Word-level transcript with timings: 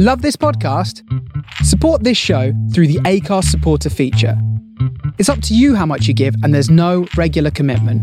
Love 0.00 0.22
this 0.22 0.36
podcast? 0.36 1.02
Support 1.64 2.04
this 2.04 2.16
show 2.16 2.52
through 2.72 2.86
the 2.86 3.00
Acast 3.00 3.46
supporter 3.46 3.90
feature. 3.90 4.40
It's 5.18 5.28
up 5.28 5.42
to 5.42 5.56
you 5.56 5.74
how 5.74 5.86
much 5.86 6.06
you 6.06 6.14
give, 6.14 6.36
and 6.44 6.54
there's 6.54 6.70
no 6.70 7.08
regular 7.16 7.50
commitment. 7.50 8.00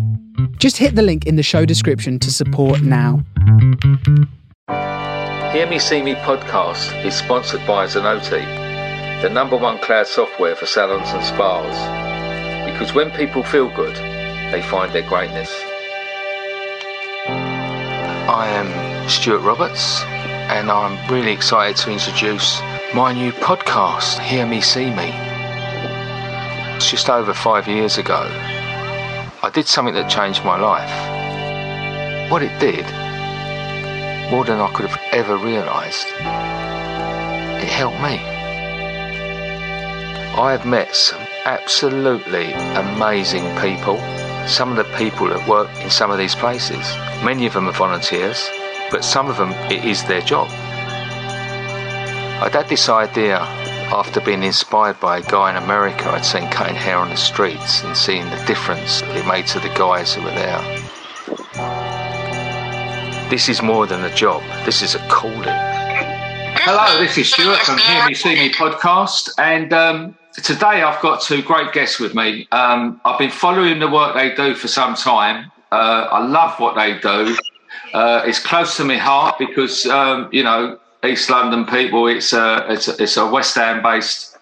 Just 0.60 0.76
hit 0.76 0.96
the 0.96 1.02
link 1.02 1.26
in 1.26 1.38
the 1.38 1.42
show 1.42 1.63
description 1.63 2.20
to 2.20 2.34
support 2.34 2.81
now. 2.81 3.23
Hear 5.54 5.70
Me 5.70 5.79
See 5.79 6.02
Me 6.02 6.16
podcast 6.16 7.05
is 7.05 7.16
sponsored 7.16 7.66
by 7.66 7.86
Zenoti, 7.86 8.43
the 9.21 9.30
number 9.30 9.55
one 9.55 9.80
cloud 9.80 10.07
software 10.07 10.57
for 10.57 10.66
salons 10.66 11.07
and 11.12 11.23
spas. 11.23 12.70
Because 12.70 12.93
when 12.93 13.09
people 13.12 13.41
feel 13.41 13.73
good, 13.73 13.96
they 14.52 14.62
find 14.64 14.91
their 14.91 15.07
greatness. 15.07 15.50
I 18.27 18.50
am 18.50 19.07
Stuart 19.07 19.39
Roberts, 19.39 20.04
and 20.48 20.70
I'm 20.70 21.12
really 21.12 21.32
excited 21.32 21.75
to 21.78 21.91
introduce 21.91 22.61
my 22.93 23.11
new 23.11 23.32
podcast, 23.32 24.19
Hear 24.19 24.46
Me 24.46 24.61
See 24.61 24.92
Me. 24.92 25.11
It's 26.75 26.89
just 26.89 27.10
over 27.10 27.33
five 27.33 27.68
years 27.68 27.97
ago. 27.97 28.28
I 29.42 29.50
did 29.52 29.68
something 29.68 29.96
that 29.96 30.10
changed 30.10 30.46
my 30.46 30.60
life. 30.60 32.31
What 32.31 32.44
it 32.44 32.58
did, 32.59 32.86
more 34.31 34.45
than 34.45 34.59
I 34.59 34.72
could 34.73 34.88
have 34.88 35.02
ever 35.11 35.36
realised, 35.36 36.08
it 37.61 37.69
helped 37.69 37.97
me. 37.97 38.19
I 40.38 40.52
have 40.52 40.66
met 40.66 40.95
some 40.95 41.22
absolutely 41.45 42.53
amazing 42.53 43.45
people. 43.58 43.97
Some 44.47 44.69
of 44.69 44.77
the 44.77 44.95
people 44.95 45.27
that 45.27 45.50
work 45.50 45.69
in 45.81 45.89
some 45.89 46.11
of 46.11 46.19
these 46.19 46.36
places, 46.36 46.95
many 47.23 47.47
of 47.47 47.53
them 47.53 47.67
are 47.67 47.72
volunteers, 47.72 48.50
but 48.92 49.03
some 49.03 49.30
of 49.30 49.38
them 49.38 49.52
it 49.72 49.84
is 49.86 50.03
their 50.03 50.22
job. 50.22 50.48
I'd 52.42 52.53
had 52.53 52.67
this 52.70 52.89
idea 52.89 53.39
after 53.39 54.20
being 54.20 54.44
inspired 54.44 55.00
by 55.00 55.20
a 55.20 55.22
guy 55.22 55.52
in 55.52 55.64
America 55.64 56.09
I'd 56.09 56.25
seen 56.25 56.50
cutting 56.50 56.75
hair 56.75 56.97
on 56.97 57.09
the 57.09 57.17
streets 57.17 57.83
and 57.83 57.95
seeing 57.95 58.25
the 58.30 58.44
difference 58.45 59.02
it 59.03 59.25
made 59.27 59.47
to 59.47 59.59
the 59.59 59.69
guys 59.69 60.14
who 60.14 60.22
were 60.22 60.31
there. 60.31 60.61
This 63.30 63.50
is 63.50 63.61
more 63.61 63.88
than 63.88 64.03
a 64.03 64.14
job, 64.14 64.44
this 64.66 64.81
is 64.81 64.95
a 64.95 64.99
calling. 65.08 65.44
Hello, 66.67 66.99
this 66.99 67.17
is 67.17 67.31
Stuart 67.31 67.59
from 67.59 67.77
Hear 67.77 68.05
Me 68.08 68.14
See 68.14 68.36
Me 68.36 68.52
podcast, 68.52 69.30
and 69.38 69.72
um, 69.72 70.16
today 70.33 70.81
I've 70.81 71.02
got 71.02 71.22
two 71.22 71.42
great 71.42 71.72
guests 71.73 71.99
with 71.99 72.16
me. 72.16 72.47
Um, 72.52 72.99
I've 73.05 73.20
been 73.20 73.31
following 73.31 73.80
the 73.80 73.89
work 73.89 74.16
they 74.16 74.33
do 74.33 74.55
for 74.55 74.67
some 74.67 74.95
time. 74.95 75.52
Uh, 75.72 76.08
I 76.11 76.25
love 76.25 76.59
what 76.59 76.75
they 76.75 76.97
do. 76.99 77.36
Uh, 77.94 78.23
it's 78.25 78.39
close 78.39 78.77
to 78.77 78.83
my 78.83 78.97
heart 78.97 79.38
because 79.39 79.85
um, 79.88 80.30
you 80.31 80.44
know 80.44 80.80
East 81.05 81.30
London 81.30 81.66
people. 81.66 82.08
It's 82.08 82.33
a 82.33 82.66
it's 82.69 82.88
a, 82.88 83.02
it's 83.02 83.17
a 83.17 83.27
West 83.27 83.55
Ham 83.55 83.81
based 83.81 84.38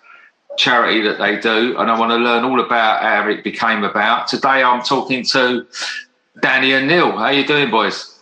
charity 0.57 1.01
that 1.01 1.17
they 1.17 1.39
do, 1.39 1.77
and 1.77 1.89
I 1.89 1.99
want 1.99 2.11
to 2.11 2.17
learn 2.17 2.43
all 2.43 2.59
about 2.59 3.01
how 3.01 3.27
it 3.29 3.43
became 3.43 3.83
about. 3.83 4.27
Today 4.27 4.63
I'm 4.63 4.81
talking 4.83 5.23
to 5.25 5.65
Danny 6.41 6.73
and 6.73 6.87
Neil. 6.87 7.11
How 7.17 7.29
you 7.29 7.45
doing, 7.45 7.71
boys? 7.71 8.19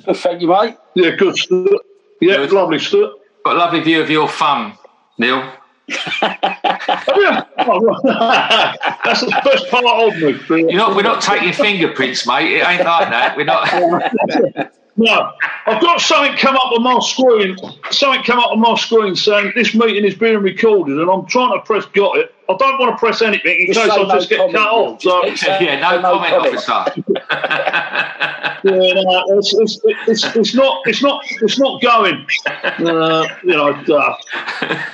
Thank 0.00 0.40
you, 0.42 0.48
mate. 0.48 0.76
Yeah, 0.94 1.10
good. 1.16 1.36
Stuart. 1.36 1.82
Yeah, 2.20 2.36
Good. 2.36 2.52
lovely 2.52 2.78
Stuart. 2.78 3.12
Got 3.44 3.56
a 3.56 3.58
lovely 3.58 3.80
view 3.80 4.00
of 4.00 4.10
your 4.10 4.28
thumb, 4.28 4.76
Neil. 5.18 5.52
Yeah. 5.88 7.44
Right. 7.56 8.76
That's 9.04 9.20
the 9.20 9.40
best 9.44 9.68
part 9.70 9.84
of 9.84 10.16
me. 10.20 10.38
You're 10.48 10.72
not, 10.74 10.94
we're 10.94 11.02
not 11.02 11.22
taking 11.22 11.52
fingerprints, 11.52 12.26
mate. 12.26 12.52
It 12.52 12.66
ain't 12.66 12.84
like 12.84 13.08
that. 13.10 13.36
We're 13.36 13.44
not. 13.44 14.72
No, 15.00 15.32
I've 15.66 15.80
got 15.80 16.00
something 16.00 16.36
come 16.36 16.56
up 16.56 16.72
on 16.72 16.82
my 16.82 16.98
screen. 16.98 17.56
Something 17.92 18.24
come 18.24 18.40
up 18.40 18.50
on 18.50 18.58
my 18.58 18.74
screen 18.74 19.14
saying 19.14 19.52
this 19.54 19.72
meeting 19.72 20.04
is 20.04 20.16
being 20.16 20.38
recorded, 20.38 20.98
and 20.98 21.08
I'm 21.08 21.24
trying 21.26 21.52
to 21.52 21.64
press 21.64 21.86
got 21.86 22.18
it. 22.18 22.34
I 22.48 22.56
don't 22.56 22.80
want 22.80 22.96
to 22.96 22.98
press 22.98 23.22
anything 23.22 23.60
in 23.60 23.72
Just 23.72 23.86
case 23.86 23.94
say 23.94 24.00
I 24.00 24.02
no 24.02 24.14
just 24.14 24.28
get 24.28 24.38
comment, 24.38 24.56
cut 24.56 24.68
off. 24.68 25.00
So, 25.00 25.22
Just 25.30 25.44
yeah, 25.44 25.78
no 25.78 26.00
no 26.00 26.18
comment, 26.18 26.34
comment. 26.34 26.68
officer. 26.68 27.02
yeah, 28.64 29.02
no, 29.02 29.38
it's, 29.38 29.54
it's, 29.54 29.80
it's, 30.08 30.36
it's 30.36 30.54
not 30.56 30.80
it's 30.86 31.00
not 31.00 31.22
it's 31.42 31.60
not 31.60 31.80
going. 31.80 32.26
Uh, 32.46 33.28
you 33.44 33.52
know. 33.54 33.68
Uh, 33.70 34.84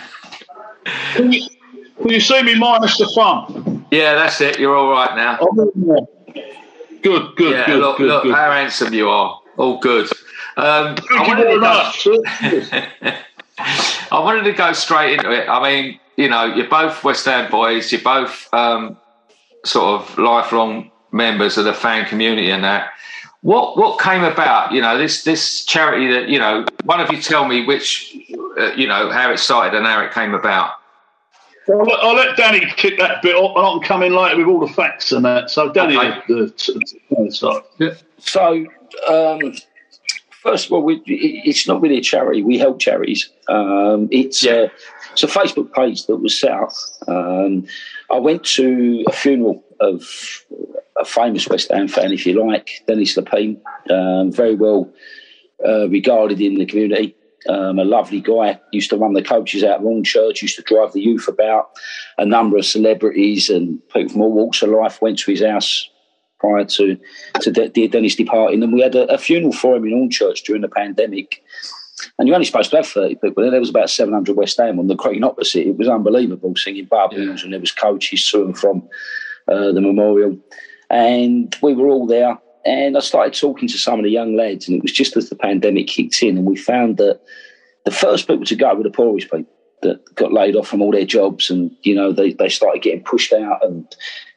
can, 0.84 1.32
you, 1.32 1.46
you 2.06 2.20
see 2.20 2.42
me 2.42 2.54
minus 2.56 2.98
the 2.98 3.06
thumb? 3.14 3.86
yeah, 3.90 4.14
that's 4.14 4.40
it. 4.40 4.58
You're 4.58 4.76
all 4.76 4.90
right 4.90 5.14
now. 5.16 5.38
I'm 5.40 5.58
in 5.58 5.70
there. 5.86 6.44
Good, 7.02 7.36
good, 7.36 7.52
yeah, 7.52 7.66
good, 7.66 7.80
look, 7.80 7.98
good, 7.98 8.06
look 8.08 8.22
good. 8.22 8.34
how 8.34 8.50
handsome 8.50 8.94
you 8.94 9.08
are. 9.08 9.40
All 9.58 9.78
good. 9.78 10.06
Um, 10.56 10.96
Thank 10.96 11.10
I 11.10 11.14
you 11.14 11.28
wanted 11.28 11.42
very 11.42 11.54
to 11.54 11.60
go- 11.60 12.22
much. 13.02 13.14
I 14.10 14.18
wanted 14.20 14.44
to 14.44 14.52
go 14.52 14.72
straight 14.72 15.14
into 15.18 15.30
it. 15.30 15.48
I 15.48 15.62
mean, 15.62 16.00
you 16.16 16.28
know, 16.28 16.44
you're 16.44 16.68
both 16.68 17.04
West 17.04 17.24
Ham 17.26 17.50
boys. 17.50 17.92
You're 17.92 18.00
both 18.00 18.48
um, 18.54 18.96
sort 19.64 20.00
of 20.00 20.18
lifelong 20.18 20.90
members 21.12 21.56
of 21.58 21.64
the 21.64 21.74
fan 21.74 22.06
community 22.06 22.50
and 22.50 22.64
that. 22.64 22.93
What 23.44 23.76
what 23.76 24.00
came 24.00 24.24
about? 24.24 24.72
You 24.72 24.80
know, 24.80 24.96
this 24.96 25.22
this 25.22 25.66
charity 25.66 26.10
that 26.10 26.30
you 26.30 26.38
know. 26.38 26.64
One 26.84 26.98
of 26.98 27.12
you 27.12 27.20
tell 27.20 27.46
me 27.46 27.66
which, 27.66 28.16
uh, 28.58 28.72
you 28.72 28.86
know, 28.86 29.10
how 29.10 29.30
it 29.30 29.38
started 29.38 29.76
and 29.76 29.84
how 29.84 30.00
it 30.00 30.12
came 30.12 30.32
about. 30.32 30.70
I'll 31.68 31.78
let, 31.84 31.98
I'll 32.02 32.14
let 32.14 32.36
Danny 32.38 32.60
kick 32.76 32.98
that 32.98 33.20
bit 33.20 33.34
off, 33.36 33.54
and 33.54 33.66
I 33.66 33.70
can 33.72 33.82
come 33.82 34.02
in 34.02 34.14
later 34.14 34.38
with 34.38 34.46
all 34.46 34.66
the 34.66 34.72
facts 34.72 35.12
and 35.12 35.26
that. 35.26 35.50
So, 35.50 35.70
Danny, 35.70 35.98
Okay. 35.98 36.08
uh, 36.30 36.48
t- 36.56 36.80
t- 36.86 37.30
start. 37.30 37.66
So, 38.18 38.64
um, 39.10 39.52
first 40.30 40.64
of 40.66 40.72
all, 40.72 40.82
we, 40.82 41.02
it's 41.04 41.68
not 41.68 41.82
really 41.82 41.98
a 41.98 42.02
charity. 42.02 42.42
We 42.42 42.56
help 42.56 42.78
charities. 42.80 43.28
Um, 43.48 44.08
it's 44.10 44.46
uh, 44.46 44.68
it's 45.12 45.22
a 45.22 45.26
Facebook 45.26 45.70
page 45.74 46.06
that 46.06 46.16
was 46.16 46.38
set 46.38 46.52
up. 46.52 46.70
Um, 47.08 47.66
I 48.10 48.18
went 48.18 48.42
to 48.56 49.04
a 49.06 49.12
funeral 49.12 49.62
of 49.80 50.02
a 50.98 51.04
famous 51.04 51.48
West 51.48 51.70
Ham 51.70 51.88
fan, 51.88 52.12
if 52.12 52.26
you 52.26 52.44
like, 52.46 52.84
Dennis 52.86 53.16
Lapine, 53.16 53.60
um, 53.90 54.32
very 54.32 54.54
well 54.54 54.92
uh, 55.66 55.88
regarded 55.88 56.40
in 56.40 56.54
the 56.54 56.66
community. 56.66 57.16
Um, 57.46 57.78
a 57.78 57.84
lovely 57.84 58.20
guy, 58.20 58.58
used 58.72 58.88
to 58.90 58.96
run 58.96 59.12
the 59.12 59.22
coaches 59.22 59.62
out 59.62 59.84
of 59.84 60.04
Church, 60.04 60.40
used 60.40 60.56
to 60.56 60.62
drive 60.62 60.92
the 60.92 61.02
youth 61.02 61.28
about. 61.28 61.70
A 62.16 62.24
number 62.24 62.56
of 62.56 62.64
celebrities 62.64 63.50
and 63.50 63.86
people 63.90 64.12
from 64.12 64.22
all 64.22 64.32
walks 64.32 64.62
of 64.62 64.70
life 64.70 65.02
went 65.02 65.18
to 65.18 65.30
his 65.30 65.42
house 65.42 65.90
prior 66.38 66.64
to 66.64 66.98
to 67.40 67.50
De- 67.50 67.68
dear 67.68 67.88
Dennis 67.88 68.16
departing, 68.16 68.62
and 68.62 68.72
we 68.72 68.80
had 68.80 68.94
a, 68.94 69.12
a 69.12 69.18
funeral 69.18 69.52
for 69.52 69.76
him 69.76 69.84
in 69.84 70.10
Church 70.10 70.42
during 70.44 70.62
the 70.62 70.68
pandemic. 70.68 71.42
And 72.18 72.26
you're 72.26 72.34
only 72.34 72.44
supposed 72.44 72.70
to 72.70 72.76
have 72.76 72.86
30 72.86 73.16
people. 73.16 73.50
There 73.50 73.60
was 73.60 73.70
about 73.70 73.88
700 73.88 74.36
West 74.36 74.58
Ham 74.58 74.78
on 74.78 74.88
the 74.88 74.94
green 74.94 75.24
opposite. 75.24 75.66
It 75.66 75.78
was 75.78 75.88
unbelievable 75.88 76.54
singing 76.56 76.86
bubbles, 76.86 77.42
and 77.42 77.52
there 77.52 77.60
was 77.60 77.72
coaches 77.72 78.28
to 78.30 78.44
and 78.44 78.58
from 78.58 78.88
uh, 79.48 79.72
the 79.72 79.80
memorial. 79.80 80.38
And 80.94 81.54
we 81.60 81.74
were 81.74 81.88
all 81.88 82.06
there. 82.06 82.38
And 82.64 82.96
I 82.96 83.00
started 83.00 83.34
talking 83.34 83.68
to 83.68 83.76
some 83.76 83.98
of 83.98 84.04
the 84.04 84.10
young 84.10 84.36
lads, 84.36 84.68
and 84.68 84.76
it 84.76 84.82
was 84.82 84.92
just 84.92 85.16
as 85.16 85.28
the 85.28 85.36
pandemic 85.36 85.88
kicked 85.88 86.22
in, 86.22 86.38
and 86.38 86.46
we 86.46 86.56
found 86.56 86.96
that 86.98 87.20
the 87.84 87.90
first 87.90 88.26
people 88.26 88.46
to 88.46 88.54
go 88.54 88.74
were 88.74 88.84
the 88.84 88.90
poorest 88.90 89.30
people 89.30 89.44
that 89.82 90.14
got 90.14 90.32
laid 90.32 90.56
off 90.56 90.68
from 90.68 90.80
all 90.80 90.92
their 90.92 91.04
jobs, 91.04 91.50
and 91.50 91.70
you 91.82 91.94
know 91.94 92.12
they, 92.12 92.32
they 92.32 92.48
started 92.48 92.80
getting 92.80 93.02
pushed 93.02 93.32
out, 93.32 93.62
and 93.62 93.84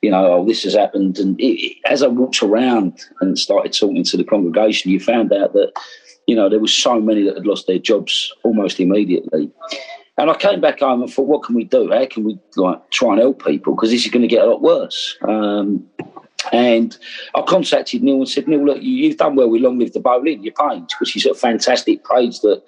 you 0.01 0.11
know 0.11 0.33
oh, 0.33 0.45
this 0.45 0.63
has 0.63 0.73
happened. 0.73 1.19
And 1.19 1.39
it, 1.39 1.77
as 1.85 2.01
I 2.03 2.07
walked 2.07 2.41
around 2.41 2.99
and 3.21 3.37
started 3.37 3.71
talking 3.71 4.03
to 4.03 4.17
the 4.17 4.25
congregation, 4.25 4.91
you 4.91 4.99
found 4.99 5.31
out 5.31 5.53
that 5.53 5.71
you 6.25 6.35
know 6.35 6.49
there 6.49 6.59
were 6.59 6.67
so 6.67 6.99
many 6.99 7.23
that 7.23 7.35
had 7.35 7.47
lost 7.47 7.67
their 7.67 7.79
jobs 7.79 8.33
almost 8.43 8.79
immediately. 8.79 9.49
And 10.17 10.31
I 10.31 10.35
came 10.35 10.59
back 10.59 10.79
home 10.79 11.03
and 11.03 11.13
thought, 11.13 11.27
what 11.27 11.43
can 11.43 11.53
we 11.53 11.63
do? 11.63 11.91
How 11.91 12.07
can 12.07 12.23
we 12.23 12.39
like 12.55 12.89
try 12.89 13.11
and 13.11 13.19
help 13.19 13.45
people? 13.45 13.75
Because 13.75 13.91
this 13.91 14.03
is 14.03 14.11
going 14.11 14.23
to 14.23 14.27
get 14.27 14.43
a 14.43 14.49
lot 14.49 14.63
worse. 14.63 15.15
Um, 15.21 15.87
and 16.51 16.97
I 17.35 17.41
contacted 17.41 18.03
Neil 18.03 18.17
and 18.17 18.29
said, 18.29 18.47
Neil, 18.47 18.65
look, 18.65 18.81
you, 18.81 18.91
you've 18.91 19.17
done 19.17 19.35
well 19.35 19.49
with 19.49 19.61
Long 19.61 19.79
Live 19.79 19.93
the 19.93 19.99
Boleyn, 19.99 20.43
your 20.43 20.53
page, 20.53 20.93
which 20.99 21.15
is 21.15 21.25
a 21.25 21.33
fantastic 21.33 22.03
page 22.05 22.39
that 22.41 22.63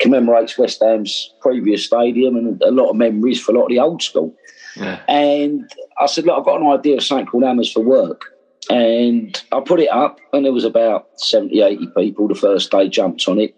commemorates 0.00 0.58
West 0.58 0.82
Ham's 0.82 1.34
previous 1.40 1.84
stadium 1.84 2.36
and 2.36 2.60
a 2.62 2.70
lot 2.70 2.90
of 2.90 2.96
memories 2.96 3.40
for 3.40 3.52
a 3.52 3.54
lot 3.54 3.64
of 3.64 3.70
the 3.70 3.78
old 3.78 4.02
school. 4.02 4.34
Yeah. 4.76 5.00
And 5.08 5.70
I 6.00 6.06
said, 6.06 6.24
look, 6.24 6.38
I've 6.38 6.44
got 6.44 6.60
an 6.60 6.66
idea 6.66 6.96
of 6.96 7.02
something 7.02 7.26
called 7.26 7.44
Hammers 7.44 7.72
for 7.72 7.80
Work. 7.80 8.24
And 8.68 9.40
I 9.52 9.60
put 9.60 9.80
it 9.80 9.90
up, 9.90 10.20
and 10.32 10.44
there 10.44 10.52
was 10.52 10.64
about 10.64 11.08
70, 11.20 11.60
80 11.60 11.86
people 11.96 12.28
the 12.28 12.34
first 12.34 12.70
day 12.70 12.88
jumped 12.88 13.26
on 13.26 13.38
it. 13.40 13.54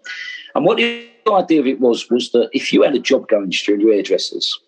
And 0.55 0.65
what 0.65 0.77
the 0.77 1.07
idea 1.31 1.59
of 1.59 1.67
it 1.67 1.79
was, 1.79 2.09
was 2.09 2.31
that 2.31 2.49
if 2.51 2.73
you 2.73 2.83
had 2.83 2.95
a 2.95 2.99
job 2.99 3.27
going 3.27 3.51
to 3.51 3.77
your 3.77 3.93
hairdressers, 3.93 4.59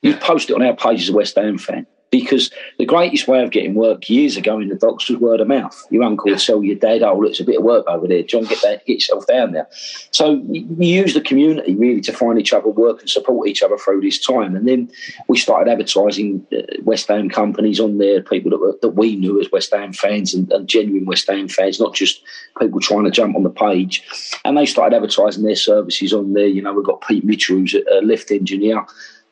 you'd 0.00 0.20
post 0.20 0.50
it 0.50 0.54
on 0.54 0.62
our 0.62 0.74
page 0.74 1.02
as 1.02 1.08
a 1.10 1.12
West 1.12 1.36
Ham 1.36 1.58
fan. 1.58 1.86
Because 2.12 2.50
the 2.78 2.84
greatest 2.84 3.26
way 3.26 3.42
of 3.42 3.50
getting 3.50 3.74
work 3.74 4.08
years 4.08 4.36
ago 4.36 4.60
in 4.60 4.68
the 4.68 4.74
docks 4.74 5.08
was 5.08 5.18
word 5.18 5.40
of 5.40 5.48
mouth. 5.48 5.86
Your 5.90 6.04
uncle 6.04 6.30
would 6.30 6.38
tell 6.38 6.62
your 6.62 6.76
dad, 6.76 7.02
"Oh, 7.02 7.22
it's 7.22 7.40
a 7.40 7.44
bit 7.44 7.56
of 7.56 7.64
work 7.64 7.86
over 7.88 8.06
there, 8.06 8.22
John. 8.22 8.44
Get 8.44 8.60
that, 8.62 8.86
get 8.86 8.94
yourself 8.94 9.26
down 9.26 9.52
there." 9.52 9.66
So 10.10 10.42
you 10.50 10.66
use 10.78 11.14
the 11.14 11.22
community 11.22 11.74
really 11.74 12.02
to 12.02 12.12
find 12.12 12.38
each 12.38 12.52
other 12.52 12.68
work 12.68 13.00
and 13.00 13.08
support 13.08 13.48
each 13.48 13.62
other 13.62 13.78
through 13.78 14.02
this 14.02 14.20
time. 14.20 14.54
And 14.54 14.68
then 14.68 14.90
we 15.26 15.38
started 15.38 15.70
advertising 15.70 16.46
uh, 16.52 16.60
West 16.82 17.08
Ham 17.08 17.30
companies 17.30 17.80
on 17.80 17.96
there, 17.96 18.20
people 18.20 18.50
that, 18.50 18.58
were, 18.58 18.76
that 18.82 18.90
we 18.90 19.16
knew 19.16 19.40
as 19.40 19.50
West 19.50 19.72
Ham 19.72 19.94
fans 19.94 20.34
and, 20.34 20.52
and 20.52 20.68
genuine 20.68 21.06
West 21.06 21.30
Ham 21.30 21.48
fans, 21.48 21.80
not 21.80 21.94
just 21.94 22.22
people 22.60 22.78
trying 22.78 23.04
to 23.04 23.10
jump 23.10 23.34
on 23.36 23.42
the 23.42 23.50
page. 23.50 24.04
And 24.44 24.58
they 24.58 24.66
started 24.66 24.94
advertising 24.94 25.44
their 25.44 25.56
services 25.56 26.12
on 26.12 26.34
there. 26.34 26.46
You 26.46 26.60
know, 26.60 26.74
we've 26.74 26.84
got 26.84 27.00
Pete 27.08 27.24
Mitchell, 27.24 27.56
who's 27.56 27.74
a 27.74 28.02
lift 28.02 28.30
engineer 28.30 28.84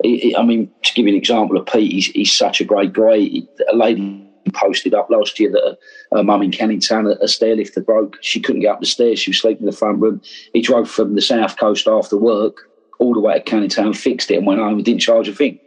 I 0.04 0.42
mean, 0.42 0.70
to 0.82 0.94
give 0.94 1.06
you 1.06 1.12
an 1.12 1.18
example 1.18 1.56
of 1.56 1.66
Pete, 1.66 1.92
he's, 1.92 2.06
he's 2.06 2.34
such 2.34 2.60
a 2.60 2.64
great 2.64 2.92
guy. 2.92 3.28
A 3.70 3.76
lady 3.76 4.26
posted 4.54 4.94
up 4.94 5.10
last 5.10 5.38
year 5.38 5.50
that 5.50 5.78
her 6.12 6.24
mum 6.24 6.42
in 6.42 6.50
Canning 6.50 6.80
Town, 6.80 7.06
a, 7.06 7.28
stair 7.28 7.54
lifter 7.54 7.80
broke. 7.80 8.16
She 8.22 8.40
couldn't 8.40 8.62
get 8.62 8.72
up 8.72 8.80
the 8.80 8.86
stairs. 8.86 9.18
She 9.18 9.30
was 9.30 9.40
sleeping 9.40 9.62
in 9.62 9.70
the 9.70 9.76
front 9.76 10.00
room. 10.00 10.22
He 10.54 10.62
drove 10.62 10.90
from 10.90 11.14
the 11.14 11.20
south 11.20 11.58
coast 11.58 11.86
after 11.86 12.16
work 12.16 12.68
all 12.98 13.14
the 13.14 13.20
way 13.20 13.34
to 13.34 13.40
Canning 13.40 13.68
Town, 13.68 13.92
fixed 13.92 14.30
it, 14.30 14.36
and 14.36 14.46
went 14.46 14.60
home 14.60 14.74
and 14.74 14.84
didn't 14.84 15.00
charge 15.00 15.28
a 15.28 15.34
thing. 15.34 15.58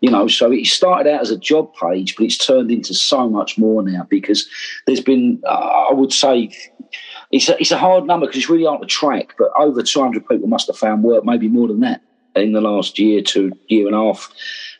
You 0.00 0.10
know, 0.10 0.26
so 0.26 0.50
it 0.50 0.66
started 0.66 1.08
out 1.12 1.20
as 1.20 1.30
a 1.30 1.38
job 1.38 1.72
page, 1.74 2.16
but 2.16 2.24
it's 2.24 2.36
turned 2.36 2.72
into 2.72 2.92
so 2.92 3.28
much 3.28 3.56
more 3.56 3.82
now 3.82 4.04
because 4.08 4.48
there's 4.86 5.00
been, 5.00 5.40
uh, 5.46 5.86
I 5.90 5.92
would 5.92 6.12
say, 6.12 6.50
it's 7.30 7.48
a, 7.48 7.58
it's 7.60 7.70
a 7.70 7.78
hard 7.78 8.04
number 8.04 8.26
because 8.26 8.38
it's 8.38 8.50
really 8.50 8.64
hard 8.64 8.82
to 8.82 8.88
track, 8.88 9.34
but 9.38 9.50
over 9.56 9.80
200 9.80 10.26
people 10.26 10.48
must 10.48 10.66
have 10.66 10.76
found 10.76 11.04
work, 11.04 11.24
maybe 11.24 11.48
more 11.48 11.68
than 11.68 11.80
that 11.80 12.02
in 12.36 12.52
the 12.52 12.60
last 12.60 12.98
year 12.98 13.22
to 13.22 13.52
year 13.68 13.86
and 13.86 13.94
a 13.94 13.98
half, 13.98 14.32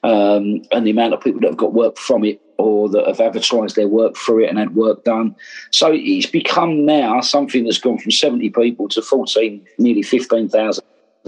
um, 0.02 0.62
and 0.72 0.86
the 0.86 0.90
amount 0.90 1.14
of 1.14 1.20
people 1.20 1.40
that 1.40 1.48
have 1.48 1.56
got 1.56 1.74
work 1.74 1.96
from 1.96 2.24
it 2.24 2.40
or 2.58 2.88
that 2.88 3.06
have 3.06 3.20
advertised 3.20 3.76
their 3.76 3.88
work 3.88 4.16
through 4.16 4.44
it 4.44 4.48
and 4.48 4.58
had 4.58 4.74
work 4.74 5.04
done. 5.04 5.34
So 5.70 5.90
it's 5.92 6.26
become 6.26 6.84
now 6.84 7.20
something 7.20 7.64
that's 7.64 7.78
gone 7.78 7.98
from 7.98 8.12
70 8.12 8.50
people 8.50 8.88
to 8.90 9.02
14, 9.02 9.66
nearly 9.78 10.02
15,000 10.02 10.84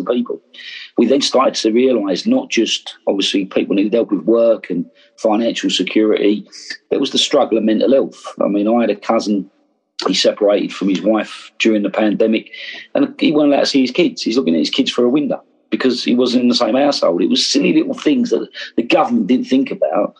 people. 0.08 0.40
We 0.96 1.06
then 1.06 1.20
started 1.20 1.54
to 1.56 1.72
realise 1.72 2.26
not 2.26 2.50
just 2.50 2.96
obviously 3.06 3.46
people 3.46 3.74
needed 3.74 3.94
help 3.94 4.10
with 4.10 4.24
work 4.24 4.70
and 4.70 4.88
financial 5.16 5.70
security, 5.70 6.48
there 6.90 7.00
was 7.00 7.10
the 7.10 7.18
struggle 7.18 7.58
of 7.58 7.64
mental 7.64 7.92
health. 7.92 8.34
I 8.40 8.48
mean, 8.48 8.68
I 8.68 8.82
had 8.82 8.90
a 8.90 8.96
cousin 8.96 9.50
he 10.08 10.14
separated 10.14 10.72
from 10.72 10.88
his 10.88 11.00
wife 11.00 11.50
during 11.58 11.82
the 11.82 11.90
pandemic 11.90 12.50
and 12.94 13.14
he 13.20 13.32
wasn't 13.32 13.52
allowed 13.52 13.60
to 13.60 13.66
see 13.66 13.82
his 13.82 13.92
kids. 13.92 14.22
He's 14.22 14.36
looking 14.36 14.54
at 14.54 14.58
his 14.58 14.70
kids 14.70 14.92
through 14.92 15.06
a 15.06 15.10
window 15.10 15.42
because 15.74 16.04
he 16.04 16.14
wasn't 16.14 16.42
in 16.42 16.48
the 16.48 16.54
same 16.54 16.76
household. 16.76 17.22
It 17.22 17.30
was 17.30 17.46
silly 17.46 17.72
little 17.72 17.94
things 17.94 18.30
that 18.30 18.48
the 18.76 18.82
government 18.82 19.26
didn't 19.26 19.46
think 19.46 19.70
about 19.70 20.14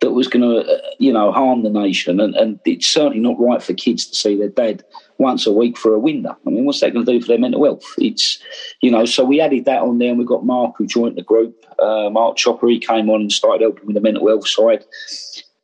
that 0.00 0.12
was 0.12 0.28
going 0.28 0.42
to, 0.42 0.72
uh, 0.72 0.78
you 0.98 1.12
know, 1.12 1.30
harm 1.30 1.62
the 1.62 1.68
nation. 1.68 2.20
And, 2.20 2.34
and 2.34 2.58
it's 2.64 2.86
certainly 2.86 3.20
not 3.20 3.38
right 3.38 3.62
for 3.62 3.74
kids 3.74 4.06
to 4.06 4.16
see 4.16 4.36
their 4.36 4.48
dad 4.48 4.82
once 5.18 5.46
a 5.46 5.52
week 5.52 5.76
for 5.76 5.92
a 5.92 5.98
window. 5.98 6.36
I 6.46 6.50
mean, 6.50 6.64
what's 6.64 6.80
that 6.80 6.94
going 6.94 7.04
to 7.04 7.12
do 7.12 7.20
for 7.20 7.28
their 7.28 7.38
mental 7.38 7.64
health? 7.64 7.84
It's, 7.98 8.38
you 8.80 8.90
know, 8.90 9.04
so 9.04 9.24
we 9.24 9.40
added 9.40 9.66
that 9.66 9.82
on 9.82 9.98
there 9.98 10.10
and 10.10 10.18
we've 10.18 10.26
got 10.26 10.46
Mark 10.46 10.74
who 10.78 10.86
joined 10.86 11.16
the 11.16 11.22
group. 11.22 11.66
Uh, 11.78 12.08
Mark 12.08 12.36
Chopper, 12.36 12.68
he 12.68 12.78
came 12.78 13.10
on 13.10 13.20
and 13.20 13.32
started 13.32 13.62
helping 13.62 13.86
with 13.86 13.94
the 13.94 14.00
mental 14.00 14.26
health 14.26 14.48
side. 14.48 14.84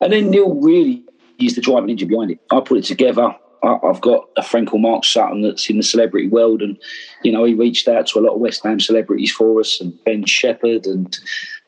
And 0.00 0.12
then 0.12 0.30
Neil 0.30 0.54
really 0.54 1.02
is 1.38 1.54
the 1.54 1.62
driving 1.62 1.90
engine 1.90 2.08
behind 2.08 2.32
it. 2.32 2.40
I 2.50 2.60
put 2.60 2.78
it 2.78 2.84
together. 2.84 3.34
I've 3.62 4.00
got 4.00 4.28
a 4.36 4.42
friend 4.42 4.66
called 4.66 4.82
Mark 4.82 5.04
Sutton 5.04 5.42
that's 5.42 5.68
in 5.68 5.76
the 5.76 5.82
celebrity 5.82 6.28
world, 6.28 6.62
and 6.62 6.78
you 7.22 7.32
know 7.32 7.44
he 7.44 7.54
reached 7.54 7.88
out 7.88 8.06
to 8.08 8.18
a 8.18 8.20
lot 8.20 8.34
of 8.34 8.40
West 8.40 8.62
Ham 8.64 8.80
celebrities 8.80 9.32
for 9.32 9.60
us, 9.60 9.80
and 9.80 9.92
Ben 10.04 10.24
Shepherd 10.24 10.86
and 10.86 11.16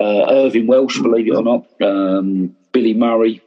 uh, 0.01 0.27
Irvine 0.31 0.67
Welsh, 0.67 1.01
believe 1.01 1.29
it 1.29 1.35
or 1.35 1.43
not, 1.43 1.67
um, 1.83 2.55
Billy 2.73 2.95
Murray, 2.95 3.43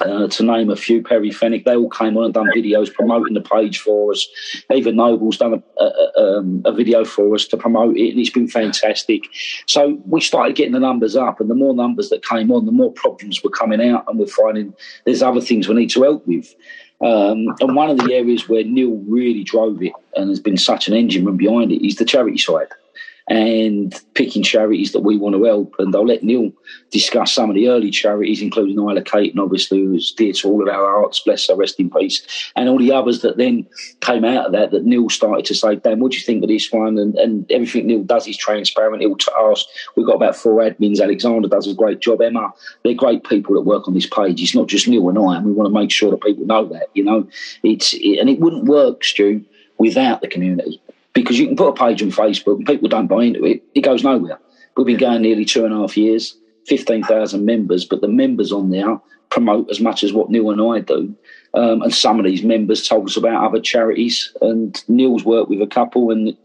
uh, 0.00 0.28
to 0.28 0.42
name 0.42 0.70
a 0.70 0.76
few, 0.76 1.02
Perry 1.02 1.30
Fenwick, 1.30 1.64
they 1.64 1.76
all 1.76 1.88
came 1.88 2.16
on 2.16 2.24
and 2.24 2.34
done 2.34 2.50
videos 2.54 2.92
promoting 2.92 3.34
the 3.34 3.40
page 3.40 3.78
for 3.78 4.12
us. 4.12 4.26
Even 4.70 4.96
Noble's 4.96 5.38
done 5.38 5.62
a, 5.78 5.82
a, 5.82 6.38
um, 6.38 6.62
a, 6.64 6.72
video 6.72 7.04
for 7.04 7.34
us 7.34 7.46
to 7.46 7.56
promote 7.56 7.96
it, 7.96 8.10
and 8.10 8.20
it's 8.20 8.30
been 8.30 8.48
fantastic. 8.48 9.22
So 9.66 9.98
we 10.04 10.20
started 10.20 10.56
getting 10.56 10.74
the 10.74 10.80
numbers 10.80 11.16
up, 11.16 11.40
and 11.40 11.48
the 11.48 11.54
more 11.54 11.74
numbers 11.74 12.10
that 12.10 12.24
came 12.24 12.50
on, 12.50 12.66
the 12.66 12.72
more 12.72 12.92
problems 12.92 13.42
were 13.42 13.50
coming 13.50 13.80
out, 13.80 14.04
and 14.06 14.18
we're 14.18 14.26
finding 14.26 14.74
there's 15.04 15.22
other 15.22 15.40
things 15.40 15.68
we 15.68 15.74
need 15.74 15.90
to 15.90 16.02
help 16.02 16.26
with. 16.26 16.54
Um, 17.00 17.54
and 17.60 17.76
one 17.76 17.90
of 17.90 17.98
the 17.98 18.14
areas 18.14 18.48
where 18.48 18.64
Neil 18.64 19.02
really 19.06 19.44
drove 19.44 19.82
it 19.82 19.92
and 20.14 20.30
has 20.30 20.40
been 20.40 20.56
such 20.56 20.88
an 20.88 20.94
engine 20.94 21.24
room 21.24 21.36
behind 21.36 21.70
it 21.70 21.86
is 21.86 21.96
the 21.96 22.04
charity 22.04 22.38
side 22.38 22.68
and 23.28 24.00
picking 24.14 24.42
charities 24.42 24.92
that 24.92 25.00
we 25.00 25.18
want 25.18 25.34
to 25.34 25.44
help. 25.44 25.74
And 25.78 25.94
I'll 25.94 26.06
let 26.06 26.22
Neil 26.22 26.52
discuss 26.92 27.32
some 27.32 27.50
of 27.50 27.56
the 27.56 27.68
early 27.68 27.90
charities, 27.90 28.40
including 28.40 28.78
Isla 28.78 29.02
Caton, 29.02 29.40
obviously, 29.40 29.80
who's 29.80 30.12
dear 30.12 30.32
to 30.34 30.48
all 30.48 30.62
of 30.62 30.68
our 30.68 31.00
hearts, 31.00 31.20
bless 31.20 31.48
her, 31.48 31.56
rest 31.56 31.80
in 31.80 31.90
peace, 31.90 32.52
and 32.54 32.68
all 32.68 32.78
the 32.78 32.92
others 32.92 33.22
that 33.22 33.36
then 33.36 33.66
came 34.00 34.24
out 34.24 34.46
of 34.46 34.52
that, 34.52 34.70
that 34.70 34.84
Neil 34.84 35.08
started 35.10 35.44
to 35.46 35.54
say, 35.54 35.74
Dan, 35.76 35.98
what 35.98 36.12
do 36.12 36.18
you 36.18 36.24
think 36.24 36.44
of 36.44 36.48
this 36.48 36.70
one? 36.70 36.98
And, 36.98 37.16
and 37.16 37.50
everything 37.50 37.88
Neil 37.88 38.04
does 38.04 38.28
is 38.28 38.36
transparent. 38.36 39.02
He'll 39.02 39.16
ask, 39.50 39.66
we've 39.96 40.06
got 40.06 40.16
about 40.16 40.36
four 40.36 40.60
admins. 40.60 41.02
Alexander 41.02 41.48
does 41.48 41.66
a 41.66 41.74
great 41.74 42.00
job. 42.00 42.22
Emma, 42.22 42.52
they're 42.84 42.94
great 42.94 43.24
people 43.24 43.54
that 43.56 43.62
work 43.62 43.88
on 43.88 43.94
this 43.94 44.06
page. 44.06 44.40
It's 44.40 44.54
not 44.54 44.68
just 44.68 44.86
Neil 44.86 45.08
and 45.08 45.18
I, 45.18 45.36
and 45.36 45.46
we 45.46 45.52
want 45.52 45.66
to 45.66 45.74
make 45.74 45.90
sure 45.90 46.12
that 46.12 46.22
people 46.22 46.46
know 46.46 46.66
that, 46.68 46.90
you 46.94 47.02
know. 47.02 47.26
It's 47.64 47.92
it, 47.94 48.18
And 48.20 48.30
it 48.30 48.38
wouldn't 48.38 48.66
work, 48.66 49.02
Stu, 49.02 49.44
without 49.78 50.20
the 50.20 50.28
community 50.28 50.80
because 51.16 51.38
you 51.38 51.46
can 51.46 51.56
put 51.56 51.68
a 51.68 51.72
page 51.72 52.02
on 52.02 52.10
Facebook 52.10 52.56
and 52.56 52.66
people 52.66 52.90
don't 52.90 53.06
buy 53.06 53.24
into 53.24 53.42
it. 53.44 53.62
It 53.74 53.80
goes 53.80 54.04
nowhere. 54.04 54.38
We've 54.76 54.86
been 54.86 54.98
going 54.98 55.22
nearly 55.22 55.46
two 55.46 55.64
and 55.64 55.72
a 55.72 55.78
half 55.78 55.96
years, 55.96 56.36
15,000 56.66 57.42
members, 57.42 57.86
but 57.86 58.02
the 58.02 58.08
members 58.08 58.52
on 58.52 58.68
there 58.68 59.00
promote 59.30 59.70
as 59.70 59.80
much 59.80 60.04
as 60.04 60.12
what 60.12 60.30
Neil 60.30 60.50
and 60.50 60.60
I 60.60 60.80
do. 60.80 61.16
Um, 61.54 61.80
and 61.80 61.94
some 61.94 62.18
of 62.18 62.26
these 62.26 62.42
members 62.42 62.86
told 62.86 63.08
us 63.08 63.16
about 63.16 63.42
other 63.42 63.60
charities, 63.60 64.30
and 64.42 64.82
Neil's 64.88 65.24
worked 65.24 65.48
with 65.48 65.62
a 65.62 65.66
couple. 65.66 66.10
And 66.10 66.36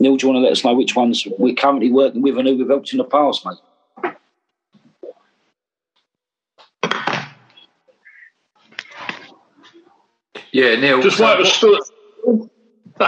Neil, 0.00 0.16
do 0.16 0.26
you 0.26 0.32
want 0.32 0.42
to 0.42 0.44
let 0.44 0.52
us 0.52 0.64
know 0.64 0.74
which 0.74 0.96
ones 0.96 1.24
we're 1.38 1.54
currently 1.54 1.92
working 1.92 2.20
with 2.20 2.36
and 2.36 2.48
who 2.48 2.56
we've 2.56 2.68
helped 2.68 2.92
in 2.92 2.98
the 2.98 3.04
past, 3.04 3.46
mate? 3.46 4.12
Yeah, 10.50 10.74
Neil. 10.74 11.00
Just 11.00 11.20
like 11.20 11.38
to 11.38 12.50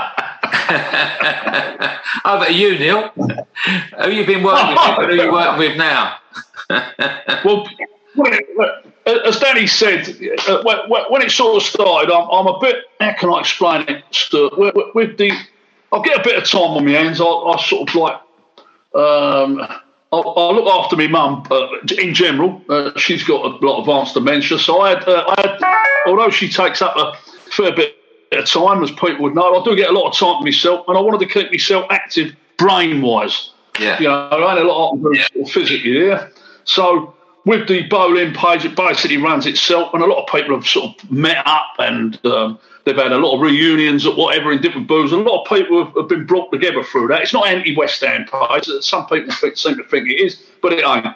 How 2.23 2.37
about 2.37 2.55
you, 2.55 2.79
Neil? 2.79 3.09
Who 3.09 4.11
you 4.11 4.27
been 4.27 4.43
working 4.43 4.77
with? 4.77 5.09
Who 5.09 5.15
you 5.15 5.33
working 5.33 5.59
with 5.59 5.79
now? 5.79 6.19
well, 7.45 7.67
as 9.07 9.39
Danny 9.39 9.67
said, 9.67 10.09
uh, 10.47 10.63
when 11.09 11.23
it 11.23 11.31
sort 11.31 11.57
of 11.57 11.63
started, 11.63 12.13
I'm 12.13 12.47
a 12.47 12.59
bit. 12.61 12.85
How 13.01 13.15
can 13.15 13.31
I 13.31 13.41
explain 13.41 13.89
it? 13.89 14.05
Stuart? 14.11 14.95
With 14.95 15.17
the, 15.17 15.33
I'll 15.91 16.03
get 16.03 16.21
a 16.21 16.23
bit 16.23 16.37
of 16.37 16.45
time 16.45 16.73
on 16.73 16.85
my 16.85 16.91
hands. 16.91 17.21
I, 17.21 17.25
I 17.25 17.63
sort 17.63 17.89
of 17.89 17.95
like. 17.95 18.21
Um, 18.95 19.61
I, 20.11 20.17
I, 20.17 20.53
look 20.53 20.67
after 20.67 20.97
my 20.97 21.07
mum 21.07 21.47
uh, 21.51 21.69
in 21.99 22.15
general. 22.15 22.63
Uh, 22.69 22.91
she's 22.99 23.25
got 23.25 23.45
a 23.45 23.65
lot 23.65 23.79
of 23.79 23.89
advanced 23.89 24.15
dementia, 24.15 24.59
so 24.59 24.81
I 24.81 24.91
had, 24.91 25.07
uh, 25.07 25.25
I 25.29 25.41
had, 25.41 25.59
although 26.07 26.31
she 26.31 26.49
takes 26.49 26.81
up 26.81 26.97
a 26.97 27.15
fair 27.51 27.75
bit 27.77 27.98
of 28.33 28.47
time, 28.47 28.83
as 28.83 28.91
people 28.91 29.23
would 29.23 29.35
know. 29.35 29.61
I 29.61 29.65
do 29.65 29.77
get 29.77 29.91
a 29.91 29.93
lot 29.93 30.09
of 30.09 30.17
time 30.17 30.39
for 30.39 30.45
myself, 30.45 30.87
and 30.89 30.97
I 30.97 31.01
wanted 31.01 31.27
to 31.27 31.33
keep 31.33 31.51
myself 31.51 31.87
active 31.91 32.35
brain 32.57 33.03
wise. 33.03 33.53
Yeah. 33.81 33.99
You 34.01 34.09
know, 34.09 34.29
I 34.29 34.53
ain't 34.53 34.61
a 34.61 34.71
lot 34.71 34.95
of 34.95 35.15
yeah. 35.15 35.45
physically 35.47 36.07
yeah. 36.07 36.29
So 36.65 37.15
with 37.45 37.69
the 37.69 37.83
Boleyn 37.89 38.35
page, 38.35 38.65
it 38.65 38.77
basically 38.77 39.17
runs 39.17 39.47
itself, 39.47 39.95
and 39.95 40.03
a 40.03 40.07
lot 40.07 40.23
of 40.23 40.29
people 40.29 40.55
have 40.55 40.67
sort 40.67 41.03
of 41.03 41.11
met 41.11 41.47
up 41.47 41.75
and 41.79 42.25
um, 42.27 42.59
they've 42.85 42.97
had 42.97 43.13
a 43.13 43.19
lot 43.19 43.37
of 43.37 43.41
reunions 43.41 44.07
at 44.07 44.17
whatever 44.17 44.53
in 44.53 44.61
different 44.61 44.89
booths. 44.89 45.13
A 45.13 45.17
lot 45.17 45.43
of 45.43 45.49
people 45.49 45.85
have, 45.85 45.95
have 45.95 46.09
been 46.09 46.27
brought 46.27 46.51
together 46.51 46.83
through 46.83 47.09
that. 47.09 47.23
It's 47.23 47.33
not 47.33 47.47
anti 47.47 47.77
West 47.77 48.03
Ham 48.03 48.27
page. 48.27 48.67
Some 48.81 49.07
people 49.07 49.33
think, 49.35 49.57
seem 49.57 49.77
to 49.77 49.85
think 49.85 50.09
it 50.09 50.21
is, 50.21 50.43
but 50.61 50.73
it 50.73 50.85
ain't. 50.85 51.07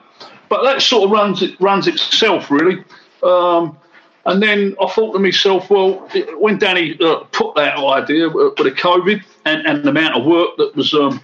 But 0.49 0.64
that 0.64 0.83
sort 0.83 1.04
of 1.04 1.11
runs 1.11 1.42
it 1.42 1.59
runs 1.61 1.87
itself 1.87 2.50
really. 2.50 2.85
Um, 3.23 3.78
and 4.25 4.43
then 4.43 4.76
I 4.81 4.88
thought 4.88 5.12
to 5.12 5.19
myself, 5.19 5.69
well, 5.69 6.09
when 6.38 6.59
Danny 6.59 6.97
uh, 7.00 7.25
put 7.33 7.55
that 7.57 7.76
idea 7.76 8.29
with 8.29 8.57
the 8.57 8.71
COVID 8.71 9.23
and, 9.45 9.67
and 9.67 9.83
the 9.83 9.91
amount 9.91 10.17
of 10.17 10.25
work 10.25 10.50
that 10.59 10.76
was, 10.76 10.95
um, 10.95 11.21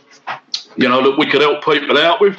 you 0.76 0.88
know, 0.88 1.02
that 1.02 1.17
we 1.17 1.26
could 1.31 1.40
help 1.40 1.64
people 1.64 1.97
out 1.97 2.21
with, 2.21 2.37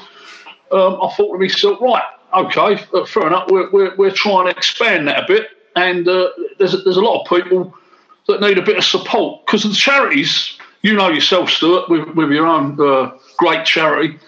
um, 0.71 0.99
I 1.01 1.13
thought 1.15 1.33
to 1.33 1.39
myself, 1.39 1.79
right, 1.81 2.03
okay, 2.33 2.85
uh, 2.93 3.05
fair 3.05 3.27
enough, 3.27 3.49
we're, 3.49 3.71
we're, 3.71 3.95
we're 3.95 4.11
trying 4.11 4.45
to 4.45 4.51
expand 4.51 5.07
that 5.07 5.23
a 5.23 5.27
bit. 5.27 5.47
And 5.75 6.07
uh, 6.07 6.29
there's, 6.57 6.83
there's 6.83 6.97
a 6.97 7.01
lot 7.01 7.21
of 7.21 7.29
people 7.29 7.73
that 8.27 8.41
need 8.41 8.57
a 8.57 8.61
bit 8.61 8.77
of 8.77 8.83
support 8.83 9.45
because 9.45 9.63
the 9.63 9.73
charities, 9.73 10.57
you 10.81 10.93
know 10.93 11.09
yourself, 11.09 11.49
Stuart, 11.49 11.89
with, 11.89 12.07
with 12.15 12.31
your 12.31 12.47
own 12.47 12.79
uh, 12.81 13.11
great 13.37 13.65
charity, 13.65 14.19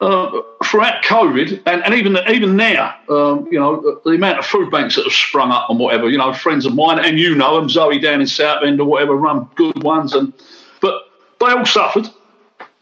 uh, 0.00 0.40
throughout 0.64 1.02
COVID, 1.04 1.62
and, 1.66 1.84
and 1.84 1.94
even 1.94 2.16
even 2.28 2.56
now, 2.56 2.96
um, 3.10 3.46
you 3.50 3.58
know, 3.58 4.00
the 4.04 4.12
amount 4.12 4.38
of 4.38 4.46
food 4.46 4.70
banks 4.70 4.96
that 4.96 5.04
have 5.04 5.12
sprung 5.12 5.50
up 5.50 5.68
and 5.68 5.78
whatever, 5.78 6.08
you 6.08 6.16
know, 6.16 6.32
friends 6.32 6.64
of 6.64 6.74
mine, 6.74 6.98
and 6.98 7.18
you 7.18 7.34
know 7.34 7.60
them, 7.60 7.68
Zoe 7.68 7.98
down 7.98 8.20
in 8.20 8.26
Southend 8.26 8.80
or 8.80 8.86
whatever, 8.86 9.14
run 9.14 9.48
good 9.56 9.82
ones, 9.82 10.14
and 10.14 10.32
but 10.80 11.02
they 11.38 11.46
all 11.46 11.66
suffered. 11.66 12.06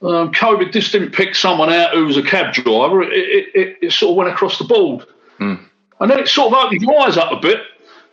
Um, 0.00 0.30
COVID 0.32 0.72
just 0.72 0.92
didn't 0.92 1.10
pick 1.10 1.34
someone 1.34 1.72
out 1.72 1.92
who 1.92 2.06
was 2.06 2.16
a 2.16 2.22
cab 2.22 2.54
driver. 2.54 3.02
It, 3.02 3.12
it, 3.12 3.46
it, 3.54 3.78
it, 3.82 3.92
sort 3.92 4.10
of 4.10 4.16
went 4.16 4.30
across 4.30 4.58
the 4.58 4.64
board. 4.64 5.04
Mm. 5.40 5.60
and 6.00 6.10
then 6.10 6.20
it 6.20 6.28
sort 6.28 6.52
of 6.52 6.64
opened 6.64 6.82
your 6.82 7.00
eyes 7.00 7.16
up 7.16 7.32
a 7.32 7.40
bit. 7.40 7.62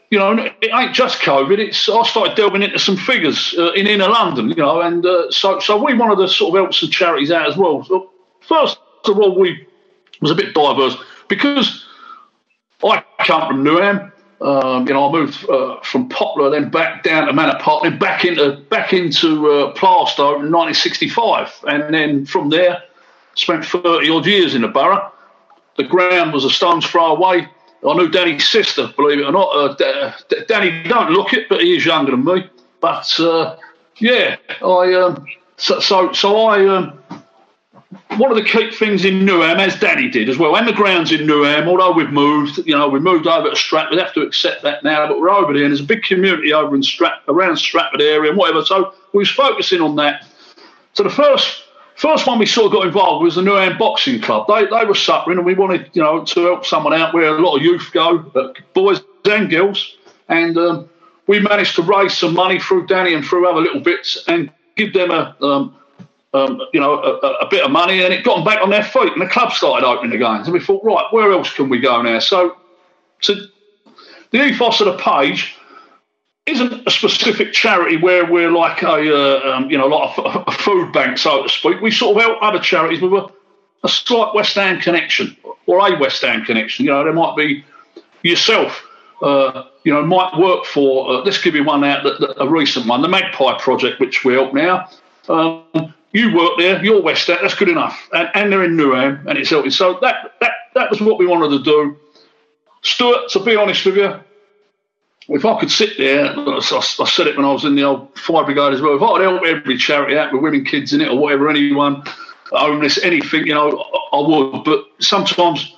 You 0.10 0.18
know, 0.18 0.32
it 0.34 0.72
ain't 0.74 0.96
just 0.96 1.22
COVID. 1.22 1.60
It's 1.60 1.88
I 1.90 2.02
started 2.04 2.36
delving 2.36 2.64
into 2.64 2.80
some 2.80 2.98
figures 2.98 3.54
uh, 3.58 3.74
in 3.74 3.86
inner 3.86 4.08
London. 4.08 4.50
You 4.50 4.56
know, 4.56 4.82
and 4.82 5.06
uh, 5.06 5.30
so 5.30 5.60
so 5.60 5.84
we 5.84 5.94
wanted 5.94 6.24
to 6.24 6.28
sort 6.28 6.56
of 6.56 6.64
help 6.64 6.74
some 6.74 6.90
charities 6.90 7.30
out 7.30 7.48
as 7.48 7.56
well. 7.56 7.84
So 7.84 8.10
first 8.42 8.80
of 9.10 9.20
all, 9.20 9.38
we 9.38 9.68
was 10.22 10.32
a 10.32 10.36
bit 10.36 10.54
diverse 10.54 10.96
because 11.28 11.86
I 12.84 13.04
come 13.20 13.48
from 13.48 13.64
Newham. 13.64 14.12
Um, 14.42 14.86
you 14.88 14.94
know, 14.94 15.08
I 15.08 15.12
moved 15.12 15.50
uh, 15.50 15.80
from 15.82 16.10
Poplar, 16.10 16.50
then 16.50 16.70
back 16.70 17.04
down 17.04 17.28
to 17.28 17.34
Manor 17.34 17.58
Park, 17.60 17.84
then 17.84 17.98
back 17.98 18.26
into 18.26 18.58
back 18.70 18.92
into 18.92 19.50
uh, 19.50 19.74
Plaistow 19.74 20.36
in 20.36 20.52
1965, 20.52 21.64
and 21.68 21.94
then 21.94 22.26
from 22.26 22.50
there 22.50 22.84
spent 23.36 23.66
30 23.66 24.10
odd 24.10 24.26
years 24.26 24.54
in 24.54 24.62
the 24.62 24.68
borough. 24.68 25.12
The 25.78 25.84
ground 25.84 26.34
was 26.34 26.46
a 26.46 26.50
stone's 26.50 26.86
throw 26.86 27.16
away. 27.16 27.48
I 27.88 27.94
knew 27.94 28.10
Danny's 28.10 28.48
sister, 28.48 28.92
believe 28.96 29.20
it 29.20 29.26
or 29.26 29.32
not. 29.32 29.82
Uh, 29.82 30.12
Danny 30.48 30.84
don't 30.84 31.12
look 31.12 31.34
it, 31.34 31.48
but 31.50 31.62
he 31.62 31.76
is 31.76 31.86
younger 31.86 32.12
than 32.12 32.26
me. 32.26 32.50
But 32.82 33.20
uh, 33.20 33.58
yeah, 33.98 34.38
I 34.62 34.94
um, 34.94 35.26
so, 35.58 35.80
so 35.80 36.12
so 36.12 36.46
I 36.46 36.66
um, 36.68 37.00
wanted 38.18 38.44
the 38.44 38.50
key 38.50 38.72
things 38.72 39.06
in 39.06 39.26
Newham 39.26 39.60
as 39.60 39.80
Danny 39.80 40.10
did 40.10 40.30
as 40.30 40.38
well, 40.38 40.56
and 40.56 40.68
the 40.68 40.74
grounds 40.74 41.12
in 41.12 41.22
Newham. 41.22 41.68
Although 41.68 41.94
we've 41.94 42.12
moved, 42.12 42.58
you 42.66 42.76
know, 42.76 42.88
we 42.88 43.00
moved 43.00 43.28
over 43.28 43.50
to 43.50 43.56
Stratford. 43.56 43.96
We 43.96 44.02
have 44.02 44.14
to 44.14 44.22
accept 44.22 44.64
that 44.64 44.84
now, 44.84 45.08
but 45.08 45.20
we're 45.20 45.30
over 45.30 45.54
there, 45.54 45.64
and 45.64 45.72
there's 45.72 45.82
a 45.82 45.86
big 45.86 46.04
community 46.04 46.54
over 46.54 46.76
in 46.76 46.82
Strat 46.82 47.20
around 47.28 47.58
Stratford 47.58 48.02
area 48.02 48.32
and 48.32 48.38
whatever. 48.38 48.64
So 48.66 48.94
we 49.14 49.20
was 49.20 49.30
focusing 49.30 49.82
on 49.82 49.96
that. 49.98 50.26
So 50.94 51.04
the 51.04 51.10
first 51.10 51.64
first 51.96 52.28
one 52.28 52.40
we 52.40 52.46
sort 52.46 52.68
of 52.68 52.72
got 52.74 52.88
involved 52.88 53.24
was 53.24 53.36
the 53.36 53.42
Newham 53.42 53.78
Boxing 53.78 54.22
Club. 54.22 54.48
They 54.48 54.66
they 54.66 54.86
were 54.86 54.96
suffering, 54.96 55.38
and 55.38 55.46
we 55.46 55.54
wanted 55.54 55.90
you 55.94 56.02
know 56.02 56.24
to 56.26 56.46
help 56.46 56.66
someone 56.66 56.94
out 56.94 57.14
where 57.14 57.36
a 57.36 57.42
lot 57.42 57.58
of 57.58 57.64
youth 57.64 57.90
go, 57.94 58.20
boys 58.74 59.02
and 59.26 59.50
girls, 59.50 59.96
and 60.28 60.58
um, 60.58 60.90
we 61.28 61.40
managed 61.40 61.76
to 61.76 61.82
raise 61.82 62.18
some 62.18 62.34
money 62.34 62.60
through 62.60 62.88
Danny 62.88 63.14
and 63.14 63.26
through 63.26 63.50
other 63.50 63.62
little 63.62 63.82
bits 63.82 64.24
and 64.28 64.52
give 64.76 64.94
them 64.94 65.12
a 65.12 65.36
um, 65.42 65.76
um, 66.36 66.62
you 66.74 66.80
know, 66.80 67.02
a, 67.02 67.46
a, 67.46 67.48
bit 67.50 67.64
of 67.64 67.72
money, 67.72 68.04
and 68.04 68.14
it 68.14 68.26
got 68.26 68.36
them 68.36 68.44
back 68.44 68.62
on 68.62 68.70
their 68.70 68.84
feet, 68.84 69.14
and 69.14 69.22
the 69.22 69.28
club 69.28 69.54
started 69.54 69.88
opening 69.88 70.14
again. 70.16 70.44
So 70.44 70.52
we 70.52 70.60
thought, 70.60 70.84
right, 70.84 71.06
where 71.12 71.32
else 71.32 71.54
can 71.54 71.70
we 71.70 71.80
go 71.80 72.02
now? 72.02 72.20
So, 72.20 72.58
so 73.22 73.36
the 74.32 74.44
ethos 74.44 74.82
of 74.82 74.88
the 74.88 74.98
page 74.98 75.56
isn't 76.46 76.86
a 76.86 76.92
specific 76.92 77.54
charity 77.54 77.98
where 77.98 78.30
we're 78.30 78.52
like 78.52 78.84
a, 78.84 79.16
uh, 79.16 79.56
um, 79.56 79.72
you 79.72 79.78
know, 79.78 79.88
like 79.88 80.18
a, 80.48 80.52
food 80.52 80.92
bank, 80.92 81.18
so 81.18 81.44
to 81.44 81.50
speak. 81.50 81.80
We 81.82 81.90
sort 81.90 82.18
of 82.18 82.24
help 82.24 82.38
other 82.42 82.60
charities 82.60 83.02
with 83.02 83.14
a, 83.14 83.28
a 83.84 83.88
slight 83.88 84.36
West 84.36 84.56
Ham 84.56 84.82
connection 84.82 85.38
or 85.68 85.80
a 85.80 85.98
West 85.98 86.22
Ham 86.22 86.44
connection. 86.44 86.86
You 86.86 86.92
know, 86.92 87.04
there 87.04 87.14
might 87.14 87.38
be 87.38 87.64
yourself. 88.24 88.86
Uh, 89.22 89.64
you 89.86 89.94
know, 89.94 90.06
might 90.06 90.38
work 90.38 90.66
for. 90.66 91.10
Uh, 91.10 91.22
let's 91.22 91.42
give 91.42 91.56
you 91.56 91.64
one 91.64 91.86
out, 91.86 92.04
the, 92.04 92.16
the, 92.16 92.44
a 92.44 92.50
recent 92.50 92.86
one, 92.86 93.02
the 93.02 93.08
Magpie 93.08 93.58
Project, 93.58 94.02
which 94.02 94.26
we 94.26 94.34
help 94.34 94.54
now. 94.54 94.90
Um, 95.30 95.95
you 96.16 96.36
work 96.36 96.52
there, 96.58 96.84
you're 96.84 97.02
West 97.02 97.30
End, 97.30 97.40
that's 97.42 97.56
good 97.56 97.70
enough. 97.70 98.10
And, 98.14 98.30
and 98.34 98.52
they're 98.52 98.64
in 98.64 98.78
Newham, 98.78 99.26
and 99.28 99.38
it's 99.38 99.50
helping. 99.50 99.72
So 99.72 100.00
that, 100.02 100.34
that, 100.40 100.52
that 100.74 100.90
was 100.90 101.02
what 101.02 101.20
we 101.20 101.28
wanted 101.28 101.58
to 101.58 101.64
do. 101.64 101.98
Stuart, 102.82 103.30
to 103.32 103.40
be 103.44 103.56
honest 103.56 103.86
with 103.86 103.98
you, 103.98 104.20
if 105.28 105.44
I 105.44 105.60
could 105.60 105.72
sit 105.72 105.98
there, 105.98 106.34
I, 106.38 106.60
said 106.60 107.28
it 107.28 107.36
when 107.36 107.46
I 107.46 107.52
was 107.52 107.66
in 107.66 107.76
the 107.76 107.84
old 107.84 108.18
fire 108.18 108.46
brigade 108.46 108.74
as 108.74 108.82
well, 108.82 108.96
if 108.96 109.02
I 109.02 109.12
could 109.14 109.22
help 109.22 109.44
every 109.46 109.78
charity 109.78 110.18
out 110.18 110.32
with 110.32 110.42
women, 110.42 110.64
kids 110.64 110.94
in 110.94 111.02
it, 111.02 111.10
or 111.10 111.18
whatever, 111.18 111.50
anyone, 111.50 112.04
homeless, 112.52 113.04
anything, 113.04 113.48
you 113.48 113.54
know, 113.54 113.84
I, 114.14 114.20
would. 114.20 114.64
But 114.64 114.86
sometimes 115.00 115.76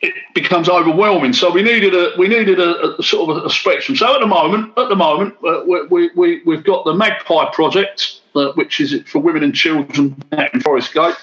it 0.00 0.12
becomes 0.34 0.68
overwhelming. 0.68 1.32
So 1.32 1.50
we 1.50 1.62
needed 1.62 1.94
a 1.94 2.10
we 2.18 2.26
needed 2.26 2.58
a, 2.58 2.98
a 2.98 3.02
sort 3.02 3.30
of 3.30 3.44
a, 3.44 3.50
spectrum. 3.50 3.96
So 3.96 4.12
at 4.14 4.20
the 4.20 4.26
moment, 4.26 4.76
at 4.76 4.88
the 4.88 4.96
moment, 4.96 5.36
uh, 5.46 5.62
we, 5.88 6.10
we 6.16 6.42
we've 6.44 6.64
got 6.64 6.84
the 6.84 6.92
Magpie 6.92 7.52
project, 7.52 8.21
uh, 8.34 8.52
which 8.52 8.80
is 8.80 9.02
for 9.06 9.18
women 9.20 9.42
and 9.42 9.54
children 9.54 10.22
in 10.32 10.60
Forest 10.60 10.94
Gate. 10.94 11.16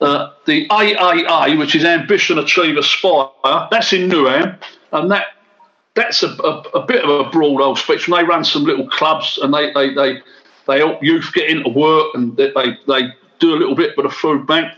Uh, 0.00 0.30
the 0.46 0.68
AAA, 0.68 1.58
which 1.58 1.74
is 1.74 1.84
Ambition 1.84 2.38
Achieve 2.38 2.76
Aspire, 2.76 3.28
that's 3.70 3.92
in 3.92 4.08
Newham, 4.08 4.58
and 4.92 5.10
that 5.10 5.26
that's 5.94 6.22
a, 6.22 6.28
a, 6.28 6.60
a, 6.74 6.86
bit 6.86 7.04
of 7.04 7.10
a 7.10 7.30
broad 7.30 7.60
old 7.60 7.78
spectrum. 7.78 8.16
They 8.16 8.22
run 8.22 8.44
some 8.44 8.62
little 8.62 8.88
clubs 8.88 9.38
and 9.42 9.52
they 9.52 9.72
they, 9.72 9.92
they, 9.94 10.22
they 10.68 10.78
help 10.78 11.02
youth 11.02 11.32
get 11.34 11.50
into 11.50 11.70
work 11.70 12.14
and 12.14 12.36
they, 12.36 12.52
they, 12.52 12.78
they 12.86 13.08
do 13.40 13.54
a 13.54 13.58
little 13.58 13.74
bit 13.74 13.96
with 13.96 14.06
the 14.06 14.12
food 14.12 14.46
bank. 14.46 14.72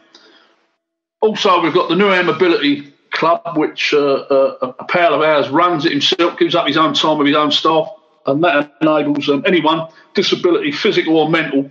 Also, 1.20 1.60
we've 1.60 1.74
got 1.74 1.90
the 1.90 1.94
Newham 1.94 2.26
Mobility 2.26 2.94
Club, 3.10 3.58
which 3.58 3.92
uh, 3.92 3.98
uh, 3.98 4.72
a 4.78 4.84
pal 4.84 5.12
of 5.12 5.20
ours 5.20 5.50
runs 5.50 5.84
it 5.84 5.92
himself, 5.92 6.38
gives 6.38 6.54
up 6.54 6.66
his 6.66 6.78
own 6.78 6.94
time 6.94 7.18
with 7.18 7.26
his 7.26 7.36
own 7.36 7.50
staff, 7.50 7.88
and 8.30 8.44
that 8.44 8.76
enables 8.80 9.28
um, 9.28 9.42
anyone, 9.46 9.88
disability, 10.14 10.72
physical 10.72 11.16
or 11.16 11.28
mental, 11.28 11.70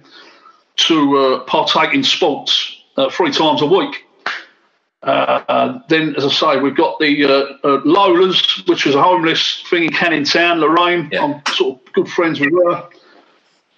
to 0.76 1.18
uh, 1.18 1.40
partake 1.46 1.94
in 1.94 2.04
sports 2.04 2.82
uh, 2.98 3.10
three 3.10 3.32
times 3.32 3.62
a 3.62 3.66
week. 3.66 4.06
Uh, 5.02 5.80
then, 5.88 6.16
as 6.18 6.26
I 6.26 6.30
say, 6.30 6.60
we've 6.60 6.76
got 6.76 7.00
the 7.00 7.26
uh, 7.26 7.68
uh, 7.68 7.82
Lola's, 7.86 8.64
which 8.68 8.86
was 8.86 8.96
a 8.96 9.02
homeless 9.02 9.64
thing 9.70 9.86
in 9.86 9.92
Canning 9.92 10.26
Town, 10.26 10.60
Lorraine. 10.60 11.10
Yeah. 11.12 11.24
I'm 11.24 11.54
sort 11.54 11.80
of 11.80 11.94
good 11.94 12.10
friends 12.10 12.40
with 12.40 12.52
her. 12.52 12.90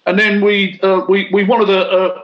And 0.06 0.18
then 0.18 0.40
we 0.40 0.80
uh, 0.82 1.02
we 1.08 1.28
we 1.32 1.44
wanted 1.44 1.70
a, 1.70 2.22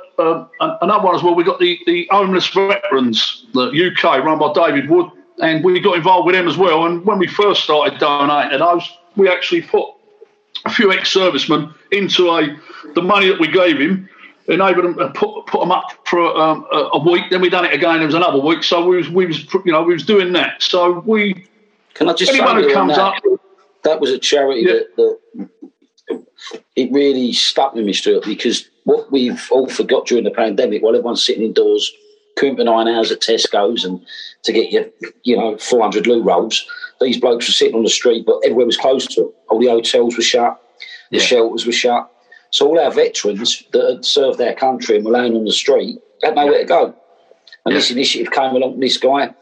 another 0.82 1.04
one 1.04 1.14
as 1.14 1.22
well. 1.22 1.36
We 1.36 1.44
got 1.44 1.60
the 1.60 1.78
the 1.86 2.08
homeless 2.10 2.48
veterans, 2.48 3.46
the 3.54 3.70
UK, 3.70 4.24
run 4.24 4.38
by 4.40 4.52
David 4.52 4.90
Wood, 4.90 5.10
and 5.40 5.64
we 5.64 5.78
got 5.78 5.96
involved 5.96 6.26
with 6.26 6.34
them 6.34 6.48
as 6.48 6.56
well. 6.56 6.86
And 6.86 7.04
when 7.04 7.18
we 7.18 7.28
first 7.28 7.62
started 7.62 8.00
donating 8.00 8.50
to 8.50 8.58
those, 8.58 8.90
we 9.14 9.28
actually 9.28 9.62
put 9.62 9.86
a 10.68 10.74
few 10.74 10.92
ex-servicemen 10.92 11.72
into 11.90 12.30
a 12.30 12.56
the 12.94 13.02
money 13.02 13.28
that 13.28 13.40
we 13.40 13.48
gave 13.48 13.78
him 13.78 14.08
enabled 14.46 14.84
them 14.84 14.96
to 14.96 15.08
put, 15.10 15.46
put 15.46 15.60
them 15.60 15.70
up 15.70 15.92
for 16.06 16.20
um, 16.40 16.66
a 16.72 16.98
week. 16.98 17.24
Then 17.30 17.40
we 17.40 17.50
done 17.50 17.64
it 17.64 17.72
again. 17.72 17.98
There 17.98 18.06
was 18.06 18.14
another 18.14 18.40
week. 18.40 18.62
So 18.62 18.86
we 18.86 18.96
was 18.96 19.08
we 19.08 19.26
was 19.26 19.44
you 19.64 19.72
know 19.72 19.82
we 19.82 19.94
was 19.94 20.04
doing 20.04 20.32
that. 20.32 20.62
So 20.62 21.00
we 21.00 21.46
can 21.94 22.08
I 22.08 22.14
just 22.14 22.32
anyone 22.32 22.56
who 22.56 22.72
comes 22.72 22.96
that, 22.96 23.00
up. 23.00 23.40
That 23.84 24.00
was 24.00 24.10
a 24.10 24.18
charity 24.18 24.62
yeah. 24.62 24.72
that, 24.96 25.18
that 26.08 26.24
it 26.76 26.92
really 26.92 27.32
stuck 27.32 27.74
with 27.74 27.84
me, 27.84 27.92
Stuart, 27.92 28.24
because 28.24 28.68
what 28.84 29.10
we've 29.12 29.46
all 29.50 29.68
forgot 29.68 30.06
during 30.06 30.24
the 30.24 30.30
pandemic, 30.30 30.82
while 30.82 30.94
everyone's 30.94 31.24
sitting 31.24 31.42
indoors, 31.42 31.92
for 32.38 32.64
nine 32.64 32.88
hours 32.88 33.10
at 33.10 33.20
Tesco's 33.20 33.84
and 33.84 34.04
to 34.44 34.52
get 34.52 34.70
your 34.70 34.86
you 35.24 35.36
know 35.36 35.58
400 35.58 36.06
loo 36.06 36.22
rolls. 36.22 36.66
These 37.00 37.20
blokes 37.20 37.48
were 37.48 37.52
sitting 37.52 37.76
on 37.76 37.84
the 37.84 37.90
street, 37.90 38.26
but 38.26 38.40
everywhere 38.44 38.66
was 38.66 38.76
closed 38.76 39.10
to 39.12 39.22
them. 39.22 39.32
All 39.48 39.60
the 39.60 39.68
hotels 39.68 40.16
were 40.16 40.22
shut, 40.22 40.60
the 41.10 41.18
yeah. 41.18 41.22
shelters 41.22 41.66
were 41.66 41.72
shut. 41.72 42.10
So 42.50 42.66
all 42.66 42.80
our 42.80 42.90
veterans 42.90 43.62
that 43.72 43.90
had 43.90 44.04
served 44.04 44.38
their 44.38 44.54
country 44.54 44.96
and 44.96 45.04
were 45.04 45.12
laying 45.12 45.36
on 45.36 45.44
the 45.44 45.52
street 45.52 45.98
had 46.22 46.34
nowhere 46.34 46.60
to 46.60 46.64
go. 46.64 46.94
And 47.64 47.76
this 47.76 47.90
initiative 47.90 48.32
came 48.32 48.54
along 48.54 48.80
this 48.80 48.96
guy. 48.96 49.34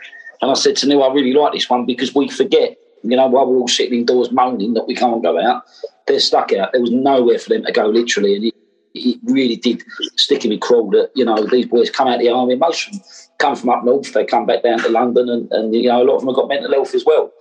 And 0.42 0.50
I 0.50 0.54
said 0.54 0.76
to 0.76 0.88
Neil, 0.88 1.02
I 1.02 1.12
really 1.12 1.32
like 1.32 1.52
this 1.52 1.70
one 1.70 1.86
because 1.86 2.14
we 2.14 2.28
forget, 2.28 2.76
you 3.02 3.16
know, 3.16 3.26
while 3.28 3.46
we're 3.46 3.58
all 3.58 3.68
sitting 3.68 4.00
indoors 4.00 4.32
moaning 4.32 4.74
that 4.74 4.86
we 4.86 4.94
can't 4.94 5.22
go 5.22 5.40
out, 5.40 5.62
they're 6.06 6.20
stuck 6.20 6.52
out. 6.52 6.72
There 6.72 6.80
was 6.80 6.90
nowhere 6.90 7.38
for 7.38 7.50
them 7.50 7.64
to 7.64 7.72
go, 7.72 7.86
literally. 7.86 8.36
And 8.36 8.44
it, 8.46 8.54
it 8.94 9.18
really 9.24 9.56
did 9.56 9.82
stick 10.16 10.44
in 10.44 10.50
me 10.50 10.58
crawl 10.58 10.90
that, 10.90 11.10
you 11.14 11.24
know, 11.24 11.46
these 11.46 11.66
boys 11.66 11.90
come 11.90 12.08
out 12.08 12.16
of 12.16 12.20
the 12.20 12.30
army. 12.30 12.56
Most 12.56 12.88
of 12.88 12.92
them 12.94 13.02
come 13.38 13.56
from 13.56 13.70
up 13.70 13.84
north. 13.84 14.12
They 14.12 14.24
come 14.24 14.46
back 14.46 14.62
down 14.62 14.80
to 14.80 14.88
London 14.88 15.28
and, 15.28 15.50
and 15.52 15.74
you 15.74 15.88
know, 15.88 16.02
a 16.02 16.04
lot 16.04 16.16
of 16.16 16.20
them 16.22 16.28
have 16.28 16.36
got 16.36 16.48
mental 16.48 16.72
health 16.72 16.94
as 16.94 17.04
well. 17.04 17.32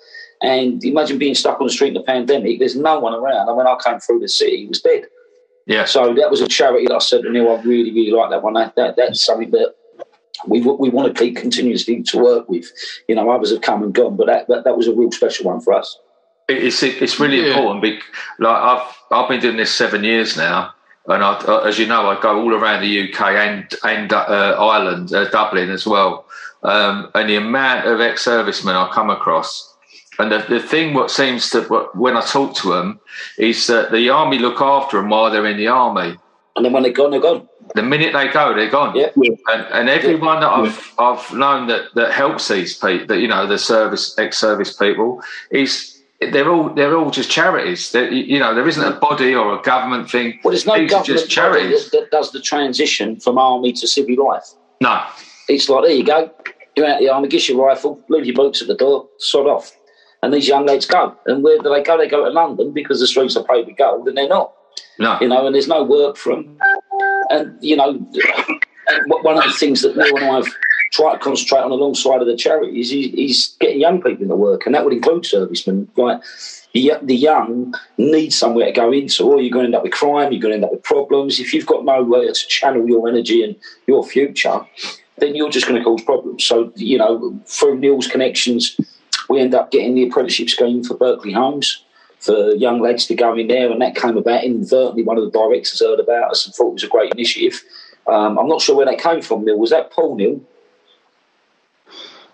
And 0.42 0.84
imagine 0.84 1.18
being 1.18 1.36
stuck 1.36 1.60
on 1.60 1.68
the 1.68 1.74
street 1.74 1.90
in 1.90 1.94
the 1.96 2.04
pandemic. 2.04 2.60
There's 2.60 2.76
no 2.76 3.00
one 3.00 3.14
around. 3.14 3.48
And 3.48 3.58
when 3.58 3.68
I 3.68 3.78
came 3.84 4.00
through 4.00 4.20
the 4.20 4.28
city, 4.28 4.58
he 4.58 4.68
was 4.68 4.82
dead. 4.82 5.06
Yeah. 5.66 5.86
So 5.86 6.14
that 6.14 6.30
was 6.30 6.42
a 6.42 6.48
charity 6.48 6.88
that 6.88 6.96
I 6.96 7.00
said 7.00 7.24
to 7.24 7.32
Neil, 7.32 7.50
I 7.50 7.62
really, 7.62 7.92
really 7.92 8.12
like 8.12 8.30
that 8.30 8.44
one. 8.44 8.54
That, 8.54 8.76
that 8.76 8.96
that's 8.96 9.24
something 9.26 9.52
that 9.52 9.76
we 10.48 10.62
we 10.62 10.90
want 10.90 11.16
to 11.16 11.24
keep 11.24 11.38
continuously 11.38 12.04
to 12.04 12.18
work 12.18 12.50
with. 12.50 12.72
You 13.08 13.16
know, 13.16 13.30
others 13.30 13.52
have 13.52 13.62
come 13.62 13.84
and 13.84 13.94
gone, 13.94 14.16
but 14.16 14.28
that 14.28 14.48
that, 14.48 14.64
that 14.64 14.78
was 14.78 14.88
a 14.88 14.94
real 14.94 15.12
special 15.12 15.46
one 15.46 15.62
for 15.62 15.74
us. 15.74 15.98
It's 16.48 16.84
it's 16.84 17.20
really 17.20 17.42
yeah. 17.42 17.58
important. 17.58 17.82
Because, 17.82 18.04
like 18.40 18.56
I've 18.56 18.98
I've 19.12 19.30
been 19.30 19.40
doing 19.40 19.58
this 19.58 19.74
seven 19.74 20.04
years 20.04 20.38
now, 20.38 20.74
and 21.08 21.24
I, 21.24 21.68
as 21.68 21.80
you 21.80 21.88
know, 21.88 22.10
I 22.10 22.22
go 22.22 22.40
all 22.40 22.54
around 22.54 22.82
the 22.82 23.10
UK 23.10 23.22
and 23.22 23.74
and 23.84 24.14
uh, 24.14 24.56
Ireland, 24.60 25.14
uh, 25.14 25.30
Dublin 25.30 25.72
as 25.72 25.88
well. 25.88 26.26
Um, 26.64 27.12
and 27.14 27.30
the 27.30 27.36
amount 27.36 27.88
of 27.88 28.02
ex-servicemen 28.02 28.76
I 28.76 28.90
come 28.92 29.12
across 29.12 29.75
and 30.20 30.32
the, 30.32 30.46
the 30.50 30.60
thing 30.60 30.94
what 30.94 31.12
seems 31.12 31.50
to 31.52 31.64
what, 31.64 31.96
when 31.96 32.16
I 32.16 32.22
talk 32.22 32.56
to 32.58 32.74
them 32.74 33.00
is 33.38 33.68
that 33.68 33.92
the 33.92 34.10
army 34.10 34.40
look 34.40 34.62
after 34.62 34.98
them 34.98 35.10
while 35.10 35.30
they're 35.32 35.46
in 35.46 35.58
the 35.58 35.68
army. 35.68 36.16
And 36.56 36.64
then 36.64 36.72
when 36.72 36.84
they're 36.84 36.94
gone, 36.94 37.12
they're 37.12 37.20
gone. 37.20 37.50
The 37.74 37.84
minute 37.84 38.14
they 38.14 38.30
go, 38.30 38.56
they're 38.56 38.70
gone. 38.70 38.96
Yeah. 38.96 39.10
And, 39.16 39.66
and 39.74 39.90
everyone 39.90 40.40
that 40.40 40.50
I've 40.50 40.94
I've 40.98 41.34
known 41.34 41.68
that, 41.68 41.94
that 41.96 42.12
helps 42.12 42.48
these 42.48 42.78
people, 42.78 43.08
that 43.08 43.20
you 43.20 43.28
know, 43.28 43.46
the 43.46 43.58
service 43.58 44.18
ex-service 44.18 44.78
people, 44.78 45.22
is 45.52 46.02
they're 46.22 46.50
all 46.50 46.70
they're 46.70 46.96
all 46.96 47.10
just 47.10 47.30
charities. 47.30 47.92
They're, 47.92 48.10
you 48.10 48.40
know, 48.40 48.56
there 48.56 48.68
isn't 48.68 48.84
a 48.84 48.98
body 48.98 49.36
or 49.36 49.60
a 49.60 49.62
government 49.64 50.10
thing. 50.10 50.40
Well, 50.44 50.52
there's 50.52 50.66
no 50.66 50.78
these 50.78 50.92
government 50.92 51.20
just 51.20 51.30
charities 51.30 51.90
that, 51.90 52.00
that 52.00 52.12
does 52.12 52.32
the 52.32 52.40
transition 52.40 53.20
from 53.20 53.38
army 53.38 53.74
to 53.74 53.88
civil 53.88 54.26
life. 54.26 54.46
No. 54.80 55.04
It's 55.50 55.68
like 55.68 55.84
there 55.84 55.92
you 55.92 56.06
go. 56.06 56.32
You're 56.78 56.86
out 56.86 57.00
the 57.00 57.10
army, 57.10 57.28
get 57.28 57.50
your 57.50 57.66
rifle, 57.66 58.02
leave 58.10 58.26
your 58.26 58.36
boots 58.36 58.62
at 58.62 58.68
the 58.68 58.76
door, 58.76 59.08
sod 59.18 59.48
off 59.48 59.72
And 60.24 60.34
these 60.34 60.48
young 60.48 60.66
lads 60.66 60.86
go. 60.86 61.16
And 61.26 61.44
where 61.44 61.58
do 61.60 61.70
they 61.70 61.84
go? 61.84 61.98
They 61.98 62.08
go 62.08 62.26
to 62.26 62.32
London 62.32 62.72
because 62.72 63.00
the 63.00 63.08
streets 63.08 63.38
are 63.38 63.44
paved 63.44 63.68
with 63.68 63.78
gold, 63.78 64.08
and 64.08 64.18
they're 64.18 64.28
not. 64.28 64.54
No. 64.98 65.18
You 65.22 65.28
know, 65.28 65.46
and 65.46 65.54
there's 65.54 65.68
no 65.68 65.84
work 65.84 66.18
for 66.18 66.36
them. 66.36 66.58
And, 67.30 67.58
you 67.62 67.76
know, 67.76 67.94
one 69.08 69.38
of 69.38 69.44
the 69.44 69.56
things 69.60 69.82
that 69.82 69.98
Neil 69.98 70.16
and 70.16 70.26
I 70.26 70.36
have 70.36 70.48
tried 70.92 71.14
to 71.14 71.20
concentrate 71.20 71.62
on 71.62 71.72
alongside 71.72 72.22
of 72.22 72.28
the 72.28 72.38
charity 72.38 72.80
is 72.80 72.90
he's 72.90 73.56
getting 73.60 73.82
young 73.82 74.02
people 74.02 74.24
into 74.24 74.36
work, 74.36 74.66
and 74.66 74.74
that 74.74 74.84
would 74.84 74.94
include 74.94 75.26
servicemen. 75.26 75.90
Right? 75.98 76.22
The, 76.74 76.94
the 77.02 77.16
young 77.16 77.74
need 77.98 78.34
somewhere 78.34 78.68
to 78.68 78.72
go 78.72 78.92
into, 78.92 79.24
or 79.24 79.42
you're 79.42 79.52
going 79.52 79.64
to 79.64 79.68
end 79.68 79.76
up 79.76 79.84
with 79.84 79.94
crime, 79.94 80.32
you're 80.32 80.42
going 80.42 80.52
to 80.52 80.56
end 80.56 80.66
up 80.66 80.72
with 80.72 80.84
problems. 80.84 81.40
If 81.40 81.54
you've 81.54 81.66
got 81.66 81.86
nowhere 81.86 82.32
to 82.32 82.48
channel 82.48 82.88
your 82.88 83.08
energy 83.08 83.44
and 83.44 83.56
your 83.88 84.04
future, 84.06 84.66
then 85.18 85.36
you're 85.36 85.50
just 85.50 85.68
going 85.68 85.80
to 85.80 85.84
cause 85.84 86.02
problems. 86.02 86.44
So, 86.44 86.72
you 86.76 86.98
know, 86.98 87.40
through 87.46 87.80
Neil's 87.80 88.08
connections, 88.08 88.78
we 89.30 89.40
end 89.40 89.56
up 89.56 89.72
getting 89.72 89.96
the 89.96 90.08
apprenticeship 90.08 90.50
scheme 90.50 90.84
for 90.84 90.96
Berkeley 90.96 91.34
Homes 91.34 91.84
for 92.20 92.54
young 92.56 92.82
lads 92.82 93.06
to 93.08 93.16
go 93.16 93.36
in 93.36 93.48
there, 93.48 93.72
and 93.72 93.82
that 93.82 93.96
came 93.96 94.18
about 94.18 94.44
inadvertently. 94.44 95.04
One 95.04 95.18
of 95.18 95.26
the 95.26 95.32
directors 95.32 95.80
heard 95.80 96.00
about 96.00 96.32
us 96.32 96.46
and 96.46 96.56
thought 96.56 96.70
it 96.70 96.74
was 96.74 96.84
a 96.84 96.88
great 96.88 97.14
initiative. 97.14 97.64
Um, 98.08 98.38
I'm 98.38 98.48
not 98.48 98.62
sure 98.62 98.76
where 98.76 98.86
that 98.86 99.00
came 99.00 99.22
from, 99.22 99.46
Neil. 99.46 99.58
Was 99.58 99.72
that 99.72 99.92
Paul, 99.92 100.16
Neil? 100.16 100.42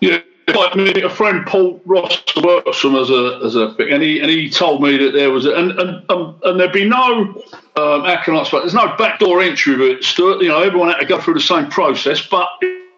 Yeah, 0.00 0.20
like 0.48 0.74
me, 0.74 1.02
a 1.02 1.08
friend 1.08 1.46
Paul 1.46 1.80
Ross 1.84 2.22
works 2.42 2.78
from 2.78 2.96
as 2.96 3.10
a 3.10 3.40
as 3.44 3.54
a 3.54 3.74
and 3.78 4.02
he 4.02 4.20
and 4.20 4.28
he 4.28 4.50
told 4.50 4.82
me 4.82 4.96
that 4.98 5.12
there 5.12 5.30
was 5.30 5.46
a, 5.46 5.54
and 5.54 5.72
and 5.78 6.10
um, 6.10 6.40
and 6.44 6.58
there'd 6.58 6.72
be 6.72 6.88
no 6.88 7.42
um, 7.76 8.04
how 8.04 8.20
can 8.22 8.36
I 8.36 8.44
say 8.44 8.58
there's 8.58 8.74
no 8.74 8.94
backdoor 8.96 9.40
entry 9.40 9.76
with 9.76 9.98
it, 9.98 10.04
Stuart. 10.04 10.42
You 10.42 10.48
know, 10.48 10.60
everyone 10.60 10.88
had 10.88 10.98
to 10.98 11.06
go 11.06 11.20
through 11.20 11.34
the 11.34 11.40
same 11.40 11.68
process, 11.68 12.26
but 12.26 12.48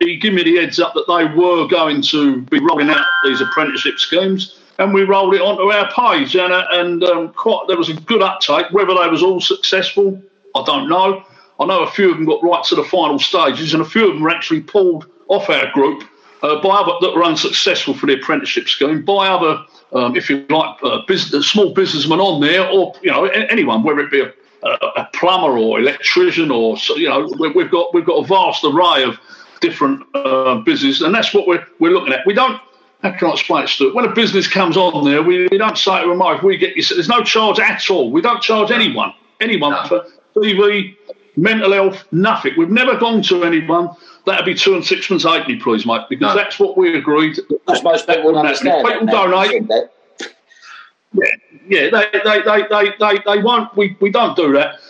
he 0.01 0.17
gave 0.17 0.35
me 0.35 0.43
the 0.43 0.57
heads 0.57 0.81
up 0.81 0.95
that 0.95 1.07
they 1.07 1.25
were 1.35 1.67
going 1.67 2.03
to 2.03 2.43
be 2.43 2.61
rolling 2.61 2.91
out 2.91 3.07
these 3.25 3.41
apprenticeship 3.41 3.99
schemes, 3.99 4.61
and 4.79 4.93
we 4.93 5.03
rolled 5.05 5.35
it 5.35 5.41
onto 5.41 5.71
our 5.71 5.91
page, 5.93 6.37
and 6.37 6.53
and 6.53 7.05
um, 7.05 7.33
quite 7.33 7.67
there 7.69 7.77
was 7.77 7.89
a 7.89 7.95
good 7.95 8.23
uptake. 8.23 8.67
Whether 8.71 8.95
they 8.95 9.09
was 9.09 9.23
all 9.23 9.41
successful, 9.41 10.21
I 10.55 10.65
don't 10.65 10.89
know. 10.89 11.25
I 11.61 11.67
know 11.67 11.83
a 11.83 11.91
few 11.91 12.11
of 12.11 12.17
them 12.17 12.27
got 12.27 12.43
right 12.43 12.65
to 12.65 12.75
the 12.75 12.85
final 12.85 13.19
stages, 13.19 13.75
and 13.75 13.83
a 13.83 13.87
few 13.87 14.09
of 14.09 14.15
them 14.15 14.23
were 14.23 14.31
actually 14.31 14.61
pulled 14.61 15.07
off 15.29 15.49
our 15.49 15.71
group 15.73 16.05
uh, 16.43 16.61
by 16.61 16.71
other 16.71 16.93
that 17.01 17.15
were 17.15 17.25
unsuccessful 17.25 17.95
for 17.95 18.07
the 18.07 18.15
apprenticeship 18.15 18.69
scheme, 18.69 19.05
by 19.05 19.29
other, 19.29 19.65
um, 19.93 20.17
if 20.17 20.29
you 20.29 20.45
like, 20.51 20.77
uh, 20.83 21.01
business, 21.07 21.49
small 21.49 21.73
businessmen 21.73 22.21
on 22.21 22.41
there, 22.41 22.69
or 22.69 22.95
you 23.03 23.11
know 23.11 23.25
anyone, 23.27 23.83
whether 23.83 24.01
it 24.01 24.11
be 24.11 24.21
a, 24.21 24.33
a 24.97 25.09
plumber 25.15 25.57
or 25.57 25.79
electrician, 25.79 26.51
or 26.51 26.77
you 26.97 27.09
know 27.09 27.33
we've 27.55 27.71
got 27.71 27.95
we've 27.95 28.05
got 28.05 28.25
a 28.25 28.27
vast 28.27 28.65
array 28.65 29.05
of 29.05 29.19
different 29.61 30.05
uh, 30.15 30.57
businesses, 30.61 31.03
and 31.03 31.15
that's 31.15 31.33
what 31.35 31.47
we're 31.47 31.67
we're 31.79 31.93
looking 31.93 32.13
at. 32.13 32.27
We 32.27 32.35
don't. 32.35 32.61
How 33.03 33.13
can 33.13 33.29
I 33.29 33.33
explain 33.33 33.65
it, 33.65 33.69
Stuart? 33.69 33.95
When 33.95 34.07
a 34.07 34.13
business 34.15 34.49
comes 34.49 34.79
on 34.79 35.05
there, 35.05 35.23
we, 35.23 35.47
we 35.49 35.59
don't 35.59 35.77
say 35.77 36.03
to 36.03 36.09
them, 36.09 36.23
"If 36.23 36.43
we 36.43 36.57
get 36.57 36.77
you," 36.77 36.83
there's 36.83 37.09
no 37.09 37.23
charge 37.23 37.59
at 37.61 37.89
all. 37.91 38.11
We 38.11 38.21
don't 38.21 38.43
charge 38.43 38.71
anyone, 38.71 39.13
anyone 39.41 39.73
no. 39.73 39.85
for 39.87 40.07
TV, 40.37 40.97
mental 41.37 41.73
health, 41.73 42.05
nothing. 42.13 42.55
We've 42.57 42.71
never 42.71 42.97
gone 42.97 43.23
to 43.25 43.45
anyone 43.45 43.91
that'd 44.27 44.47
be 44.47 44.55
two 44.55 44.75
and 44.75 44.85
sixpence 44.85 45.25
halfpenny, 45.25 45.57
please, 45.57 45.87
mate, 45.87 46.03
because 46.09 46.35
no. 46.35 46.43
that's 46.43 46.59
what 46.59 46.77
we 46.77 46.97
agreed. 46.97 47.39
That's 47.67 47.83
most 47.83 48.07
people 48.07 48.39
understand. 48.39 48.87
People 48.87 49.07
donate. 49.07 49.69
Yeah, 51.13 51.27
yeah, 51.69 51.91
they, 51.91 52.21
they, 52.25 52.43
they, 52.43 52.63
they, 52.69 52.93
they, 52.99 53.23
they 53.25 53.43
won't. 53.43 53.75
We, 53.77 53.97
we 54.01 54.11
don't 54.11 54.35
do 54.37 54.53
that. 54.55 54.81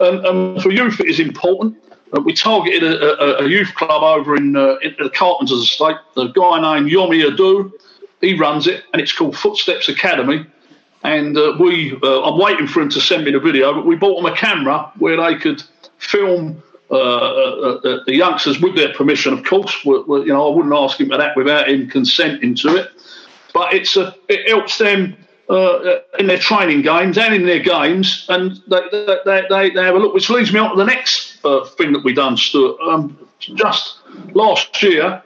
And, 0.00 0.24
and 0.24 0.62
for 0.62 0.70
youth, 0.70 1.00
it 1.00 1.06
is 1.06 1.18
important. 1.18 1.76
Uh, 2.14 2.20
we 2.20 2.32
targeted 2.32 2.82
a, 2.82 3.40
a, 3.40 3.44
a, 3.44 3.48
youth 3.48 3.74
club 3.74 4.02
over 4.02 4.36
in, 4.36 4.54
uh, 4.54 4.76
in 4.82 4.94
the 4.98 5.10
Carpenters 5.10 5.58
Estate. 5.58 5.96
The 6.14 6.28
guy 6.28 6.60
named 6.60 6.90
Yomi 6.90 7.24
Adu, 7.24 7.72
he 8.20 8.34
runs 8.34 8.66
it, 8.66 8.84
and 8.92 9.00
it's 9.00 9.12
called 9.12 9.36
Footsteps 9.36 9.88
Academy. 9.88 10.46
And 11.04 11.36
uh, 11.36 11.56
we, 11.58 11.98
uh, 12.02 12.22
I'm 12.22 12.38
waiting 12.38 12.66
for 12.66 12.80
him 12.80 12.90
to 12.90 13.00
send 13.00 13.24
me 13.24 13.32
the 13.32 13.40
video, 13.40 13.72
but 13.74 13.86
we 13.86 13.96
bought 13.96 14.22
them 14.22 14.32
a 14.32 14.36
camera 14.36 14.92
where 14.98 15.16
they 15.16 15.36
could 15.36 15.62
film 15.98 16.62
uh, 16.92 16.94
uh, 16.94 17.80
uh, 17.84 18.04
the 18.04 18.14
youngsters, 18.14 18.60
with 18.60 18.76
their 18.76 18.92
permission, 18.92 19.32
of 19.32 19.42
course, 19.44 19.82
were, 19.82 20.02
were, 20.02 20.18
you 20.26 20.32
know, 20.32 20.52
I 20.52 20.54
wouldn't 20.54 20.74
ask 20.74 21.00
him 21.00 21.08
for 21.08 21.16
that 21.16 21.34
without 21.34 21.68
him 21.68 21.88
consenting 21.88 22.54
to 22.56 22.76
it. 22.76 22.90
But 23.54 23.72
it's 23.72 23.96
a, 23.96 24.14
it 24.28 24.46
helps 24.46 24.76
them 24.76 25.16
uh, 25.48 26.00
in 26.18 26.26
their 26.26 26.38
training 26.38 26.82
games 26.82 27.16
and 27.16 27.34
in 27.34 27.46
their 27.46 27.60
games, 27.60 28.26
and 28.28 28.60
they, 28.68 28.80
they, 29.24 29.42
they, 29.48 29.70
they 29.70 29.82
have 29.82 29.94
a 29.94 29.98
look. 29.98 30.12
Which 30.12 30.28
leads 30.28 30.52
me 30.52 30.60
on 30.60 30.70
to 30.70 30.76
the 30.76 30.84
next 30.84 31.31
uh, 31.44 31.64
thing 31.64 31.92
that 31.92 32.04
we 32.04 32.12
done, 32.12 32.36
Stuart. 32.36 32.80
Um, 32.80 33.18
just 33.38 33.98
last 34.34 34.82
year, 34.82 35.22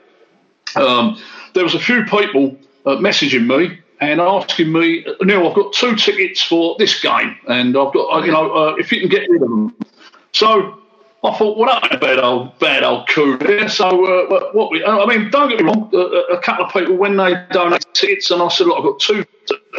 um, 0.75 1.19
there 1.53 1.63
was 1.63 1.75
a 1.75 1.79
few 1.79 2.03
people 2.05 2.57
uh, 2.85 2.97
messaging 2.97 3.45
me 3.47 3.79
and 3.99 4.21
asking 4.21 4.71
me, 4.71 5.05
Neil, 5.21 5.47
I've 5.47 5.55
got 5.55 5.73
two 5.73 5.95
tickets 5.95 6.41
for 6.41 6.75
this 6.77 7.01
game, 7.01 7.35
and 7.47 7.75
I've 7.77 7.93
got, 7.93 8.25
you 8.25 8.31
know, 8.31 8.75
if 8.77 8.91
you 8.91 8.99
can 8.99 9.09
get 9.09 9.29
rid 9.29 9.41
of 9.41 9.49
them. 9.49 9.75
So 10.33 10.79
I 11.23 11.35
thought, 11.35 11.57
well, 11.57 11.67
that 11.81 11.95
a 11.95 11.97
bad 11.97 12.19
old, 12.19 12.57
bad 12.59 12.83
old 12.83 13.07
coup 13.09 13.37
there. 13.37 13.67
So, 13.69 13.87
uh, 14.05 14.51
what 14.51 14.71
we, 14.71 14.83
I 14.85 15.05
mean, 15.05 15.31
don't 15.31 15.49
get 15.49 15.59
me 15.59 15.65
wrong, 15.65 15.89
a, 15.93 16.35
a, 16.35 16.41
couple 16.41 16.65
of 16.65 16.73
people, 16.73 16.95
when 16.95 17.17
they 17.17 17.33
donate 17.51 17.85
tickets, 17.93 18.29
and 18.29 18.41
I 18.41 18.47
said, 18.49 18.67
look, 18.67 18.77
I've 18.77 18.83
got 18.83 18.99
two 18.99 19.25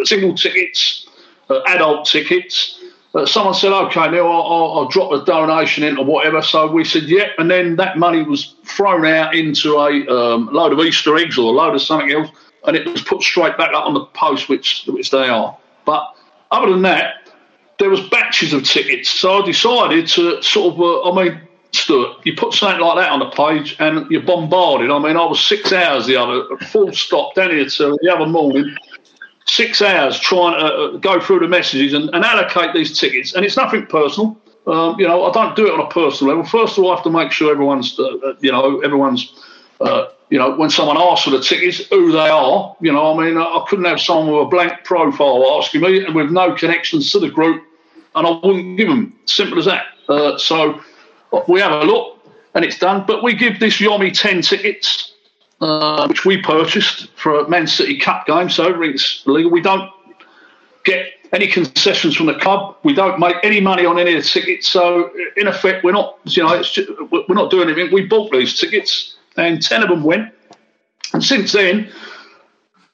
single 0.05 0.35
tickets, 0.35 1.07
uh, 1.49 1.61
adult 1.69 2.07
tickets. 2.07 2.78
Uh, 3.19 3.27
someone 3.27 3.55
said, 3.55 3.73
okay, 3.73 4.11
now 4.11 4.27
I'll, 4.27 4.43
I'll, 4.43 4.79
I'll, 4.79 4.89
drop 4.89 5.13
a 5.13 5.25
donation 5.25 5.83
into 5.83 6.03
whatever. 6.03 6.41
So 6.43 6.71
we 6.71 6.85
said, 6.85 7.05
yeah. 7.05 7.29
And 7.39 7.51
then 7.51 7.77
that 7.77 7.99
money 7.99 8.23
was 8.23 8.55
thrown 8.65 9.05
out 9.07 9.35
into 9.35 9.77
a 9.77 10.07
um, 10.07 10.49
load 10.53 10.73
of 10.73 10.79
Easter 10.81 11.17
eggs 11.17 11.37
or 11.37 11.53
a 11.53 11.57
load 11.57 11.75
of 11.75 11.83
something 11.83 12.13
else, 12.13 12.31
and 12.67 12.77
it 12.77 12.87
was 12.87 13.03
put 13.03 13.23
straight 13.23 13.57
back 13.59 13.73
up 13.75 13.87
on 13.87 13.95
the 13.95 14.05
post, 14.07 14.49
which, 14.49 14.85
which 14.87 15.11
they 15.11 15.29
are. 15.29 15.57
But 15.85 16.05
other 16.51 16.71
than 16.71 16.83
that, 16.83 17.29
there 17.79 17.91
was 17.91 18.01
batches 18.09 18.53
of 18.53 18.65
tickets. 18.65 19.11
So 19.11 19.43
I 19.43 19.47
decided 19.47 20.07
to 20.09 20.43
sort 20.43 20.75
of, 20.75 20.81
uh, 20.81 21.11
I 21.11 21.25
mean, 21.25 21.41
Stuart, 21.73 22.25
you 22.25 22.35
put 22.35 22.55
something 22.55 22.81
like 22.81 22.97
that 22.97 23.11
on 23.11 23.19
the 23.21 23.31
page 23.31 23.77
and 23.79 24.11
you're 24.11 24.23
bombarded. 24.23 24.91
I 24.91 24.99
mean, 24.99 25.17
I 25.17 25.25
was 25.25 25.41
six 25.41 25.73
hours 25.73 26.07
the 26.07 26.17
other, 26.17 26.57
full 26.67 26.93
stop, 26.93 27.35
down 27.35 27.51
here 27.51 27.67
till 27.67 27.99
the 28.01 28.13
other 28.13 28.27
morning, 28.27 28.75
six 29.59 29.83
hours 29.83 30.19
trying 30.19 30.59
to 30.59 30.67
uh, 30.67 30.97
go 30.99 31.21
through 31.21 31.41
the 31.41 31.49
messages 31.49 31.93
and, 31.93 32.09
and, 32.15 32.25
allocate 32.25 32.73
these 32.75 32.99
tickets. 32.99 33.35
And 33.35 33.45
it's 33.45 33.57
nothing 33.57 33.87
personal. 33.87 34.39
Um, 34.67 34.99
you 35.01 35.07
know, 35.09 35.25
I 35.25 35.33
don't 35.33 35.55
do 35.57 35.67
it 35.67 35.75
on 35.75 35.81
a 35.81 35.91
personal 35.91 36.35
level. 36.35 36.49
First 36.49 36.79
of 36.79 36.85
all, 36.85 36.93
I 36.93 36.95
have 36.95 37.05
to 37.05 37.11
make 37.11 37.33
sure 37.33 37.51
everyone's, 37.51 37.99
uh, 37.99 38.05
uh 38.05 38.35
you 38.41 38.53
know, 38.53 38.81
everyone's, 38.81 39.23
uh, 39.81 40.07
you 40.31 40.39
know, 40.39 40.57
when 40.57 40.71
someone 40.71 40.97
asks 40.97 41.25
for 41.25 41.31
the 41.31 41.43
tickets, 41.43 41.79
who 41.89 42.13
they 42.13 42.29
are. 42.29 42.77
You 42.81 42.93
know, 42.93 43.05
I 43.13 43.25
mean, 43.25 43.37
I 43.39 43.65
couldn't 43.69 43.87
have 43.87 44.01
someone 44.01 44.35
with 44.35 44.47
a 44.47 44.51
blank 44.51 44.85
profile 44.85 45.59
asking 45.59 45.81
me 45.81 46.05
and 46.05 46.15
with 46.15 46.31
no 46.31 46.55
connections 46.55 47.13
to 47.13 47.19
the 47.19 47.31
group 47.31 47.65
and 48.19 48.27
I 48.27 48.31
wouldn't 48.47 48.77
give 48.77 48.89
them. 48.89 49.19
Simple 49.27 49.59
as 49.59 49.67
that. 49.67 49.87
Uh, 50.09 50.37
so 50.39 50.81
we 51.47 51.61
have 51.61 51.73
a 51.73 51.85
look, 51.85 52.19
and 52.55 52.65
it's 52.65 52.79
done. 52.79 53.05
But 53.07 53.23
we 53.23 53.35
give 53.35 53.61
this 53.61 53.79
Yomi 53.79 54.13
ten 54.19 54.43
tickets, 54.43 55.08
uh, 55.61 56.07
which 56.07 56.25
we 56.25 56.41
purchased 56.41 57.09
for 57.17 57.41
a 57.41 57.49
Man 57.49 57.67
City 57.67 57.99
Cup 57.99 58.27
game, 58.27 58.49
so 58.49 58.69
everything's 58.69 59.23
legal. 59.27 59.51
We 59.51 59.61
don't 59.61 59.91
get 60.85 61.13
any 61.33 61.47
concessions 61.47 62.17
from 62.17 62.27
the 62.27 62.35
club. 62.35 62.77
We 62.85 62.95
don't 62.95 63.19
make 63.19 63.37
any 63.43 63.61
money 63.61 63.85
on 63.85 63.99
any 63.99 64.15
of 64.15 64.23
the 64.23 64.29
tickets. 64.29 64.69
So 64.69 65.11
in 65.37 65.47
effect, 65.47 65.85
we're 65.85 65.93
not, 65.93 66.19
you 66.25 66.43
know, 66.43 66.63
just, 66.63 66.89
we're 67.11 67.35
not 67.35 67.51
doing 67.51 67.69
anything. 67.69 67.93
We 67.93 68.07
bought 68.07 68.33
these 68.33 68.59
tickets, 68.59 69.17
and 69.37 69.61
ten 69.61 69.83
of 69.83 69.89
them 69.89 70.03
went. 70.03 70.33
And 71.13 71.23
since 71.23 71.53
then, 71.53 71.91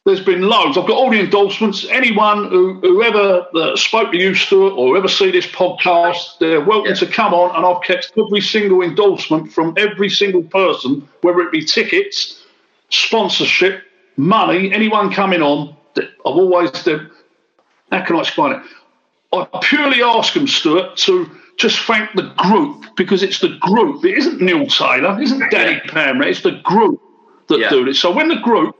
there's 0.04 0.24
been 0.24 0.42
loads. 0.42 0.76
I've 0.76 0.86
got 0.86 0.96
all 0.96 1.10
the 1.10 1.20
endorsements. 1.20 1.86
Anyone 1.88 2.48
who 2.50 2.80
whoever 2.80 3.46
uh, 3.54 3.74
spoke 3.76 4.12
to 4.12 4.18
you, 4.18 4.34
Stuart, 4.34 4.74
or 4.74 4.96
ever 4.96 5.08
see 5.08 5.30
this 5.30 5.46
podcast, 5.46 6.38
they're 6.38 6.60
welcome 6.60 6.90
yeah. 6.90 6.96
to 6.96 7.06
come 7.06 7.32
on. 7.32 7.56
And 7.56 7.64
I've 7.64 7.82
kept 7.82 8.12
every 8.18 8.40
single 8.40 8.82
endorsement 8.82 9.52
from 9.52 9.74
every 9.78 10.10
single 10.10 10.42
person, 10.42 11.08
whether 11.22 11.40
it 11.40 11.52
be 11.52 11.64
tickets, 11.64 12.43
sponsorship, 12.88 13.82
money, 14.16 14.72
anyone 14.72 15.12
coming 15.12 15.42
on. 15.42 15.76
I've 15.96 16.08
always 16.24 16.70
done. 16.70 17.10
how 17.90 18.04
can 18.04 18.16
I 18.16 18.20
explain 18.20 18.52
it? 18.52 18.62
I 19.32 19.58
purely 19.62 20.02
ask 20.02 20.34
them, 20.34 20.46
Stuart, 20.46 20.96
to 20.98 21.30
just 21.56 21.80
thank 21.86 22.12
the 22.14 22.32
group 22.36 22.84
because 22.96 23.22
it's 23.22 23.40
the 23.40 23.56
group. 23.60 24.04
It 24.04 24.18
isn't 24.18 24.40
Neil 24.40 24.66
Taylor, 24.66 25.18
it 25.18 25.24
isn't 25.24 25.50
Danny 25.50 25.80
Pamra, 25.88 26.26
it's 26.26 26.42
the 26.42 26.60
group 26.62 27.00
that 27.48 27.58
yeah. 27.58 27.68
do 27.68 27.84
this. 27.84 28.00
So 28.00 28.12
when 28.12 28.28
the 28.28 28.36
group 28.36 28.76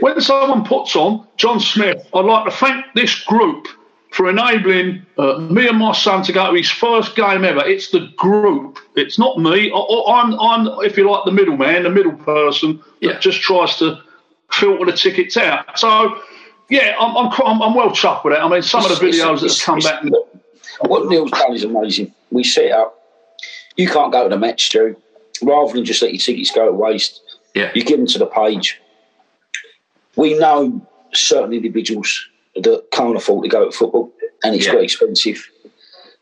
when 0.00 0.20
someone 0.20 0.64
puts 0.64 0.96
on 0.96 1.26
John 1.36 1.60
Smith, 1.60 2.08
I'd 2.14 2.24
like 2.24 2.44
to 2.46 2.50
thank 2.50 2.84
this 2.94 3.22
group 3.24 3.68
for 4.14 4.30
enabling 4.30 5.04
uh, 5.18 5.38
me 5.38 5.66
and 5.66 5.76
my 5.76 5.92
son 5.92 6.22
to 6.22 6.32
go 6.32 6.48
to 6.48 6.56
his 6.56 6.70
first 6.70 7.16
game 7.16 7.44
ever. 7.44 7.64
It's 7.66 7.90
the 7.90 8.12
group. 8.16 8.78
It's 8.94 9.18
not 9.18 9.38
me. 9.38 9.72
I, 9.72 10.22
am 10.22 10.38
I'm, 10.38 10.66
if 10.84 10.96
you 10.96 11.10
like, 11.10 11.24
the 11.24 11.32
middleman, 11.32 11.82
the 11.82 11.90
middle 11.90 12.12
person 12.12 12.76
that 12.76 12.84
yeah. 13.00 13.18
just 13.18 13.40
tries 13.40 13.76
to 13.78 14.00
filter 14.52 14.84
the 14.84 14.92
tickets 14.92 15.36
out. 15.36 15.76
So, 15.76 16.20
yeah, 16.70 16.94
I'm, 17.00 17.16
I'm, 17.16 17.32
I'm, 17.44 17.60
I'm 17.60 17.74
well 17.74 17.90
chuffed 17.90 18.22
with 18.22 18.34
it. 18.34 18.38
I 18.38 18.48
mean, 18.48 18.62
some 18.62 18.84
of 18.84 18.96
the 18.96 19.04
videos 19.04 19.40
that 19.40 19.50
have 19.50 19.62
come 19.62 19.80
back. 19.80 20.04
What 20.82 21.08
Neil's 21.08 21.32
done 21.32 21.52
is 21.52 21.64
amazing. 21.64 22.14
We 22.30 22.44
set 22.44 22.70
up. 22.70 22.96
You 23.76 23.88
can't 23.88 24.12
go 24.12 24.22
to 24.22 24.28
the 24.28 24.38
match, 24.38 24.66
Stu. 24.66 24.96
Rather 25.42 25.72
than 25.72 25.84
just 25.84 26.00
let 26.02 26.12
your 26.12 26.20
tickets 26.20 26.52
go 26.52 26.66
to 26.66 26.72
waste, 26.72 27.20
yeah. 27.54 27.72
you 27.74 27.82
give 27.82 27.98
them 27.98 28.06
to 28.06 28.18
the 28.18 28.26
page 28.26 28.80
we 30.16 30.38
know 30.38 30.86
certain 31.12 31.52
individuals 31.52 32.26
that 32.56 32.90
can't 32.92 33.16
afford 33.16 33.44
to 33.44 33.48
go 33.48 33.66
to 33.66 33.76
football, 33.76 34.12
and 34.42 34.54
it's 34.54 34.66
yeah. 34.66 34.72
quite 34.72 34.84
expensive. 34.84 35.48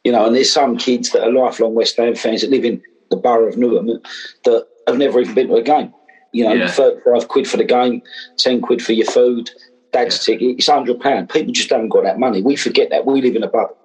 You 0.04 0.12
know, 0.12 0.26
and 0.26 0.34
there's 0.34 0.52
some 0.52 0.76
kids 0.76 1.10
that 1.10 1.22
are 1.22 1.32
lifelong 1.32 1.74
West 1.74 1.96
Ham 1.96 2.14
fans 2.14 2.40
that 2.40 2.50
live 2.50 2.64
in 2.64 2.82
the 3.10 3.16
borough 3.16 3.48
of 3.48 3.54
Newham 3.54 4.02
that 4.44 4.66
have 4.86 4.96
never 4.98 5.20
even 5.20 5.34
been 5.34 5.48
to 5.48 5.56
a 5.56 5.62
game. 5.62 5.92
You 6.32 6.44
know, 6.44 6.54
yeah. 6.54 6.68
35 6.68 7.28
quid 7.28 7.46
for 7.46 7.58
the 7.58 7.64
game, 7.64 8.02
10 8.38 8.62
quid 8.62 8.82
for 8.82 8.94
your 8.94 9.06
food, 9.06 9.50
dad's 9.92 10.26
yeah. 10.26 10.34
ticket, 10.34 10.56
it's 10.58 10.68
£100. 10.68 11.30
People 11.30 11.52
just 11.52 11.70
haven't 11.70 11.90
got 11.90 12.04
that 12.04 12.18
money. 12.18 12.42
We 12.42 12.56
forget 12.56 12.90
that. 12.90 13.04
We 13.06 13.20
live 13.20 13.36
in 13.36 13.42
a 13.42 13.48
bubble. 13.48 13.76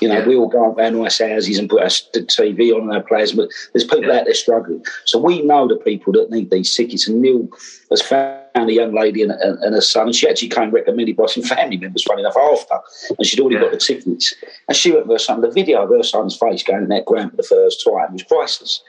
You 0.00 0.08
know, 0.08 0.18
yeah. 0.18 0.26
we 0.26 0.36
all 0.36 0.48
go 0.48 0.72
around 0.72 0.98
nice 0.98 1.18
houses 1.18 1.58
and 1.58 1.70
put 1.70 1.82
our 1.82 1.88
TV 1.88 2.74
on 2.74 2.92
our 2.92 3.02
players, 3.02 3.32
but 3.32 3.48
there's 3.72 3.84
people 3.84 4.04
yeah. 4.04 4.18
out 4.18 4.24
there 4.24 4.34
struggling. 4.34 4.84
So 5.04 5.18
we 5.18 5.42
know 5.42 5.66
the 5.66 5.76
people 5.76 6.12
that 6.14 6.30
need 6.30 6.50
these 6.50 6.74
tickets. 6.74 7.08
And 7.08 7.22
Neil 7.22 7.48
has 7.90 8.02
found 8.02 8.40
a 8.54 8.72
young 8.72 8.94
lady 8.94 9.22
and, 9.22 9.32
and, 9.32 9.58
and 9.62 9.74
her 9.74 9.80
son, 9.80 10.06
and 10.06 10.14
she 10.14 10.28
actually 10.28 10.48
came 10.48 10.70
recommended 10.70 11.16
by 11.16 11.26
some 11.26 11.42
family 11.42 11.76
members, 11.76 12.02
funny 12.02 12.22
enough, 12.22 12.36
after, 12.36 12.78
and 13.16 13.26
she'd 13.26 13.40
already 13.40 13.56
yeah. 13.56 13.62
got 13.62 13.72
the 13.72 13.78
tickets. 13.78 14.34
And 14.68 14.76
she 14.76 14.92
went 14.92 15.06
with 15.06 15.14
her 15.14 15.18
son. 15.18 15.40
The 15.40 15.50
video 15.50 15.82
of 15.82 15.90
her 15.90 16.02
son's 16.02 16.36
face 16.36 16.62
going 16.62 16.82
in 16.82 16.88
that 16.88 17.06
ground 17.06 17.30
for 17.30 17.36
the 17.36 17.42
first 17.42 17.84
time 17.84 18.12
was 18.12 18.22
priceless. 18.22 18.82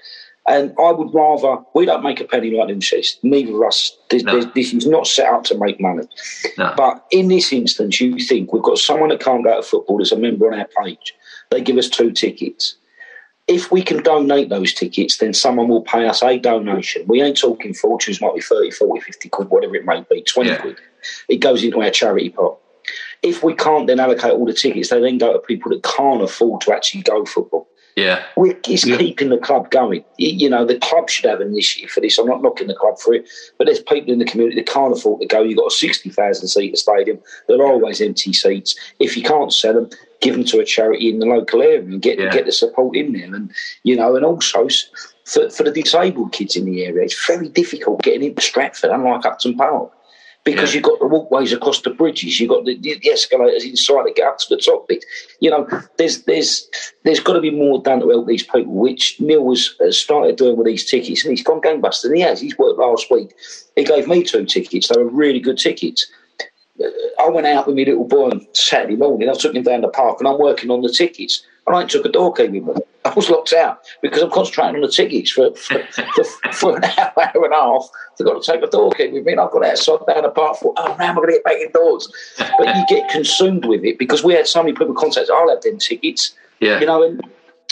And 0.47 0.73
I 0.79 0.91
would 0.91 1.13
rather, 1.13 1.57
we 1.75 1.85
don't 1.85 2.03
make 2.03 2.21
a 2.21 2.23
penny 2.23 2.51
like 2.51 2.69
them 2.69 2.81
says. 2.81 3.17
Neither 3.21 3.53
of 3.53 3.67
us, 3.67 3.97
this, 4.09 4.23
no. 4.23 4.41
this, 4.41 4.73
is 4.73 4.87
not 4.87 5.05
set 5.05 5.31
up 5.31 5.43
to 5.45 5.57
make 5.57 5.79
money. 5.81 6.07
No. 6.57 6.73
But 6.77 7.05
in 7.11 7.27
this 7.27 7.51
instance, 7.51 7.99
you 7.99 8.17
think 8.19 8.53
we've 8.53 8.63
got 8.63 8.77
someone 8.77 9.09
that 9.09 9.19
can't 9.19 9.43
go 9.43 9.57
to 9.57 9.61
football 9.61 10.01
as 10.01 10.13
a 10.13 10.17
member 10.17 10.51
on 10.51 10.57
our 10.57 10.69
page. 10.81 11.13
They 11.51 11.61
give 11.61 11.77
us 11.77 11.89
two 11.89 12.11
tickets. 12.11 12.77
If 13.47 13.71
we 13.71 13.81
can 13.81 14.03
donate 14.03 14.49
those 14.49 14.73
tickets, 14.73 15.17
then 15.17 15.33
someone 15.33 15.67
will 15.67 15.81
pay 15.81 16.07
us 16.07 16.23
a 16.23 16.37
donation. 16.37 17.03
We 17.07 17.21
ain't 17.21 17.37
talking 17.37 17.73
fortunes, 17.73 18.21
might 18.21 18.35
be 18.35 18.41
30, 18.41 18.71
40, 18.71 19.01
50 19.01 19.29
quid, 19.29 19.49
whatever 19.49 19.75
it 19.75 19.85
may 19.85 20.05
be, 20.09 20.21
20 20.21 20.49
yeah. 20.49 20.57
quid. 20.57 20.77
It 21.27 21.37
goes 21.37 21.63
into 21.63 21.81
our 21.81 21.91
charity 21.91 22.29
pot. 22.29 22.57
If 23.21 23.43
we 23.43 23.53
can't 23.53 23.87
then 23.87 23.99
allocate 23.99 24.31
all 24.31 24.45
the 24.45 24.53
tickets, 24.53 24.89
they 24.89 25.01
then 25.01 25.17
go 25.17 25.33
to 25.33 25.39
people 25.39 25.71
that 25.71 25.83
can't 25.83 26.21
afford 26.21 26.61
to 26.61 26.73
actually 26.73 27.03
go 27.03 27.25
football. 27.25 27.67
Yeah. 27.97 28.23
It's 28.37 28.85
yeah. 28.85 28.95
keeping 28.97 29.29
the 29.29 29.39
club 29.39 29.71
going. 29.71 30.05
You 30.19 30.51
know, 30.51 30.63
the 30.63 30.77
club 30.77 31.09
should 31.09 31.25
have 31.25 31.41
an 31.41 31.47
initiative 31.47 31.89
for 31.89 31.99
this. 31.99 32.19
I'm 32.19 32.27
not 32.27 32.43
knocking 32.43 32.67
the 32.67 32.75
club 32.75 32.99
for 32.99 33.15
it, 33.15 33.27
but 33.57 33.65
there's 33.65 33.81
people 33.81 34.13
in 34.13 34.19
the 34.19 34.25
community 34.25 34.57
that 34.57 34.71
can't 34.71 34.95
afford 34.95 35.19
to 35.21 35.25
go. 35.25 35.41
You've 35.41 35.57
got 35.57 35.71
a 35.71 35.75
60,000 35.75 36.47
seat 36.47 36.77
stadium. 36.77 37.17
There 37.47 37.57
are 37.57 37.65
always 37.65 37.99
empty 37.99 38.33
seats. 38.33 38.75
If 38.99 39.17
you 39.17 39.23
can't 39.23 39.51
sell 39.51 39.73
them, 39.73 39.89
give 40.21 40.35
them 40.35 40.43
to 40.45 40.59
a 40.59 40.65
charity 40.65 41.09
in 41.09 41.17
the 41.17 41.25
local 41.25 41.63
area 41.63 41.79
and 41.79 41.99
get, 41.99 42.19
yeah. 42.19 42.29
get 42.29 42.45
the 42.45 42.51
support 42.51 42.95
in 42.95 43.13
there. 43.13 43.33
And, 43.33 43.51
you 43.81 43.95
know, 43.95 44.15
and 44.15 44.23
also 44.23 44.67
for, 45.25 45.49
for 45.49 45.63
the 45.63 45.71
disabled 45.71 46.33
kids 46.33 46.55
in 46.55 46.65
the 46.65 46.85
area, 46.85 47.03
it's 47.03 47.25
very 47.25 47.49
difficult 47.49 48.03
getting 48.03 48.29
into 48.29 48.43
Stratford, 48.43 48.91
unlike 48.91 49.25
Upton 49.25 49.57
Park 49.57 49.91
because 50.47 50.73
yeah. 50.73 50.75
you've 50.77 50.85
got 50.85 50.99
the 50.99 51.07
walkways 51.07 51.51
across 51.51 51.81
the 51.81 51.89
bridges, 51.89 52.39
you've 52.39 52.49
got 52.49 52.63
the, 52.63 52.77
the, 52.77 53.11
escalators 53.11 53.65
inside 53.65 54.03
to 54.03 54.13
get 54.13 54.27
up 54.27 54.37
to 54.37 54.55
the 54.55 54.61
top 54.61 54.87
bit. 54.87 55.03
You 55.41 55.51
know, 55.51 55.67
there's 55.97 56.23
there's 56.23 56.69
there's 57.03 57.19
got 57.19 57.33
to 57.33 57.41
be 57.41 57.51
more 57.51 57.81
done 57.83 57.99
to 57.99 58.09
help 58.09 58.27
these 58.27 58.43
people, 58.43 58.73
which 58.73 59.19
Neil 59.19 59.43
was 59.43 59.75
has 59.81 59.97
started 59.97 60.37
doing 60.37 60.55
with 60.55 60.65
these 60.65 60.89
tickets, 60.89 61.25
and 61.25 61.31
he's 61.31 61.43
gone 61.43 61.59
gangbusters. 61.59 62.05
And 62.05 62.15
he 62.15 62.21
has. 62.21 62.39
He's 62.39 62.57
worked 62.57 62.79
last 62.79 63.11
week. 63.11 63.35
He 63.75 63.83
gave 63.83 64.07
me 64.07 64.23
two 64.23 64.45
tickets. 64.45 64.87
They 64.87 64.97
were 64.97 65.09
really 65.09 65.41
good 65.41 65.57
tickets. 65.57 66.07
I 67.19 67.29
went 67.29 67.47
out 67.47 67.67
with 67.67 67.75
my 67.75 67.83
little 67.83 68.07
boy 68.07 68.29
on 68.29 68.47
Saturday 68.53 68.95
morning. 68.95 69.29
I 69.29 69.33
took 69.33 69.55
him 69.55 69.63
down 69.63 69.81
the 69.81 69.87
park, 69.87 70.19
and 70.19 70.27
I'm 70.27 70.39
working 70.39 70.69
on 70.69 70.81
the 70.81 70.89
tickets. 70.89 71.43
And 71.65 71.75
I 71.75 71.85
took 71.85 72.05
a 72.05 72.09
door 72.09 72.33
key 72.33 72.47
with 72.47 72.63
me. 72.63 72.81
I 73.03 73.13
was 73.13 73.29
locked 73.29 73.53
out 73.53 73.79
because 74.01 74.21
I'm 74.21 74.31
concentrating 74.31 74.75
on 74.75 74.81
the 74.81 74.87
tickets 74.87 75.31
for, 75.31 75.53
for, 75.55 75.81
for, 75.91 76.23
for, 76.53 76.77
an 76.77 76.83
hour, 76.85 77.11
hour 77.17 77.45
and 77.45 77.53
a 77.53 77.57
half. 77.57 77.89
I've 78.19 78.25
got 78.25 78.41
to 78.41 78.51
take 78.51 78.63
a 78.63 78.67
door 78.67 78.91
key 78.91 79.09
with 79.09 79.25
me. 79.25 79.33
And 79.33 79.41
I've 79.41 79.51
got 79.51 79.65
outside 79.65 79.99
down 80.07 80.23
the 80.23 80.29
park 80.29 80.57
for, 80.57 80.73
oh, 80.77 80.95
now 80.97 81.09
I'm 81.09 81.15
going 81.15 81.27
to 81.27 81.33
get 81.33 81.43
back 81.43 81.57
indoors. 81.57 82.11
But 82.37 82.75
you 82.75 82.85
get 82.87 83.09
consumed 83.09 83.65
with 83.65 83.83
it 83.83 83.97
because 83.97 84.23
we 84.23 84.33
had 84.33 84.47
so 84.47 84.63
many 84.63 84.73
people 84.73 84.93
contact, 84.93 85.29
I'll 85.29 85.49
have 85.49 85.61
them 85.61 85.77
tickets. 85.77 86.35
Yeah. 86.59 86.79
You 86.79 86.85
know, 86.85 87.03
and 87.03 87.21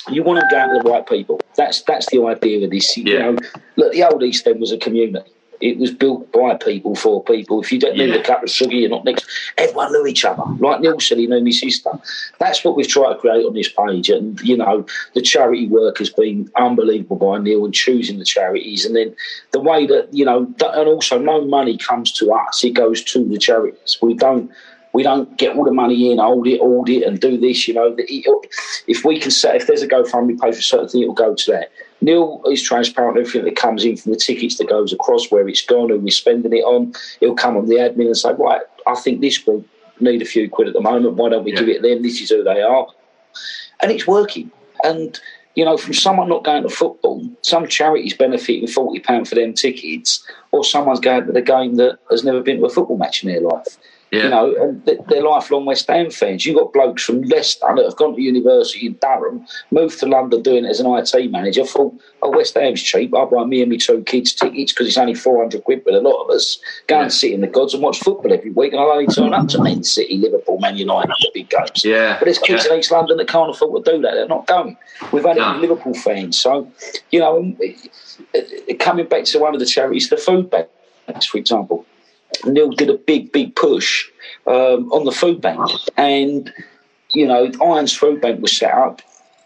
you 0.09 0.23
want 0.23 0.39
to 0.39 0.47
go 0.49 0.57
out 0.57 0.67
to 0.67 0.83
the 0.83 0.89
right 0.89 1.07
people. 1.07 1.39
That's 1.55 1.81
that's 1.83 2.09
the 2.11 2.23
idea 2.25 2.63
of 2.63 2.71
this. 2.71 2.95
You 2.97 3.03
yeah. 3.05 3.19
know, 3.31 3.37
look, 3.75 3.93
the 3.93 4.03
old 4.03 4.23
East 4.23 4.45
End 4.47 4.59
was 4.59 4.71
a 4.71 4.77
community. 4.77 5.29
It 5.61 5.77
was 5.77 5.91
built 5.91 6.31
by 6.31 6.55
people 6.55 6.95
for 6.95 7.23
people. 7.23 7.61
If 7.61 7.71
you 7.71 7.79
don't 7.79 7.95
yeah. 7.95 8.05
need 8.05 8.15
a 8.15 8.23
cup 8.23 8.43
of 8.43 8.49
sugar, 8.49 8.73
you're 8.73 8.89
not 8.89 9.05
next. 9.05 9.25
Everyone 9.57 9.91
knew 9.91 10.05
each 10.05 10.25
other. 10.25 10.43
Like 10.59 10.81
Neil 10.81 10.99
said, 10.99 11.17
he 11.17 11.27
knew 11.27 11.43
my 11.43 11.51
sister. 11.51 11.91
That's 12.39 12.63
what 12.63 12.75
we've 12.75 12.87
tried 12.87 13.13
to 13.13 13.19
create 13.19 13.45
on 13.45 13.53
this 13.53 13.69
page. 13.69 14.09
And, 14.09 14.39
you 14.41 14.57
know, 14.57 14.85
the 15.13 15.21
charity 15.21 15.67
work 15.67 15.97
has 15.99 16.09
been 16.09 16.49
unbelievable 16.55 17.17
by 17.17 17.39
Neil 17.39 17.65
and 17.65 17.73
choosing 17.73 18.19
the 18.19 18.25
charities. 18.25 18.85
And 18.85 18.95
then 18.95 19.15
the 19.51 19.59
way 19.59 19.85
that, 19.87 20.13
you 20.13 20.25
know, 20.25 20.45
and 20.45 20.89
also 20.89 21.17
no 21.17 21.45
money 21.45 21.77
comes 21.77 22.11
to 22.13 22.31
us, 22.33 22.63
it 22.63 22.71
goes 22.71 23.03
to 23.05 23.27
the 23.27 23.37
charities. 23.37 23.97
We 24.01 24.13
don't 24.13 24.51
we 24.95 25.03
don't 25.03 25.37
get 25.37 25.57
all 25.57 25.65
the 25.65 25.73
money 25.73 26.09
in, 26.09 26.19
hold 26.19 26.47
it, 26.47 26.61
hold 26.61 26.87
it, 26.87 27.03
and 27.03 27.19
do 27.19 27.37
this. 27.37 27.67
You 27.67 27.73
know, 27.73 27.93
if 28.87 29.03
we 29.03 29.19
can 29.19 29.29
say 29.29 29.57
if 29.57 29.67
there's 29.67 29.81
a 29.81 29.89
GoFundMe 29.89 30.39
page 30.39 30.55
for 30.55 30.61
certain 30.61 30.87
thing, 30.87 31.03
it 31.03 31.07
will 31.07 31.13
go 31.13 31.35
to 31.35 31.51
that. 31.51 31.69
Neil 32.01 32.41
is 32.45 32.61
transparent. 32.61 33.17
Everything 33.17 33.45
that 33.45 33.55
comes 33.55 33.85
in 33.85 33.97
from 33.97 34.11
the 34.11 34.17
tickets 34.17 34.57
that 34.57 34.69
goes 34.69 34.93
across, 34.93 35.31
where 35.31 35.47
it's 35.47 35.65
gone, 35.65 35.91
and 35.91 36.03
we're 36.03 36.11
spending 36.11 36.53
it 36.53 36.63
on, 36.63 36.93
he'll 37.19 37.35
come 37.35 37.57
on 37.57 37.67
the 37.67 37.75
admin 37.75 38.07
and 38.07 38.17
say, 38.17 38.33
right, 38.33 38.61
I 38.85 38.95
think 38.95 39.21
this 39.21 39.37
group 39.37 39.67
need 39.99 40.21
a 40.21 40.25
few 40.25 40.49
quid 40.49 40.67
at 40.67 40.73
the 40.73 40.81
moment. 40.81 41.15
Why 41.15 41.29
don't 41.29 41.43
we 41.43 41.53
yeah. 41.53 41.59
give 41.59 41.69
it 41.69 41.81
them? 41.81 42.03
This 42.03 42.21
is 42.21 42.29
who 42.29 42.43
they 42.43 42.61
are, 42.61 42.87
and 43.81 43.91
it's 43.91 44.07
working. 44.07 44.51
And 44.83 45.19
you 45.55 45.63
know, 45.63 45.77
from 45.77 45.93
someone 45.93 46.27
not 46.27 46.43
going 46.43 46.63
to 46.63 46.69
football, 46.69 47.25
some 47.41 47.67
charities 47.67 48.13
benefiting 48.13 48.67
forty 48.67 48.99
pound 48.99 49.27
for 49.27 49.35
them 49.35 49.53
tickets, 49.53 50.25
or 50.51 50.63
someone's 50.63 50.99
going 50.99 51.25
to 51.25 51.31
the 51.31 51.41
game 51.41 51.75
that 51.75 51.97
has 52.11 52.23
never 52.23 52.41
been 52.41 52.57
to 52.57 52.65
a 52.65 52.69
football 52.69 52.97
match 52.97 53.23
in 53.23 53.29
their 53.29 53.41
life. 53.41 53.77
Yeah. 54.11 54.23
You 54.23 54.29
know, 54.29 54.55
and 54.55 54.85
they're 54.85 55.23
lifelong 55.23 55.65
West 55.65 55.87
Ham 55.87 56.11
fans. 56.11 56.45
You've 56.45 56.57
got 56.57 56.71
blokes 56.71 57.03
from 57.03 57.23
Leicester 57.23 57.67
that 57.75 57.83
have 57.83 57.95
gone 57.95 58.15
to 58.15 58.21
university 58.21 58.85
in 58.85 58.93
Durham, 59.01 59.45
moved 59.71 59.99
to 59.99 60.05
London 60.05 60.41
doing 60.41 60.63
it 60.63 60.69
as 60.69 60.79
an 60.79 60.87
IT 60.87 61.31
manager, 61.31 61.65
thought, 61.65 61.93
oh, 62.21 62.29
West 62.29 62.55
Ham's 62.55 62.81
cheap. 62.81 63.13
I'll 63.15 63.25
buy 63.25 63.43
me 63.45 63.61
and 63.61 63.71
my 63.71 63.77
two 63.77 64.03
kids 64.03 64.33
tickets 64.33 64.71
because 64.71 64.87
it's 64.87 64.97
only 64.97 65.15
400 65.15 65.63
quid 65.63 65.83
with 65.85 65.95
a 65.95 66.01
lot 66.01 66.23
of 66.23 66.29
us. 66.29 66.59
Go 66.87 66.97
yeah. 66.97 67.03
and 67.03 67.13
sit 67.13 67.31
in 67.31 67.41
the 67.41 67.47
gods 67.47 67.73
and 67.73 67.81
watch 67.81 67.99
football 67.99 68.31
every 68.31 68.51
week. 68.51 68.73
And 68.73 68.79
I'll 68.79 68.91
only 68.91 69.07
turn 69.07 69.33
up 69.33 69.47
to 69.49 69.61
Man 69.61 69.83
City, 69.83 70.17
Liverpool, 70.17 70.59
Man 70.59 70.77
United, 70.77 71.09
the 71.09 71.31
big 71.33 71.49
games. 71.49 71.83
Yeah. 71.83 72.17
But 72.19 72.25
there's 72.25 72.39
kids 72.39 72.65
yeah. 72.65 72.73
in 72.73 72.79
East 72.79 72.91
London 72.91 73.17
that 73.17 73.27
can't 73.27 73.49
afford 73.49 73.83
to 73.83 73.91
do 73.91 74.01
that. 74.03 74.13
They're 74.13 74.27
not 74.27 74.45
going. 74.45 74.77
We've 75.11 75.25
had 75.25 75.37
no. 75.37 75.57
Liverpool 75.57 75.95
fans. 75.95 76.37
So, 76.39 76.71
you 77.11 77.19
know, 77.19 77.55
uh, 78.33 78.37
uh, 78.37 78.73
coming 78.79 79.07
back 79.07 79.25
to 79.25 79.39
one 79.39 79.55
of 79.55 79.59
the 79.59 79.65
charities, 79.65 80.09
the 80.09 80.17
food 80.17 80.51
banks, 80.51 81.25
for 81.25 81.37
example 81.37 81.85
Neil 82.45 82.69
did 82.71 82.89
a 82.89 82.97
big, 82.97 83.31
big 83.31 83.55
push 83.55 84.07
um, 84.47 84.91
on 84.91 85.05
the 85.05 85.11
food 85.11 85.41
bank. 85.41 85.59
And, 85.97 86.53
you 87.11 87.27
know, 87.27 87.51
Irons 87.61 87.93
Food 87.93 88.21
Bank 88.21 88.41
was 88.41 88.55
set 88.55 88.73
up. 88.73 89.01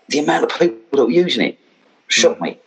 The 0.09 0.19
amount 0.19 0.45
of 0.45 0.59
people 0.59 0.77
that 0.93 1.05
were 1.05 1.11
using 1.11 1.45
it 1.45 1.59
shocked 2.07 2.41
me. 2.41 2.59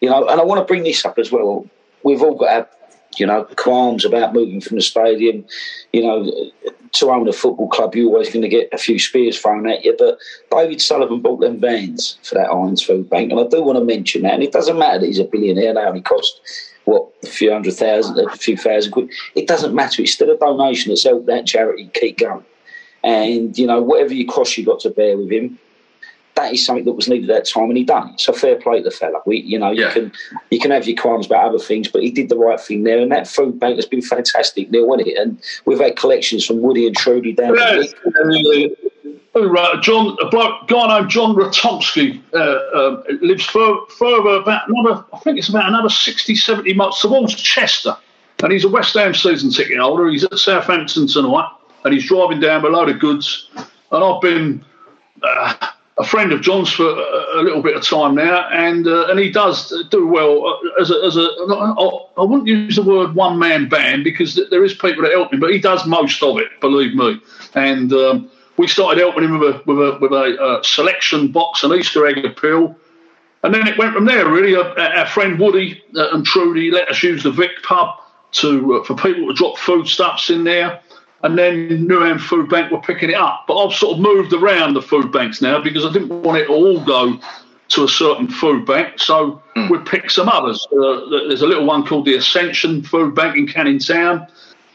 You 0.00 0.10
know, 0.10 0.28
and 0.28 0.40
I 0.40 0.44
want 0.44 0.60
to 0.60 0.64
bring 0.64 0.84
this 0.84 1.04
up 1.04 1.18
as 1.18 1.32
well. 1.32 1.66
We've 2.02 2.22
all 2.22 2.36
got 2.36 2.48
our, 2.48 2.68
you 3.16 3.26
know, 3.26 3.44
qualms 3.56 4.04
about 4.04 4.34
moving 4.34 4.60
from 4.60 4.76
the 4.76 4.82
stadium. 4.82 5.44
You 5.92 6.02
know, 6.02 6.50
to 6.92 7.10
own 7.10 7.28
a 7.28 7.32
football 7.32 7.68
club, 7.68 7.94
you're 7.94 8.08
always 8.08 8.28
going 8.28 8.42
to 8.42 8.48
get 8.48 8.68
a 8.72 8.78
few 8.78 8.98
spears 8.98 9.38
thrown 9.38 9.68
at 9.68 9.84
you. 9.84 9.96
But 9.98 10.18
David 10.50 10.80
Sullivan 10.80 11.20
bought 11.20 11.40
them 11.40 11.60
vans 11.60 12.18
for 12.22 12.36
that 12.36 12.50
Irons 12.50 12.82
Food 12.82 13.10
Bank. 13.10 13.32
And 13.32 13.40
I 13.40 13.46
do 13.48 13.62
want 13.62 13.78
to 13.78 13.84
mention 13.84 14.22
that. 14.22 14.34
And 14.34 14.42
it 14.42 14.52
doesn't 14.52 14.78
matter 14.78 15.00
that 15.00 15.06
he's 15.06 15.18
a 15.18 15.24
billionaire, 15.24 15.74
they 15.74 15.80
only 15.80 16.02
cost 16.02 16.40
what 16.86 17.12
a 17.22 17.26
few 17.26 17.52
hundred 17.52 17.74
thousand, 17.74 18.18
a 18.18 18.36
few 18.36 18.56
thousand 18.56 18.92
quid. 18.92 19.10
It 19.34 19.46
doesn't 19.46 19.74
matter. 19.74 20.02
It's 20.02 20.12
still 20.12 20.30
a 20.30 20.38
donation 20.38 20.90
that's 20.90 21.04
helped 21.04 21.26
that 21.26 21.46
charity 21.46 21.90
keep 21.92 22.18
going. 22.18 22.44
And 23.04 23.56
you 23.58 23.66
know, 23.66 23.82
whatever 23.82 24.14
you 24.14 24.26
cross 24.26 24.56
you 24.56 24.64
got 24.64 24.80
to 24.80 24.90
bear 24.90 25.16
with 25.18 25.30
him, 25.30 25.58
that 26.36 26.52
is 26.52 26.64
something 26.64 26.84
that 26.84 26.92
was 26.92 27.08
needed 27.08 27.28
at 27.30 27.44
that 27.44 27.50
time, 27.50 27.64
and 27.64 27.76
he 27.76 27.84
done 27.84 28.10
it. 28.10 28.20
So 28.20 28.32
fair 28.32 28.56
play 28.56 28.78
to 28.78 28.84
the 28.84 28.90
fella. 28.90 29.20
We, 29.26 29.38
you 29.40 29.58
know, 29.58 29.70
yeah. 29.70 29.88
you 29.88 29.92
can 29.92 30.12
you 30.50 30.60
can 30.60 30.70
have 30.70 30.86
your 30.86 30.96
qualms 30.96 31.26
about 31.26 31.44
other 31.44 31.58
things, 31.58 31.88
but 31.88 32.02
he 32.02 32.10
did 32.10 32.28
the 32.28 32.36
right 32.36 32.60
thing 32.60 32.84
there. 32.84 33.00
And 33.00 33.10
that 33.10 33.26
food 33.26 33.58
bank 33.58 33.76
has 33.76 33.86
been 33.86 34.02
fantastic, 34.02 34.70
Neil, 34.70 34.86
wasn't 34.86 35.08
it? 35.08 35.18
And 35.18 35.38
we've 35.64 35.80
had 35.80 35.96
collections 35.96 36.46
from 36.46 36.60
Woody 36.60 36.86
and 36.86 36.96
Trudy 36.96 37.32
down. 37.32 37.56
Yeah, 37.56 37.82
uh, 39.34 39.80
John, 39.80 40.16
a 40.22 40.28
bloke, 40.28 40.66
guy 40.68 40.98
named 40.98 41.10
John 41.10 41.34
Ratomski 41.34 42.22
uh, 42.32 42.38
uh, 42.38 43.02
lives 43.20 43.44
fur, 43.44 43.84
further 43.98 44.40
about 44.40 44.68
another, 44.68 45.04
I 45.12 45.18
think 45.18 45.38
it's 45.38 45.50
about 45.50 45.68
another 45.68 45.90
60, 45.90 46.34
70 46.34 46.72
miles 46.72 47.00
towards 47.00 47.34
Chester. 47.34 47.96
And 48.42 48.52
he's 48.52 48.64
a 48.64 48.68
West 48.68 48.94
Ham 48.94 49.14
season 49.14 49.50
ticket 49.50 49.78
holder. 49.78 50.08
He's 50.08 50.24
at 50.24 50.38
Southampton 50.38 51.06
tonight 51.06 51.50
and 51.84 51.94
he's 51.94 52.06
driving 52.06 52.40
down 52.40 52.62
with 52.62 52.72
a 52.72 52.76
load 52.76 52.88
of 52.88 52.98
goods. 52.98 53.50
And 53.92 54.04
I've 54.04 54.20
been 54.20 54.64
uh, 55.22 55.54
a 55.98 56.04
friend 56.04 56.32
of 56.32 56.42
John's 56.42 56.70
for 56.70 56.86
a, 56.86 57.42
little 57.42 57.62
bit 57.62 57.74
of 57.74 57.82
time 57.82 58.14
now, 58.14 58.48
and 58.50 58.86
uh, 58.86 59.06
and 59.08 59.18
he 59.18 59.30
does 59.30 59.72
do 59.90 60.06
well 60.06 60.46
uh, 60.46 60.80
as 60.80 60.90
a, 60.90 61.02
as 61.04 61.16
a. 61.16 61.26
I 62.18 62.22
wouldn't 62.22 62.46
use 62.46 62.76
the 62.76 62.82
word 62.82 63.14
one 63.14 63.38
man 63.38 63.68
band 63.68 64.04
because 64.04 64.38
there 64.50 64.64
is 64.64 64.74
people 64.74 65.02
that 65.02 65.12
help 65.12 65.32
him, 65.32 65.40
but 65.40 65.50
he 65.50 65.58
does 65.58 65.86
most 65.86 66.22
of 66.22 66.38
it, 66.38 66.48
believe 66.60 66.94
me. 66.94 67.20
And 67.54 67.92
um, 67.94 68.30
we 68.58 68.66
started 68.66 69.00
helping 69.00 69.24
him 69.24 69.38
with 69.38 69.56
a 69.56 69.62
with 69.64 69.78
a 69.78 69.98
with 70.00 70.12
a 70.12 70.36
uh, 70.38 70.62
selection 70.62 71.32
box, 71.32 71.62
an 71.64 71.72
Easter 71.72 72.06
egg 72.06 72.24
appeal, 72.24 72.76
and 73.42 73.54
then 73.54 73.66
it 73.66 73.78
went 73.78 73.94
from 73.94 74.04
there. 74.04 74.28
Really, 74.28 74.54
uh, 74.54 74.74
our 74.74 75.06
friend 75.06 75.38
Woody 75.38 75.82
uh, 75.96 76.10
and 76.12 76.26
Trudy 76.26 76.70
let 76.70 76.90
us 76.90 77.02
use 77.02 77.22
the 77.22 77.30
Vic 77.30 77.62
pub 77.62 77.96
to 78.32 78.74
uh, 78.74 78.84
for 78.84 78.94
people 78.96 79.28
to 79.28 79.34
drop 79.34 79.56
foodstuffs 79.56 80.28
in 80.28 80.44
there, 80.44 80.82
and 81.26 81.36
then 81.36 81.88
Newham 81.88 82.20
Food 82.20 82.48
Bank 82.48 82.70
were 82.70 82.80
picking 82.80 83.10
it 83.10 83.16
up. 83.16 83.46
But 83.48 83.56
I've 83.56 83.74
sort 83.74 83.96
of 83.96 84.00
moved 84.00 84.32
around 84.32 84.74
the 84.74 84.82
food 84.82 85.10
banks 85.10 85.42
now 85.42 85.60
because 85.60 85.84
I 85.84 85.92
didn't 85.92 86.22
want 86.22 86.38
it 86.38 86.46
to 86.46 86.52
all 86.52 86.80
go 86.84 87.18
to 87.68 87.82
a 87.82 87.88
certain 87.88 88.28
food 88.28 88.64
bank. 88.64 89.00
So 89.00 89.42
mm. 89.56 89.68
we 89.68 89.78
picked 89.78 90.12
some 90.12 90.28
others. 90.28 90.64
Uh, 90.70 91.26
there's 91.26 91.42
a 91.42 91.46
little 91.46 91.66
one 91.66 91.84
called 91.84 92.06
the 92.06 92.14
Ascension 92.14 92.80
Food 92.84 93.16
Bank 93.16 93.36
in 93.36 93.48
Canning 93.48 93.80
Town. 93.80 94.28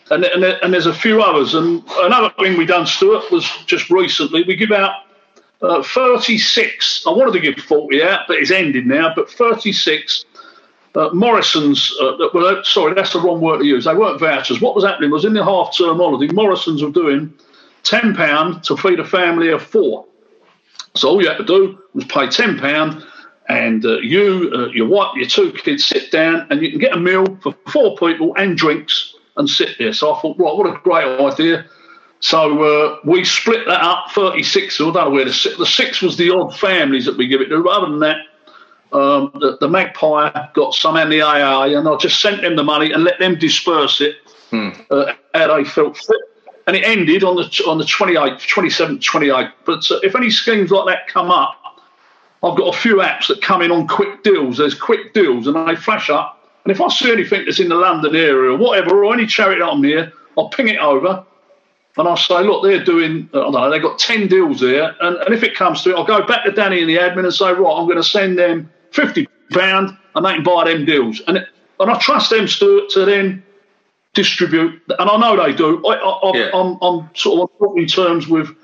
And, 0.10 0.26
and, 0.26 0.44
and, 0.44 0.74
there's 0.74 0.88
a 0.88 0.94
few 0.94 1.22
others. 1.22 1.54
And 1.54 1.82
another 2.00 2.34
thing 2.38 2.58
we 2.58 2.66
done, 2.66 2.86
Stuart, 2.86 3.32
was 3.32 3.50
just 3.66 3.90
recently 3.90 4.44
we 4.44 4.58
give 4.58 4.74
out 4.74 5.06
uh, 5.62 5.82
36. 5.82 7.06
I 7.08 7.12
wanted 7.12 7.32
to 7.32 7.40
give 7.40 7.64
40 7.64 8.04
out, 8.04 8.28
but 8.28 8.36
it's 8.40 8.52
ended 8.52 8.86
now. 8.86 9.14
But 9.16 9.32
36 9.32 10.26
uh, 10.96 11.10
Morrison's, 11.14 11.96
uh, 12.02 12.18
well, 12.34 12.64
sorry, 12.64 12.94
that's 12.94 13.14
the 13.14 13.20
wrong 13.20 13.42
word 13.42 13.60
to 13.60 13.66
use. 13.66 13.86
They 13.86 13.96
weren't 13.96 14.20
vouchers. 14.20 14.62
What 14.62 14.76
was 14.76 14.84
happening 14.84 15.12
was 15.12 15.26
in 15.26 15.34
the 15.34 15.44
half 15.44 15.76
term 15.78 15.98
holiday, 15.98 16.32
Morrison's 16.34 16.84
were 16.84 16.92
doing 16.92 17.34
£10 17.84 18.64
to 18.64 18.78
feed 18.78 19.00
a 19.00 19.06
family 19.06 19.50
of 19.50 19.62
four. 19.62 20.06
So 20.96 21.10
all 21.10 21.22
you 21.22 21.30
had 21.30 21.38
to 21.38 21.46
do 21.46 21.80
was 21.94 22.06
pay 22.06 22.28
£10 22.28 23.06
and 23.48 23.86
uh, 23.86 24.00
you, 24.00 24.52
uh, 24.54 24.68
your 24.68 24.88
wife, 24.88 25.16
your 25.16 25.28
two 25.28 25.52
kids 25.54 25.86
sit 25.86 26.12
down 26.12 26.48
and 26.50 26.62
you 26.62 26.70
can 26.70 26.80
get 26.80 26.94
a 26.94 27.00
meal 27.00 27.38
for 27.42 27.56
four 27.68 27.96
people 27.98 28.36
and 28.36 28.58
drinks 28.58 29.16
and 29.38 29.50
sit 29.50 29.78
there. 29.80 29.94
So 29.94 30.14
I 30.14 30.22
thought, 30.22 30.38
right, 30.38 30.56
what 30.56 30.68
a 30.68 30.80
great 30.80 31.20
idea. 31.20 31.66
So 32.20 32.64
uh, 32.64 33.00
we 33.04 33.24
split 33.26 33.66
that 33.66 33.82
up, 33.82 34.12
36, 34.12 34.80
I 34.80 34.84
don't 34.84 34.94
know 34.94 35.10
where 35.10 35.26
the 35.26 35.34
six, 35.34 35.58
the 35.58 35.66
six 35.66 36.02
was 36.02 36.18
the 36.18 36.30
odd 36.30 36.56
families 36.56 37.06
that 37.06 37.18
we 37.18 37.28
give 37.28 37.42
it 37.42 37.48
to. 37.48 37.68
Other 37.68 37.90
than 37.90 38.00
that, 38.00 38.18
um, 38.94 39.32
the, 39.36 39.58
the, 39.62 39.70
Magpie 39.70 40.30
got 40.54 40.74
some 40.74 40.98
in 40.98 41.10
the 41.10 41.22
AA, 41.22 41.64
and 41.78 41.88
I 41.88 41.96
just 41.98 42.20
sent 42.20 42.42
them 42.42 42.56
the 42.56 42.64
money 42.64 42.92
and 42.92 43.04
let 43.04 43.20
them 43.20 43.40
disperse 43.40 44.02
it 44.02 44.18
hmm. 44.50 44.70
uh, 44.90 45.14
how 45.34 45.56
they 45.56 45.64
felt 45.64 45.98
fit. 45.98 46.18
And 46.68 46.76
it 46.76 46.84
ended 46.84 47.24
on 47.24 47.38
the 47.38 47.64
on 47.68 47.78
the 47.78 47.86
28th, 47.86 48.48
27th, 48.48 49.00
28th. 49.00 49.52
But 49.66 49.90
uh, 49.90 50.00
if 50.04 50.16
any 50.16 50.30
schemes 50.30 50.72
like 50.72 50.86
that 50.88 51.08
come 51.08 51.32
up, 51.32 51.56
I've 52.44 52.58
got 52.58 52.76
a 52.76 52.78
few 52.78 52.98
apps 52.98 53.28
that 53.28 53.42
come 53.42 53.62
in 53.62 53.72
on 53.72 53.88
quick 53.88 54.24
deals. 54.24 54.58
There's 54.58 54.76
quick 54.76 55.14
deals, 55.14 55.48
and 55.48 55.56
they 55.68 55.76
flash 55.76 56.10
up. 56.10 56.38
And 56.66 56.72
if 56.72 56.82
I 56.82 56.90
see 56.90 57.12
anything 57.12 57.46
that's 57.46 57.60
in 57.60 57.70
the 57.70 57.76
London 57.76 58.16
area 58.16 58.52
or 58.52 58.58
whatever, 58.58 59.04
or 59.04 59.14
any 59.14 59.26
charity 59.26 59.62
I'm 59.62 59.82
near, 59.82 60.12
I'll 60.38 60.50
ping 60.50 60.68
it 60.68 60.80
over. 60.80 61.26
And 61.98 62.08
I'll 62.08 62.18
say, 62.18 62.42
look, 62.44 62.64
they're 62.64 62.84
doing, 62.84 63.30
I 63.34 63.38
don't 63.38 63.52
know, 63.52 63.70
they've 63.70 63.82
got 63.82 64.00
10 64.00 64.28
deals 64.28 64.62
there. 64.62 64.96
And, 65.02 65.18
and 65.18 65.34
if 65.34 65.44
it 65.44 65.56
comes 65.56 65.82
to 65.84 65.92
it, 65.92 65.96
I'll 65.96 66.06
go 66.06 66.26
back 66.26 66.46
to 66.46 66.52
Danny 66.52 66.80
and 66.80 66.90
the 66.90 66.98
admin 66.98 67.26
and 67.26 67.34
say, 67.34 67.52
right, 67.52 67.74
I'm 67.74 67.86
going 67.86 67.98
to 67.98 68.04
send 68.04 68.40
them 68.40 68.72
fifty 68.92 69.28
pound, 69.52 69.98
and 70.16 70.26
they 70.26 70.34
can 70.34 70.44
buy 70.44 70.66
them 70.66 70.86
deals. 70.86 71.22
And 71.28 71.46
and 71.82 71.92
I 71.92 71.98
trust 71.98 72.30
them 72.30 72.48
to, 72.48 72.88
to 72.92 73.06
then 73.06 73.44
distribute, 74.14 74.82
and 75.00 75.10
I 75.10 75.18
know 75.18 75.44
they 75.44 75.54
do. 75.54 75.86
I, 75.86 75.96
I, 75.96 76.38
yeah. 76.38 76.50
I'm, 76.54 76.78
I'm 76.82 77.10
sort 77.16 77.40
of 77.40 77.62
on 77.62 77.68
talking 77.68 77.88
terms 77.88 78.28
with. 78.28 78.56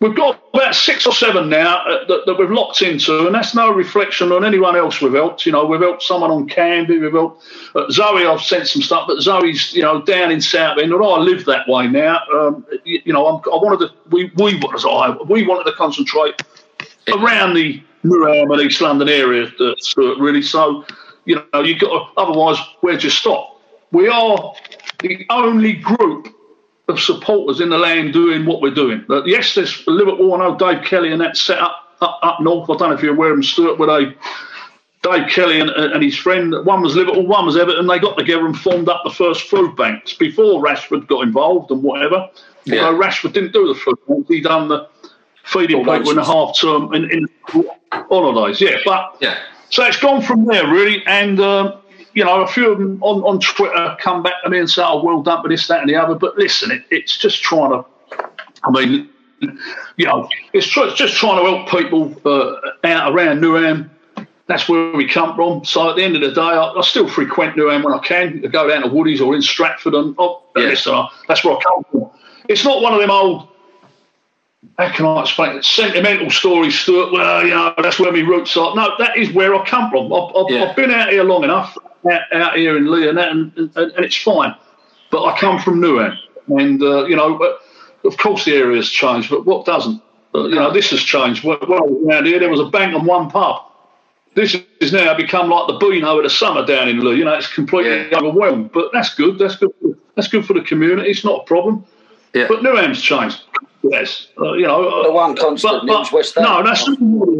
We've 0.00 0.16
got 0.16 0.42
about 0.54 0.74
six 0.74 1.06
or 1.06 1.12
seven 1.12 1.50
now 1.50 1.84
uh, 1.86 2.06
that, 2.06 2.22
that, 2.24 2.38
we've 2.38 2.50
locked 2.50 2.80
into, 2.80 3.26
and 3.26 3.34
that's 3.34 3.54
no 3.54 3.70
reflection 3.70 4.32
on 4.32 4.46
anyone 4.46 4.74
else 4.74 5.02
we've 5.02 5.12
helped. 5.12 5.44
You 5.44 5.52
know, 5.52 5.66
we've 5.66 5.80
helped 5.80 6.02
someone 6.02 6.30
on 6.30 6.48
Canvey, 6.48 6.98
we've 6.98 7.12
helped 7.12 7.44
uh, 7.74 7.90
Zoe. 7.90 8.24
I've 8.24 8.40
sent 8.40 8.66
some 8.66 8.80
stuff, 8.80 9.06
but 9.06 9.20
Zoe's 9.20 9.74
you 9.74 9.82
know 9.82 10.00
down 10.00 10.30
in 10.30 10.40
Southend, 10.40 10.90
and 10.90 11.04
I 11.04 11.18
live 11.18 11.44
that 11.44 11.68
way 11.68 11.86
now. 11.86 12.22
Um, 12.32 12.64
you, 12.84 13.02
you, 13.04 13.12
know, 13.12 13.26
I'm, 13.26 13.42
i 13.52 13.56
wanted 13.56 13.88
to 13.88 13.94
we 14.08 14.32
we 14.36 14.58
I 14.88 15.16
we 15.28 15.46
wanted 15.46 15.70
to 15.70 15.76
concentrate 15.76 16.40
around 17.12 17.52
the 17.52 17.82
Newham 18.04 18.52
and 18.52 18.62
East 18.62 18.80
London 18.80 19.08
area, 19.08 19.50
really. 19.96 20.42
So, 20.42 20.84
you 21.24 21.42
know, 21.52 21.60
you've 21.60 21.80
got 21.80 21.88
to, 21.88 22.20
otherwise, 22.20 22.58
where'd 22.80 23.02
you 23.02 23.10
stop? 23.10 23.60
We 23.92 24.08
are 24.08 24.54
the 25.00 25.26
only 25.30 25.74
group 25.74 26.34
of 26.88 27.00
supporters 27.00 27.60
in 27.60 27.68
the 27.68 27.78
land 27.78 28.12
doing 28.12 28.46
what 28.46 28.60
we're 28.60 28.74
doing. 28.74 29.04
Uh, 29.08 29.24
yes, 29.24 29.54
there's 29.54 29.86
Liverpool. 29.86 30.34
I 30.34 30.38
know 30.38 30.56
Dave 30.56 30.84
Kelly 30.84 31.12
and 31.12 31.20
that 31.20 31.36
set 31.36 31.58
up, 31.58 31.96
up, 32.00 32.18
up 32.22 32.40
north. 32.40 32.70
I 32.70 32.76
don't 32.76 32.90
know 32.90 32.96
if 32.96 33.02
you're 33.02 33.14
aware 33.14 33.30
of 33.30 33.36
them, 33.36 33.42
Stuart, 33.42 33.78
where 33.78 34.04
they 34.04 34.16
Dave 35.02 35.28
Kelly 35.28 35.60
and, 35.60 35.70
and, 35.70 36.02
his 36.02 36.16
friend, 36.16 36.54
one 36.64 36.82
was 36.82 36.94
Liverpool, 36.94 37.26
one 37.26 37.46
was 37.46 37.56
Everton. 37.56 37.86
They 37.86 37.98
got 37.98 38.18
together 38.18 38.44
and 38.44 38.58
formed 38.58 38.88
up 38.88 39.02
the 39.02 39.10
first 39.10 39.48
food 39.48 39.74
banks 39.74 40.12
before 40.12 40.62
Rashford 40.62 41.06
got 41.06 41.22
involved 41.22 41.70
and 41.70 41.82
whatever. 41.82 42.28
Yeah. 42.64 42.82
Know, 42.82 42.98
Rashford 42.98 43.32
didn't 43.32 43.52
do 43.52 43.66
the 43.68 43.74
food 43.74 43.96
banks; 44.06 44.28
he 44.28 44.42
done 44.42 44.68
the 44.68 44.88
feeding 45.50 45.78
people 45.78 46.10
in 46.10 46.16
the 46.16 46.24
half 46.24 46.58
term 46.58 46.94
in, 46.94 47.10
in 47.10 47.26
holidays. 47.92 48.60
Yeah, 48.60 48.78
but 48.84 49.16
yeah. 49.20 49.38
So 49.70 49.84
it's 49.84 49.98
gone 49.98 50.22
from 50.22 50.46
there 50.46 50.66
really, 50.66 51.04
and 51.06 51.40
um, 51.40 51.80
you 52.14 52.24
know 52.24 52.42
a 52.42 52.46
few 52.46 52.70
of 52.70 52.78
them 52.78 53.02
on, 53.02 53.22
on 53.22 53.40
Twitter 53.40 53.96
come 54.00 54.22
back 54.22 54.42
to 54.44 54.50
me 54.50 54.58
and 54.58 54.70
say, 54.70 54.82
"Oh, 54.84 55.02
well 55.02 55.22
done 55.22 55.42
for 55.42 55.48
this, 55.48 55.66
that, 55.68 55.80
and 55.80 55.88
the 55.88 55.96
other." 55.96 56.14
But 56.14 56.36
listen, 56.36 56.70
it, 56.70 56.84
it's 56.90 57.16
just 57.16 57.42
trying 57.42 57.70
to. 57.70 57.84
I 58.62 58.70
mean, 58.70 59.08
you 59.96 60.06
know, 60.06 60.28
it's, 60.52 60.66
tr- 60.66 60.84
it's 60.84 60.96
just 60.96 61.14
trying 61.14 61.42
to 61.42 61.50
help 61.50 61.68
people 61.68 62.14
uh, 62.26 62.86
out 62.86 63.12
around 63.12 63.40
Newham. 63.40 63.88
That's 64.48 64.68
where 64.68 64.92
we 64.92 65.08
come 65.08 65.34
from. 65.36 65.64
So 65.64 65.88
at 65.88 65.96
the 65.96 66.02
end 66.02 66.16
of 66.16 66.22
the 66.22 66.32
day, 66.32 66.40
I, 66.42 66.72
I 66.72 66.80
still 66.82 67.08
frequent 67.08 67.56
Newham 67.56 67.84
when 67.84 67.94
I 67.94 67.98
can. 68.00 68.42
I 68.44 68.48
go 68.48 68.68
down 68.68 68.82
to 68.82 68.88
Woody's 68.88 69.20
or 69.20 69.34
in 69.34 69.40
Stratford, 69.40 69.94
and 69.94 70.14
oh, 70.18 70.42
yeah. 70.56 70.64
listen, 70.64 70.94
I, 70.94 71.08
that's 71.26 71.44
where 71.44 71.56
I 71.56 71.60
come 71.60 71.84
from. 71.90 72.10
It's 72.48 72.64
not 72.64 72.82
one 72.82 72.92
of 72.92 73.00
them 73.00 73.10
old 73.10 73.48
how 74.80 74.94
can 74.94 75.06
I 75.06 75.20
explain 75.20 75.56
it? 75.56 75.64
Sentimental 75.64 76.30
story, 76.30 76.70
Stuart. 76.70 77.12
Well, 77.12 77.44
you 77.44 77.50
know, 77.50 77.74
that's 77.82 77.98
where 77.98 78.12
my 78.12 78.20
roots 78.20 78.56
are. 78.56 78.74
No, 78.74 78.94
that 78.98 79.16
is 79.16 79.30
where 79.32 79.54
I 79.54 79.64
come 79.66 79.90
from. 79.90 80.12
I've, 80.12 80.34
I've, 80.34 80.46
yeah. 80.48 80.64
I've 80.64 80.76
been 80.76 80.90
out 80.90 81.10
here 81.10 81.24
long 81.24 81.44
enough, 81.44 81.76
out, 82.10 82.32
out 82.32 82.56
here 82.56 82.76
in 82.76 82.90
Leigh, 82.90 83.08
and, 83.08 83.18
and, 83.18 83.52
and, 83.56 83.76
and, 83.76 84.04
it's 84.04 84.16
fine. 84.16 84.54
But 85.10 85.24
I 85.24 85.38
come 85.38 85.60
from 85.60 85.80
Newham, 85.80 86.16
and 86.48 86.82
uh, 86.82 87.04
you 87.04 87.16
know, 87.16 87.38
of 88.04 88.16
course 88.16 88.44
the 88.44 88.54
area's 88.54 88.90
changed, 88.90 89.30
but 89.30 89.44
what 89.44 89.66
doesn't? 89.66 90.02
Uh, 90.34 90.44
you 90.44 90.54
know, 90.54 90.72
this 90.72 90.90
has 90.90 91.00
changed. 91.00 91.44
Well, 91.44 91.58
around 91.62 92.26
here 92.26 92.38
there 92.38 92.50
was 92.50 92.60
a 92.60 92.66
bank 92.66 92.94
and 92.94 93.06
one 93.06 93.30
pub. 93.30 93.64
This 94.34 94.56
has 94.80 94.92
now 94.92 95.12
become 95.14 95.50
like 95.50 95.66
the 95.66 95.74
Beano 95.74 96.18
of 96.18 96.22
the 96.22 96.30
summer 96.30 96.64
down 96.64 96.88
in 96.88 97.00
Leigh. 97.00 97.16
You 97.16 97.24
know, 97.24 97.34
it's 97.34 97.52
completely 97.52 98.08
yeah. 98.08 98.18
overwhelmed. 98.18 98.70
But 98.72 98.90
that's 98.92 99.12
good. 99.14 99.38
That's 99.38 99.56
good. 99.56 99.72
That's 100.14 100.28
good 100.28 100.46
for 100.46 100.54
the 100.54 100.62
community. 100.62 101.10
It's 101.10 101.24
not 101.24 101.42
a 101.42 101.44
problem. 101.44 101.84
Yeah. 102.32 102.46
But 102.48 102.60
Newham's 102.60 103.02
changed. 103.02 103.42
Yes, 103.82 104.28
uh, 104.38 104.52
you 104.52 104.66
know 104.66 105.02
the 105.04 105.12
one 105.12 105.34
constant 105.36 105.86
but, 105.86 106.04
but, 106.04 106.12
West 106.12 106.34
Ham. 106.34 106.44
No, 106.44 106.62
that's 106.62 106.86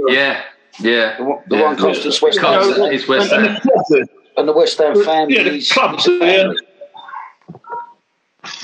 yeah, 0.08 0.42
yeah. 0.80 1.16
The, 1.18 1.42
the 1.48 1.56
yeah. 1.56 1.62
one 1.62 1.76
constant 1.76 2.22
West 2.22 2.40
Ham. 2.40 2.62
It's 2.92 3.06
West 3.06 3.30
Ham. 3.30 3.58
And, 3.90 4.08
and 4.36 4.48
the 4.48 4.52
West 4.52 4.78
Ham 4.78 5.04
family. 5.04 5.36
Yeah, 5.36 5.42
the 5.44 5.60
clubs. 5.62 6.06
Yeah. 6.06 6.52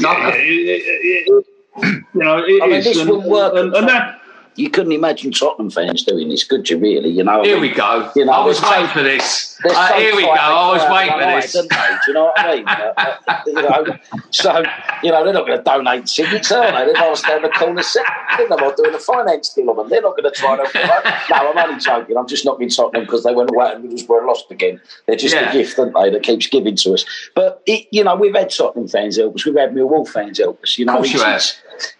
No, 0.01 0.11
you 0.35 1.99
know, 2.15 2.39
it 2.39 2.63
I 2.63 2.67
mean, 2.67 2.83
this 2.83 2.99
and, 2.99 3.11
would 3.11 3.25
work. 3.25 3.55
And, 3.55 3.75
and 3.75 3.89
that, 3.89 4.21
you 4.57 4.71
couldn't 4.71 4.93
imagine 4.93 5.33
Tottenham 5.33 5.71
fans 5.71 6.03
doing 6.03 6.29
this, 6.29 6.45
could 6.45 6.69
you? 6.69 6.79
Really, 6.79 7.11
you 7.11 7.23
know. 7.23 7.43
Here 7.43 7.57
I 7.57 7.61
mean, 7.61 7.71
we 7.71 7.77
go. 7.77 8.11
You 8.17 8.25
know, 8.25 8.33
I 8.33 8.45
was 8.45 8.61
waiting 8.63 8.89
for 8.89 9.03
this. 9.03 9.59
Uh, 9.65 9.93
here 9.95 10.15
we 10.15 10.23
go. 10.23 10.31
I 10.31 10.73
was 10.73 10.83
waiting 10.91 11.13
for 11.13 11.19
this. 11.19 11.53
They, 11.53 11.61
do 11.63 11.99
you 12.09 12.13
know 12.15 12.25
what 12.25 12.39
I 12.39 12.57
mean? 12.57 12.65
uh, 12.69 13.43
you 13.47 13.53
know, 13.55 13.99
so 14.31 14.63
you 15.03 15.11
know 15.11 15.25
they're 15.25 15.33
not 15.33 15.47
going 15.47 15.59
to 15.59 15.65
donate 15.65 16.07
tickets, 16.07 16.51
are 16.53 16.67
they? 16.67 16.93
They're 16.93 16.95
not 16.95 17.19
stand 17.19 17.45
the 17.45 17.49
corner 17.51 17.83
second. 17.83 18.15
They're 18.39 18.49
not 18.49 18.77
doing 18.77 18.95
a 18.95 18.99
finance 18.99 19.51
deal 19.55 19.71
on 19.71 19.77
them. 19.77 19.89
They're 19.89 20.03
not 20.03 20.17
going 20.17 20.31
to 20.31 20.39
try 20.39 20.57
to. 20.57 20.63
no, 21.31 21.37
I'm 21.37 21.59
only 21.59 21.81
joking. 21.81 22.17
I'm 22.17 22.29
just 22.29 22.45
not 22.45 22.59
being 22.59 22.71
Tottenham 22.71 23.05
because 23.05 23.25
they 23.25 23.35
went 23.35 23.51
away 23.51 23.73
and 23.73 23.85
Middlesbrough 23.85 24.27
lost 24.27 24.51
again. 24.51 24.81
They're 25.07 25.17
just 25.17 25.35
yeah. 25.35 25.51
a 25.51 25.53
gift, 25.53 25.79
aren't 25.79 25.95
they, 25.95 26.11
that 26.11 26.23
keeps 26.23 26.47
giving 26.47 26.77
to 26.77 26.95
us. 26.95 27.05
But 27.35 27.63
it, 27.67 27.87
you 27.91 28.05
know, 28.05 28.17
we've 28.17 28.35
had 28.35 28.51
Tottenham 28.51 28.89
fans 28.89 29.17
help 29.17 29.35
us. 29.35 29.45
We've 29.45 29.57
had 29.57 29.73
Millwall 29.73 30.09
fans 30.09 30.39
help 30.39 30.63
us. 30.63 30.79
You 30.79 30.87
know, 30.87 30.95
of 30.95 30.99
course 30.99 31.13
you 31.13 31.21
have. 31.23 31.43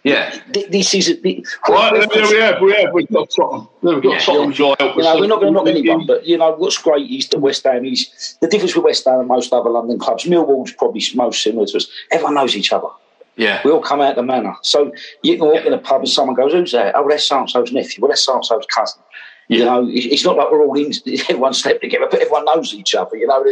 Yeah. 0.03 0.37
This 0.69 0.93
is. 0.93 1.19
The, 1.21 1.45
right, 1.69 1.93
we 1.93 2.39
have. 2.39 2.61
We 2.61 2.73
have. 2.73 2.93
We've 2.93 3.07
got 3.09 3.29
Tottenham. 3.29 3.67
We've 3.81 4.01
got 4.01 4.13
yeah, 4.13 4.19
Tottenham 4.19 4.53
joy 4.53 4.75
help 4.79 4.97
us. 4.97 4.97
You 4.97 5.03
know, 5.03 5.19
we're 5.19 5.27
not 5.27 5.41
going 5.41 5.53
to 5.53 5.59
knock 5.59 5.67
anyone, 5.67 6.05
but 6.05 6.25
you 6.25 6.37
know 6.37 6.51
what's 6.51 6.77
great 6.77 7.09
is 7.09 7.27
that 7.29 7.39
West 7.39 7.63
Ham 7.63 7.85
is 7.85 8.37
the 8.41 8.47
difference 8.47 8.75
with 8.75 8.85
West 8.85 9.05
Ham 9.05 9.19
and 9.19 9.27
most 9.27 9.53
other 9.53 9.69
London 9.69 9.99
clubs. 9.99 10.25
Millwall's 10.25 10.71
probably 10.73 11.01
most 11.15 11.41
similar 11.41 11.65
to 11.65 11.77
us. 11.77 11.87
Everyone 12.11 12.35
knows 12.35 12.55
each 12.55 12.71
other. 12.71 12.89
Yeah. 13.37 13.61
We 13.63 13.71
all 13.71 13.81
come 13.81 14.01
out 14.01 14.15
the 14.15 14.23
manor. 14.23 14.55
So 14.63 14.91
you 15.21 15.37
can 15.37 15.45
walk 15.45 15.61
yeah. 15.61 15.67
in 15.67 15.73
a 15.73 15.77
pub 15.77 16.01
and 16.01 16.09
someone 16.09 16.35
goes, 16.35 16.51
Who's 16.51 16.71
that? 16.71 16.95
Oh, 16.95 17.07
that's 17.07 17.23
so 17.23 17.45
and 17.45 17.73
nephew. 17.73 18.01
Well, 18.01 18.09
that's 18.09 18.23
so 18.23 18.35
and 18.35 18.67
cousin. 18.67 19.01
Yeah. 19.47 19.59
You 19.59 19.65
know, 19.65 19.87
it's 19.89 20.25
not 20.25 20.35
like 20.35 20.51
we're 20.51 20.65
all 20.65 20.77
in 20.77 20.91
everyone 21.29 21.53
step 21.53 21.79
together, 21.79 22.07
but 22.09 22.19
everyone 22.19 22.45
knows 22.45 22.73
each 22.73 22.95
other. 22.95 23.15
You 23.15 23.27
know, 23.27 23.43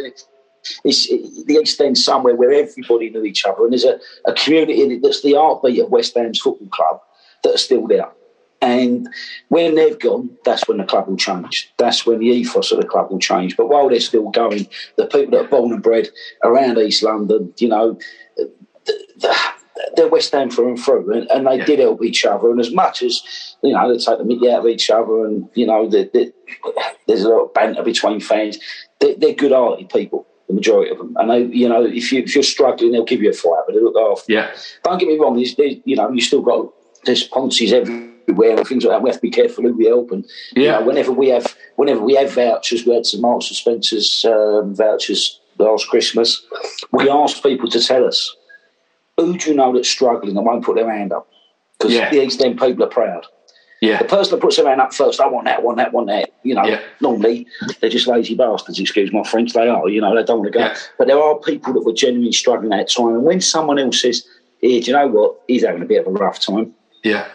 it's 0.84 1.10
it, 1.10 1.48
the 1.48 1.56
East 1.56 1.80
End 1.82 1.98
somewhere 1.98 2.36
where 2.36 2.52
everybody 2.52 3.10
knew 3.10 3.24
each 3.24 3.46
other, 3.46 3.64
and 3.64 3.72
there's 3.72 3.86
a, 3.86 4.00
a 4.26 4.34
community 4.34 5.00
that's 5.00 5.22
the 5.22 5.34
heartbeat 5.34 5.82
of 5.82 5.90
West 5.90 6.16
Ham's 6.16 6.40
football 6.40 6.70
club 6.70 7.02
that 7.44 7.56
are 7.56 7.58
still 7.58 7.88
there. 7.88 8.10
And 8.62 9.08
when 9.50 9.76
they've 9.76 10.00
gone, 10.00 10.36
that's 10.44 10.68
when 10.68 10.78
the 10.78 10.86
club 10.86 11.08
will 11.08 11.18
change. 11.18 11.72
That's 11.78 12.06
when 12.06 12.20
the 12.20 12.28
ethos 12.28 12.72
of 12.72 12.82
the 12.82 12.88
club 12.88 13.12
will 13.12 13.20
change. 13.20 13.56
But 13.58 13.68
while 13.68 13.90
they're 13.90 14.00
still 14.00 14.30
going, 14.32 14.68
the 14.96 15.06
people 15.06 15.32
that 15.32 15.46
are 15.46 15.50
born 15.50 15.74
and 15.74 15.84
bred 15.84 16.10
around 16.44 16.78
East 16.80 17.04
London, 17.04 17.54
you 17.58 17.68
know, 17.68 18.00
they're 19.96 20.08
West 20.08 20.32
Ham 20.32 20.50
through 20.50 20.70
and 20.70 20.80
through, 20.80 21.12
and, 21.14 21.30
and 21.30 21.46
they 21.46 21.58
yeah. 21.58 21.66
did 21.66 21.80
help 21.80 22.04
each 22.04 22.26
other. 22.26 22.50
And 22.50 22.60
as 22.60 22.72
much 22.72 23.04
as 23.04 23.22
you 23.62 23.74
know, 23.74 23.92
they 23.92 24.00
take 24.00 24.18
the 24.18 24.24
mickey 24.24 24.50
out 24.50 24.62
of 24.62 24.68
each 24.68 24.90
other, 24.90 25.26
and 25.26 25.48
you 25.54 25.68
know, 25.68 25.88
they, 25.88 26.06
they, 26.06 26.32
there's 27.08 27.24
a 27.24 27.30
lot 27.30 27.44
of 27.44 27.54
banter 27.54 27.84
between 27.84 28.20
fans. 28.20 28.58
They're, 29.00 29.16
they're 29.16 29.34
good-hearted 29.34 29.90
people, 29.90 30.26
The 30.48 30.54
majority 30.54 30.92
of 30.92 31.00
them, 31.00 31.16
and 31.18 31.32
they, 31.32 31.44
you 31.46 31.68
know, 31.68 31.84
if 31.84 32.12
you 32.12 32.22
if 32.22 32.36
you're 32.36 32.44
struggling, 32.44 32.92
they'll 32.92 33.04
give 33.04 33.22
you 33.22 33.32
a 33.32 33.34
fight, 33.34 33.64
but 33.66 33.74
they 33.74 33.82
look 33.82 33.98
after. 33.98 34.32
Yeah. 34.32 34.56
Don't 34.84 35.00
get 35.00 35.08
me 35.08 35.18
wrong. 35.18 35.36
There's, 35.36 35.56
there's 35.56 35.76
you 35.86 35.96
know, 35.96 36.12
you 36.12 36.22
still 36.22 36.44
got 36.44 36.72
there's 37.06 37.28
Ponzi's 37.28 37.74
everywhere 37.74 38.58
and 38.58 38.68
things 38.68 38.84
like 38.84 38.92
that. 38.92 39.02
We 39.02 39.10
have 39.10 39.18
to 39.18 39.22
be 39.22 39.32
careful 39.32 39.64
who 39.64 39.74
we 39.74 39.88
help. 39.88 40.12
And 40.12 40.24
yeah. 40.56 40.62
you 40.64 40.72
know, 40.72 40.86
whenever 40.86 41.12
we 41.12 41.30
have 41.30 41.56
whenever 41.78 42.02
we 42.02 42.16
have 42.16 42.32
vouchers, 42.32 42.86
we 42.86 42.94
had 42.94 43.06
some 43.06 43.22
Marks 43.22 43.48
and 43.48 43.56
Spencers 43.56 44.24
um, 44.26 44.76
vouchers 44.76 45.40
last 45.58 45.88
Christmas. 45.88 46.46
We 46.92 47.10
ask 47.10 47.42
people 47.42 47.70
to 47.72 47.82
tell 47.82 48.06
us 48.06 48.36
who 49.18 49.38
do 49.38 49.50
you 49.50 49.56
know 49.56 49.74
that's 49.74 49.90
struggling 49.90 50.36
and 50.38 50.46
won't 50.46 50.66
put 50.66 50.76
their 50.76 50.92
hand 50.92 51.14
up 51.14 51.28
because 51.78 51.94
yeah. 51.94 52.10
these 52.10 52.38
then 52.38 52.58
people 52.58 52.84
are 52.84 52.90
proud. 52.90 53.26
Yeah. 53.86 54.00
The 54.00 54.06
person 54.06 54.32
that 54.32 54.42
puts 54.42 54.56
their 54.56 54.68
hand 54.68 54.82
up 54.82 54.94
first, 54.94 55.20
I 55.20 55.28
want 55.28 55.46
that, 55.46 55.62
want 55.62 55.78
that, 55.78 55.94
want 55.94 56.08
that. 56.08 56.34
You 56.44 56.56
know, 56.56 56.66
yeah. 56.66 56.82
normally 57.02 57.48
they're 57.80 57.90
just 57.90 58.08
lazy 58.08 58.36
bastards, 58.36 58.80
excuse 58.80 59.14
my 59.14 59.24
French, 59.24 59.54
they 59.54 59.68
are, 59.68 59.88
you 59.90 60.02
know, 60.02 60.16
they 60.16 60.24
don't 60.24 60.40
want 60.40 60.52
to 60.52 60.58
go. 60.58 60.66
Yeah. 60.66 60.78
But 60.98 61.08
there 61.08 61.20
are 61.20 61.38
people 61.38 61.74
that 61.74 61.86
were 61.86 61.94
genuinely 61.94 62.32
struggling 62.32 62.74
at 62.74 62.78
that 62.78 62.90
time. 62.90 63.14
And 63.14 63.24
when 63.24 63.42
someone 63.42 63.78
else 63.78 64.02
says, 64.02 64.28
here, 64.62 64.82
do 64.82 64.88
you 64.88 64.94
know 64.94 65.08
what? 65.08 65.42
He's 65.48 65.64
having 65.64 65.84
a 65.84 65.86
bit 65.86 66.06
of 66.06 66.08
a 66.08 66.18
rough 66.18 66.40
time. 66.40 66.74
Yeah. 67.04 67.28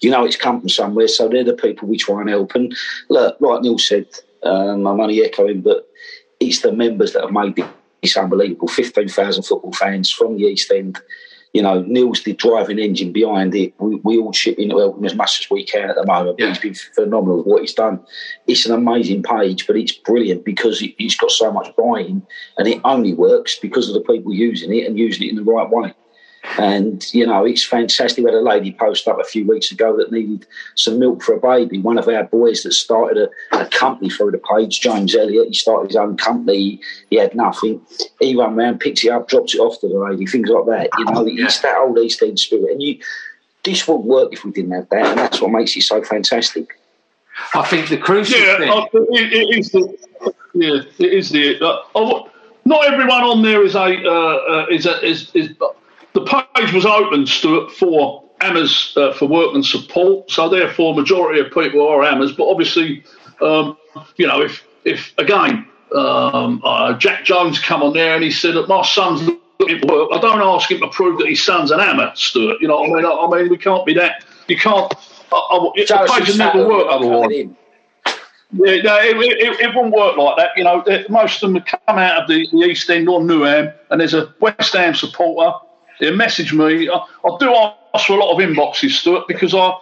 You 0.00 0.10
know, 0.10 0.24
it's 0.24 0.36
come 0.36 0.60
from 0.60 0.68
somewhere. 0.68 1.08
So 1.08 1.28
they're 1.28 1.44
the 1.44 1.54
people 1.54 1.88
we 1.88 1.98
try 1.98 2.20
and 2.20 2.30
help. 2.30 2.54
And 2.54 2.74
look, 3.08 3.36
like 3.40 3.62
Neil 3.62 3.78
said, 3.78 4.06
um, 4.42 4.86
I'm 4.86 5.00
only 5.00 5.22
echoing, 5.22 5.60
but 5.60 5.88
it's 6.40 6.60
the 6.60 6.72
members 6.72 7.12
that 7.12 7.22
have 7.22 7.32
made 7.32 7.62
this 8.02 8.16
unbelievable. 8.16 8.68
15,000 8.68 9.42
football 9.42 9.72
fans 9.72 10.10
from 10.10 10.36
the 10.36 10.44
East 10.44 10.70
End 10.70 11.00
you 11.54 11.62
know, 11.62 11.82
Neil's 11.82 12.24
the 12.24 12.34
driving 12.34 12.80
engine 12.80 13.12
behind 13.12 13.54
it. 13.54 13.72
We, 13.78 14.00
we 14.02 14.18
all 14.18 14.32
chip 14.32 14.58
in 14.58 14.72
as 15.04 15.14
much 15.14 15.40
as 15.40 15.48
we 15.48 15.64
can 15.64 15.88
at 15.88 15.94
the 15.94 16.04
moment. 16.04 16.40
Yeah. 16.40 16.48
He's 16.48 16.58
been 16.58 16.74
phenomenal 16.74 17.38
with 17.38 17.46
what 17.46 17.60
he's 17.62 17.72
done. 17.72 18.04
It's 18.48 18.66
an 18.66 18.74
amazing 18.74 19.22
page, 19.22 19.66
but 19.68 19.76
it's 19.76 19.92
brilliant 19.92 20.44
because 20.44 20.82
it, 20.82 21.00
has 21.00 21.14
got 21.14 21.30
so 21.30 21.52
much 21.52 21.74
buy-in, 21.76 22.26
and 22.58 22.68
it 22.68 22.80
only 22.84 23.14
works 23.14 23.56
because 23.56 23.88
of 23.88 23.94
the 23.94 24.00
people 24.00 24.34
using 24.34 24.74
it 24.74 24.84
and 24.84 24.98
using 24.98 25.28
it 25.28 25.30
in 25.30 25.36
the 25.36 25.44
right 25.44 25.70
way. 25.70 25.94
And, 26.58 27.02
you 27.14 27.26
know, 27.26 27.44
it's 27.44 27.64
fantastic. 27.64 28.24
We 28.24 28.30
had 28.30 28.38
a 28.38 28.42
lady 28.42 28.72
post 28.72 29.08
up 29.08 29.18
a 29.18 29.24
few 29.24 29.46
weeks 29.46 29.72
ago 29.72 29.96
that 29.96 30.12
needed 30.12 30.46
some 30.74 30.98
milk 30.98 31.22
for 31.22 31.34
a 31.34 31.40
baby. 31.40 31.80
One 31.80 31.98
of 31.98 32.06
our 32.06 32.24
boys 32.24 32.62
that 32.62 32.72
started 32.72 33.28
a, 33.52 33.60
a 33.62 33.66
company 33.66 34.10
through 34.10 34.32
the 34.32 34.38
page, 34.38 34.80
James 34.80 35.16
Elliott, 35.16 35.48
he 35.48 35.54
started 35.54 35.88
his 35.88 35.96
own 35.96 36.16
company. 36.16 36.80
He 37.10 37.16
had 37.16 37.34
nothing. 37.34 37.80
He 38.20 38.36
ran 38.36 38.54
around, 38.54 38.80
picked 38.80 39.04
it 39.04 39.08
up, 39.08 39.28
dropped 39.28 39.54
it 39.54 39.58
off 39.58 39.80
to 39.80 39.88
the 39.88 39.98
lady, 39.98 40.26
things 40.26 40.48
like 40.48 40.66
that. 40.66 40.90
You 40.98 41.04
know, 41.06 41.26
it's 41.26 41.60
that 41.60 41.78
old 41.78 41.98
East 41.98 42.22
End 42.22 42.38
spirit. 42.38 42.72
And 42.72 42.82
you, 42.82 43.00
this 43.62 43.88
wouldn't 43.88 44.06
work 44.06 44.32
if 44.32 44.44
we 44.44 44.52
didn't 44.52 44.72
have 44.72 44.88
that. 44.90 45.06
And 45.06 45.18
that's 45.18 45.40
what 45.40 45.50
makes 45.50 45.76
it 45.76 45.82
so 45.82 46.02
fantastic. 46.02 46.78
I 47.54 47.66
think 47.66 47.88
the 47.88 47.96
crucial 47.96 48.38
yeah, 48.38 48.58
thing. 48.58 48.70
Uh, 48.70 48.86
it, 48.92 49.32
it 49.32 49.58
is 49.58 49.70
the, 49.72 49.96
yeah, 50.52 50.82
it 50.98 51.12
is 51.12 51.30
the. 51.30 51.60
Uh, 51.60 51.82
oh, 51.94 52.30
not 52.64 52.84
everyone 52.86 53.22
on 53.22 53.42
there 53.42 53.64
is 53.64 53.74
a 53.74 53.80
uh, 53.80 54.10
uh, 54.10 54.66
is 54.70 54.86
a, 54.86 55.04
is 55.04 55.30
is 55.34 55.50
the 56.14 56.44
page 56.54 56.72
was 56.72 56.86
open, 56.86 57.26
Stuart, 57.26 57.72
for 57.72 58.24
AMAs 58.40 58.94
uh, 58.96 59.12
for 59.12 59.26
workman 59.26 59.62
support. 59.62 60.30
So 60.30 60.48
therefore, 60.48 60.94
majority 60.94 61.40
of 61.40 61.52
people 61.52 61.86
are 61.86 62.04
AMAs. 62.04 62.32
But 62.32 62.48
obviously, 62.48 63.04
um, 63.40 63.76
you 64.16 64.26
know, 64.26 64.40
if 64.40 64.64
if 64.84 65.12
again 65.18 65.66
um, 65.94 66.62
uh, 66.64 66.94
Jack 66.94 67.24
Jones 67.24 67.58
come 67.58 67.82
on 67.82 67.92
there 67.92 68.14
and 68.14 68.24
he 68.24 68.30
said 68.30 68.54
that 68.54 68.68
my 68.68 68.82
son's 68.82 69.22
looking 69.58 69.80
for 69.80 69.86
work, 69.86 70.08
I 70.12 70.20
don't 70.20 70.40
ask 70.40 70.70
him 70.70 70.80
to 70.80 70.88
prove 70.88 71.18
that 71.18 71.28
his 71.28 71.42
son's 71.42 71.70
an 71.70 71.80
AMA, 71.80 72.12
Stuart. 72.14 72.60
You 72.60 72.68
know, 72.68 72.80
what 72.80 72.90
I 72.90 72.94
mean, 72.94 73.04
I, 73.06 73.10
I 73.10 73.42
mean, 73.42 73.50
we 73.50 73.58
can't 73.58 73.84
be 73.84 73.94
that. 73.94 74.24
You 74.48 74.56
can't. 74.56 74.92
I, 75.32 75.36
I, 75.36 75.72
the 75.74 76.24
page 76.24 76.38
never 76.38 76.66
work 76.66 76.86
otherwise. 76.90 77.48
Yeah, 78.56 78.82
no, 78.82 78.98
it, 79.00 79.16
it, 79.16 79.60
it, 79.60 79.74
wouldn't 79.74 79.92
work 79.92 80.16
like 80.16 80.36
that. 80.36 80.50
You 80.54 80.62
know, 80.62 80.84
most 81.08 81.42
of 81.42 81.52
them 81.52 81.60
come 81.62 81.98
out 81.98 82.22
of 82.22 82.28
the, 82.28 82.46
the 82.52 82.58
East 82.58 82.88
End 82.88 83.08
or 83.08 83.20
Newham, 83.20 83.74
and 83.90 84.00
there's 84.00 84.14
a 84.14 84.32
West 84.38 84.74
Ham 84.74 84.94
supporter 84.94 85.58
they 86.00 86.10
message 86.10 86.52
me. 86.52 86.88
I, 86.88 86.94
I, 86.96 87.36
do 87.38 87.54
ask 87.94 88.06
for 88.06 88.14
a 88.14 88.24
lot 88.24 88.32
of 88.32 88.38
inboxes, 88.38 88.90
Stuart, 88.90 89.26
because 89.28 89.54
I 89.54 89.72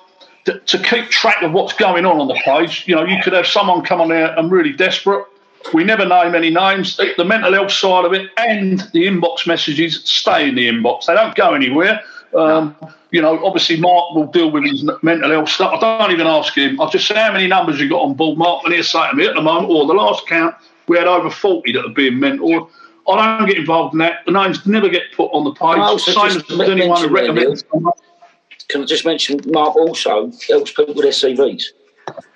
to, 0.44 0.58
to 0.58 0.78
keep 0.78 1.08
track 1.08 1.42
of 1.42 1.52
what's 1.52 1.72
going 1.72 2.04
on 2.04 2.20
on 2.20 2.28
the 2.28 2.40
page. 2.44 2.84
You 2.86 2.96
know, 2.96 3.04
you 3.04 3.16
could 3.22 3.32
have 3.32 3.46
someone 3.46 3.84
come 3.84 4.00
on 4.00 4.08
there 4.08 4.36
and 4.38 4.50
really 4.50 4.72
desperate. 4.72 5.24
We 5.72 5.84
never 5.84 6.04
name 6.04 6.34
any 6.34 6.50
names. 6.50 6.96
The 6.96 7.24
mental 7.24 7.52
health 7.52 7.70
side 7.70 8.04
of 8.04 8.12
it 8.12 8.30
and 8.36 8.80
the 8.92 9.06
inbox 9.06 9.46
messages 9.46 10.02
stay 10.04 10.48
in 10.48 10.56
the 10.56 10.68
inbox. 10.68 11.06
They 11.06 11.14
don't 11.14 11.34
go 11.36 11.54
anywhere. 11.54 12.00
Um, 12.34 12.74
you 13.12 13.20
know, 13.20 13.44
obviously 13.44 13.78
Mark 13.78 14.14
will 14.14 14.26
deal 14.26 14.50
with 14.50 14.64
his 14.64 14.84
mental 15.02 15.30
health 15.30 15.50
stuff. 15.50 15.74
I 15.74 15.98
don't 15.98 16.10
even 16.10 16.26
ask 16.26 16.56
him. 16.56 16.80
I 16.80 16.88
just 16.88 17.06
say 17.06 17.14
how 17.14 17.32
many 17.32 17.46
numbers 17.46 17.78
you 17.78 17.88
got 17.88 18.02
on 18.02 18.14
board, 18.14 18.38
Mark, 18.38 18.64
and 18.64 18.74
he'll 18.74 18.82
say 18.82 19.08
to 19.10 19.14
me 19.14 19.26
at 19.26 19.34
the 19.34 19.42
moment, 19.42 19.70
or 19.70 19.86
the 19.86 19.92
last 19.92 20.26
count, 20.26 20.54
we 20.88 20.98
had 20.98 21.06
over 21.06 21.30
40 21.30 21.72
that 21.72 21.84
have 21.84 21.94
been 21.94 22.14
mentored. 22.14 22.68
I 23.08 23.38
don't 23.38 23.48
get 23.48 23.58
involved 23.58 23.94
in 23.94 23.98
that. 23.98 24.24
The 24.26 24.32
names 24.32 24.64
never 24.66 24.88
get 24.88 25.02
put 25.14 25.26
on 25.32 25.44
the 25.44 25.52
page. 25.52 26.02
Same 26.02 26.60
as 26.60 26.68
anyone 26.68 27.00
who 27.00 27.08
recommends. 27.08 27.64
Can 28.68 28.82
I 28.82 28.84
just 28.84 29.04
mention 29.04 29.40
Mark 29.46 29.76
also 29.76 30.30
helps 30.48 30.72
people 30.72 30.94
with 30.94 31.02
their 31.02 31.12
CVs. 31.12 31.64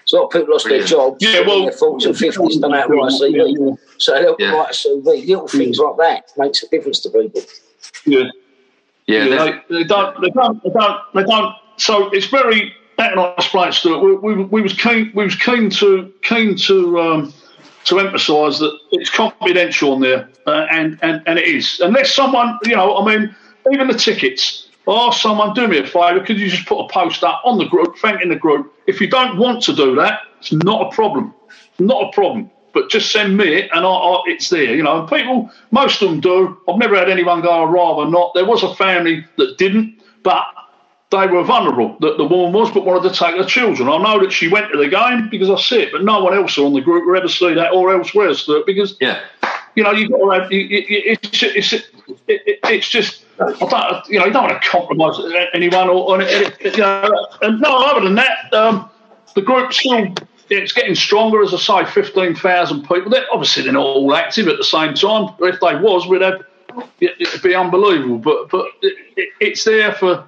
So 0.05 0.19
a 0.19 0.21
lot 0.21 0.27
of 0.27 0.33
people 0.33 0.53
lost 0.53 0.65
Brilliant. 0.65 0.89
their 0.89 0.99
jobs. 0.99 1.17
Yeah, 1.21 1.41
well, 1.41 1.63
their 1.63 1.73
forties 1.73 2.07
and 2.07 2.17
fifties 2.17 2.59
don't 2.59 2.73
have 2.73 2.89
to 2.89 2.95
write 2.95 3.13
a 3.13 3.15
CV. 3.15 3.79
So 3.99 4.15
they 4.15 4.23
help 4.23 4.41
yeah. 4.41 4.53
write 4.53 4.71
a 4.71 4.73
CV. 4.73 5.27
Little 5.27 5.49
things 5.49 5.79
like 5.79 5.97
that 5.97 6.33
makes 6.37 6.63
a 6.63 6.69
difference 6.69 7.01
to 7.01 7.11
people. 7.11 7.43
Yeah. 8.05 8.31
Yeah, 9.07 9.25
yeah 9.25 9.61
they, 9.69 9.79
they, 9.79 9.85
don't, 9.85 10.21
they 10.21 10.31
don't, 10.31 10.63
they 10.63 10.71
don't, 10.71 11.01
they 11.15 11.23
don't. 11.25 11.55
So 11.77 12.11
it's 12.11 12.27
very. 12.27 12.75
That 12.99 13.13
and 13.13 13.21
I 13.21 13.35
explained 13.37 13.75
to 13.75 13.95
it. 13.95 14.23
We, 14.23 14.35
we, 14.35 14.45
we 14.45 14.63
was 14.63 14.73
keen, 14.73 15.13
we 15.15 15.25
was 15.25 15.35
keen 15.37 15.69
to 15.71 16.13
keen 16.23 16.57
to 16.57 17.01
um, 17.01 17.35
to 17.85 17.99
emphasise 17.99 18.59
that 18.59 18.79
it's 18.93 19.11
confidential 19.11 19.93
on 19.93 20.01
there, 20.01 20.31
uh, 20.47 20.67
and, 20.71 20.99
and 21.03 21.23
and 21.27 21.39
it 21.39 21.47
is. 21.47 21.81
Unless 21.81 22.15
someone, 22.15 22.59
you 22.65 22.77
know, 22.77 22.97
I 22.97 23.05
mean, 23.05 23.35
even 23.73 23.89
the 23.89 23.95
tickets. 23.95 24.69
Oh, 24.89 25.11
someone, 25.11 25.53
do 25.53 25.67
me 25.67 25.79
a 25.79 25.87
favour. 25.87 26.21
Could 26.25 26.39
you 26.39 26.49
just 26.49 26.67
put 26.67 26.79
a 26.79 26.89
post 26.89 27.25
up 27.25 27.43
on 27.45 27.59
the 27.59 27.65
group, 27.65 27.99
thanking 27.99 28.29
the 28.29 28.37
group? 28.37 28.73
If 28.87 29.01
you 29.01 29.11
don't 29.11 29.37
want 29.37 29.63
to 29.65 29.75
do 29.75 29.97
that, 29.97 30.21
it's 30.39 30.53
not 30.53 30.87
a 30.87 30.95
problem. 30.95 31.35
Not 31.81 32.09
a 32.09 32.13
problem. 32.13 32.51
But 32.73 32.89
just 32.89 33.11
send 33.11 33.37
me 33.37 33.49
it, 33.55 33.71
and 33.73 33.85
I, 33.85 33.89
I, 33.89 34.23
it's 34.27 34.49
there. 34.49 34.77
You 34.77 34.85
know, 34.85 35.01
and 35.01 35.09
people, 35.09 35.51
most 35.73 36.03
of 36.03 36.11
them 36.11 36.21
do. 36.21 36.57
I've 36.69 36.79
never 36.79 36.95
had 36.95 37.11
anyone 37.11 37.43
go, 37.43 37.65
I'd 37.65 37.73
rather 37.73 38.09
not. 38.09 38.33
There 38.35 38.45
was 38.45 38.63
a 38.63 38.75
family 38.77 39.25
that 39.39 39.59
didn't, 39.59 40.01
but 40.23 40.45
they 41.11 41.27
were 41.27 41.43
vulnerable, 41.43 41.97
that 42.01 42.19
the 42.19 42.25
woman 42.25 42.53
was, 42.53 42.71
but 42.71 42.85
wanted 42.85 43.09
to 43.09 43.15
take 43.15 43.37
her 43.37 43.45
children. 43.45 43.89
I 43.89 43.99
know 43.99 44.21
that 44.21 44.33
she 44.33 44.49
went 44.49 44.71
to 44.73 44.79
the 44.79 44.89
game 44.89 45.29
because 45.31 45.49
I 45.51 45.57
see 45.57 45.83
it, 45.83 45.93
but 45.93 46.05
no 46.05 46.23
one 46.23 46.35
else 46.35 46.59
on 46.59 46.75
the 46.75 46.81
group 46.81 47.07
will 47.07 47.17
ever 47.17 47.29
see 47.29 47.55
that 47.55 47.73
or 47.73 47.93
elsewhere, 47.93 48.33
because, 48.67 48.97
yeah. 49.01 49.21
You 49.77 49.83
know, 49.83 49.93
you've 49.93 50.11
got 50.11 50.19
to 50.19 50.49
it's, 50.51 51.43
it's, 51.43 51.73
it's, 51.73 51.91
it's 52.27 52.89
just, 52.89 53.25
I 53.39 53.53
don't, 53.53 54.09
you 54.09 54.19
know, 54.19 54.25
you 54.25 54.33
don't 54.33 54.49
want 54.49 54.61
to 54.61 54.69
compromise 54.69 55.21
anyone 55.53 55.89
or, 55.89 56.17
or 56.17 56.23
you 56.23 56.77
know, 56.79 57.29
and 57.43 57.61
no, 57.61 57.77
other 57.87 58.01
than 58.01 58.15
that, 58.17 58.53
um, 58.53 58.91
the 59.35 59.43
group 59.43 59.73
still, 59.73 60.15
it's 60.49 60.73
getting 60.73 60.95
stronger, 60.95 61.43
as 61.43 61.53
I 61.53 61.85
say, 61.85 61.91
15,000 61.91 62.83
people. 62.83 63.11
They're, 63.11 63.27
obviously, 63.33 63.65
they're 63.65 63.73
not 63.75 63.85
all 63.85 64.15
active 64.15 64.49
at 64.49 64.57
the 64.57 64.65
same 64.65 64.95
time, 64.95 65.35
but 65.39 65.55
if 65.55 65.61
they 65.61 65.77
was, 65.77 66.07
we'd 66.07 66.23
have, 66.23 66.43
it'd 67.01 67.43
be 67.43 67.55
unbelievable. 67.55 68.19
But, 68.19 68.49
but 68.49 68.67
it, 68.81 69.29
it's 69.41 69.65
there 69.65 69.93
for, 69.93 70.27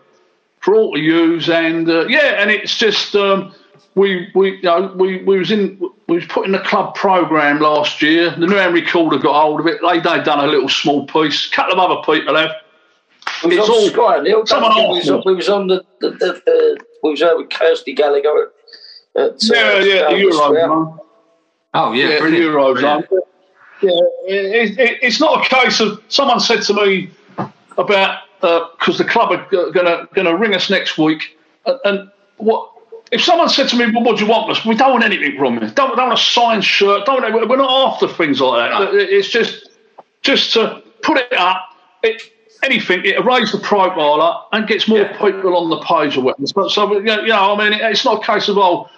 for 0.60 0.74
all 0.74 0.94
to 0.94 1.00
use. 1.00 1.48
And 1.48 1.88
uh, 1.88 2.06
yeah, 2.06 2.42
and 2.42 2.50
it's 2.50 2.76
just 2.76 3.14
um, 3.14 3.54
we 3.94 4.30
we 4.34 4.56
you 4.56 4.62
know 4.62 4.92
we, 4.96 5.22
we 5.24 5.38
was 5.38 5.50
in 5.50 5.78
we 6.06 6.16
was 6.16 6.26
putting 6.26 6.52
the 6.52 6.60
club 6.60 6.94
program 6.94 7.60
last 7.60 8.00
year. 8.02 8.30
The 8.30 8.46
Newham 8.46 8.72
Recorder 8.72 9.18
got 9.18 9.40
hold 9.40 9.60
of 9.60 9.66
it. 9.66 9.80
They 9.82 9.98
they 9.98 10.22
done 10.22 10.44
a 10.44 10.46
little 10.46 10.68
small 10.68 11.06
piece. 11.06 11.48
A 11.48 11.50
couple 11.54 11.78
of 11.78 11.90
other 11.90 12.02
people 12.02 12.36
have. 12.36 12.52
We 13.44 13.58
it's 13.58 13.68
all 13.68 13.88
Sky, 13.88 14.20
Neil. 14.22 14.46
Someone 14.46 14.74
we 14.74 14.98
was, 14.98 15.10
on, 15.10 15.22
we 15.24 15.34
was 15.34 15.48
on 15.48 15.66
the, 15.66 15.84
the, 16.00 16.10
the, 16.10 16.42
the 16.46 16.80
we 17.02 17.10
was 17.10 17.22
out 17.22 17.36
with 17.38 17.50
Kirsty 17.50 17.94
Gallacher. 17.94 18.48
At, 19.16 19.22
at, 19.22 19.42
yeah, 19.42 19.58
uh, 19.58 19.78
yeah, 19.78 20.10
the 20.10 20.16
Euros. 20.16 20.98
Oh 21.74 21.92
yeah, 21.92 22.08
yeah 22.08 22.18
brilliant. 22.18 22.44
Euros. 22.44 22.74
Brilliant. 22.74 23.06
Yeah, 23.80 23.90
it, 24.26 24.78
it, 24.78 24.98
it's 25.02 25.20
not 25.20 25.46
a 25.46 25.48
case 25.48 25.78
of 25.78 26.02
someone 26.08 26.40
said 26.40 26.62
to 26.62 26.74
me 26.74 27.10
about 27.76 28.22
because 28.40 29.00
uh, 29.00 29.04
the 29.04 29.08
club 29.08 29.32
are 29.32 29.46
going 29.50 30.26
to 30.26 30.36
ring 30.36 30.54
us 30.54 30.70
next 30.70 30.98
week. 30.98 31.38
And, 31.66 31.78
and, 31.84 32.10
what 32.38 32.70
if 33.10 33.22
someone 33.22 33.48
said 33.48 33.68
to 33.68 33.76
me, 33.76 33.86
"Well, 33.92 34.02
what 34.02 34.18
do 34.18 34.24
you 34.24 34.30
want 34.30 34.50
us?" 34.50 34.64
We 34.64 34.74
don't 34.74 34.92
want 34.92 35.04
anything 35.04 35.38
from 35.38 35.54
you. 35.54 35.60
Don't, 35.60 35.96
don't 35.96 36.08
want 36.08 36.12
a 36.12 36.22
signed 36.22 36.64
shirt. 36.64 37.06
Don't 37.06 37.22
want, 37.22 37.48
we're 37.48 37.56
not 37.56 37.92
after 37.92 38.08
things 38.08 38.40
like 38.40 38.70
that. 38.70 38.94
It's 38.94 39.28
just 39.28 39.70
just 40.22 40.52
to 40.54 40.82
put 41.02 41.18
it 41.18 41.32
up. 41.32 41.64
It, 42.02 42.22
anything, 42.62 43.04
it 43.04 43.24
raises 43.24 43.52
the 43.52 43.58
profile 43.58 44.20
up 44.20 44.48
and 44.52 44.66
gets 44.66 44.88
more 44.88 44.98
yeah. 44.98 45.12
people 45.18 45.56
on 45.56 45.70
the 45.70 45.78
page 45.80 46.16
or 46.16 46.22
whatever. 46.22 46.46
So, 46.46 46.68
so 46.68 46.98
you 46.98 47.02
know, 47.04 47.56
I 47.56 47.70
mean, 47.70 47.78
it's 47.80 48.04
not 48.04 48.22
a 48.22 48.26
case 48.26 48.48
of 48.48 48.58
oh 48.58 48.88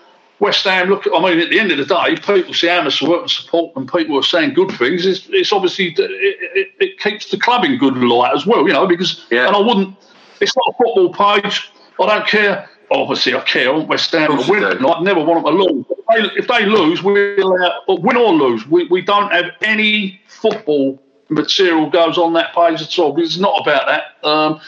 West 0.40 0.64
Ham, 0.64 0.88
look, 0.88 1.06
I 1.14 1.20
mean, 1.20 1.38
at 1.38 1.50
the 1.50 1.60
end 1.60 1.70
of 1.70 1.76
the 1.76 1.84
day, 1.84 2.16
people 2.16 2.54
see 2.54 2.68
Amherst 2.68 3.02
work 3.02 3.20
and 3.20 3.30
support 3.30 3.76
and 3.76 3.90
people 3.90 4.18
are 4.18 4.22
saying 4.22 4.54
good 4.54 4.70
things. 4.72 5.04
It's, 5.04 5.28
it's 5.28 5.52
obviously, 5.52 5.88
it, 5.88 5.98
it, 5.98 6.68
it, 6.80 6.98
keeps 6.98 7.30
the 7.30 7.38
club 7.38 7.62
in 7.64 7.76
good 7.76 7.96
light 7.98 8.34
as 8.34 8.46
well, 8.46 8.66
you 8.66 8.72
know, 8.72 8.86
because, 8.86 9.26
yeah. 9.30 9.46
and 9.46 9.54
I 9.54 9.60
wouldn't, 9.60 9.94
it's 10.40 10.56
not 10.56 10.64
a 10.68 10.72
football 10.82 11.12
page. 11.12 11.70
I 12.00 12.06
don't 12.06 12.26
care. 12.26 12.70
Obviously, 12.90 13.34
I 13.34 13.40
care. 13.40 13.68
I 13.68 13.72
want 13.72 13.88
West 13.88 14.10
Ham 14.12 14.36
to 14.36 14.50
win. 14.50 14.64
I 14.64 15.00
never 15.00 15.22
want 15.24 15.44
them 15.44 15.56
to 15.56 15.62
lose. 15.62 15.86
If 15.90 16.06
they, 16.08 16.40
if 16.40 16.48
they 16.48 16.66
lose, 16.66 17.02
we'll 17.02 17.62
uh, 17.62 17.94
win 17.94 18.16
or 18.16 18.32
lose. 18.32 18.66
We, 18.66 18.86
we 18.88 19.00
don't 19.00 19.30
have 19.32 19.52
any 19.62 20.20
football 20.26 21.00
material 21.28 21.88
goes 21.88 22.18
on 22.18 22.32
that 22.34 22.52
page 22.54 22.82
at 22.82 22.98
all. 22.98 23.18
It's 23.20 23.38
not 23.38 23.60
about 23.62 23.86
that. 23.86 24.28
Um, 24.28 24.60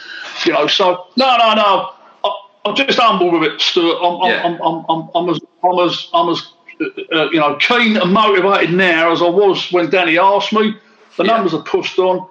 you 0.45 0.53
know, 0.53 0.67
so 0.67 1.07
no, 1.17 1.37
no, 1.37 1.53
no. 1.53 1.93
I, 2.23 2.69
am 2.69 2.75
just 2.75 2.97
humble 2.97 3.31
with 3.31 3.51
it, 3.51 3.59
Stuart. 3.59 3.97
I'm, 4.01 4.29
yeah. 4.29 4.43
I'm, 4.45 4.61
I'm, 4.61 4.85
I'm, 4.89 5.09
I'm, 5.13 5.29
as, 5.29 5.39
I'm 5.63 5.79
as, 5.79 6.09
I'm 6.13 6.29
as 6.29 6.53
uh, 7.11 7.29
you 7.29 7.39
know, 7.39 7.57
keen 7.57 7.97
and 7.97 8.13
motivated 8.13 8.73
now 8.73 9.11
as 9.11 9.21
I 9.21 9.29
was 9.29 9.71
when 9.71 9.89
Danny 9.89 10.17
asked 10.17 10.53
me. 10.53 10.75
The 11.17 11.23
yeah. 11.23 11.33
numbers 11.33 11.53
are 11.53 11.63
pushed 11.63 11.99
on. 11.99 12.27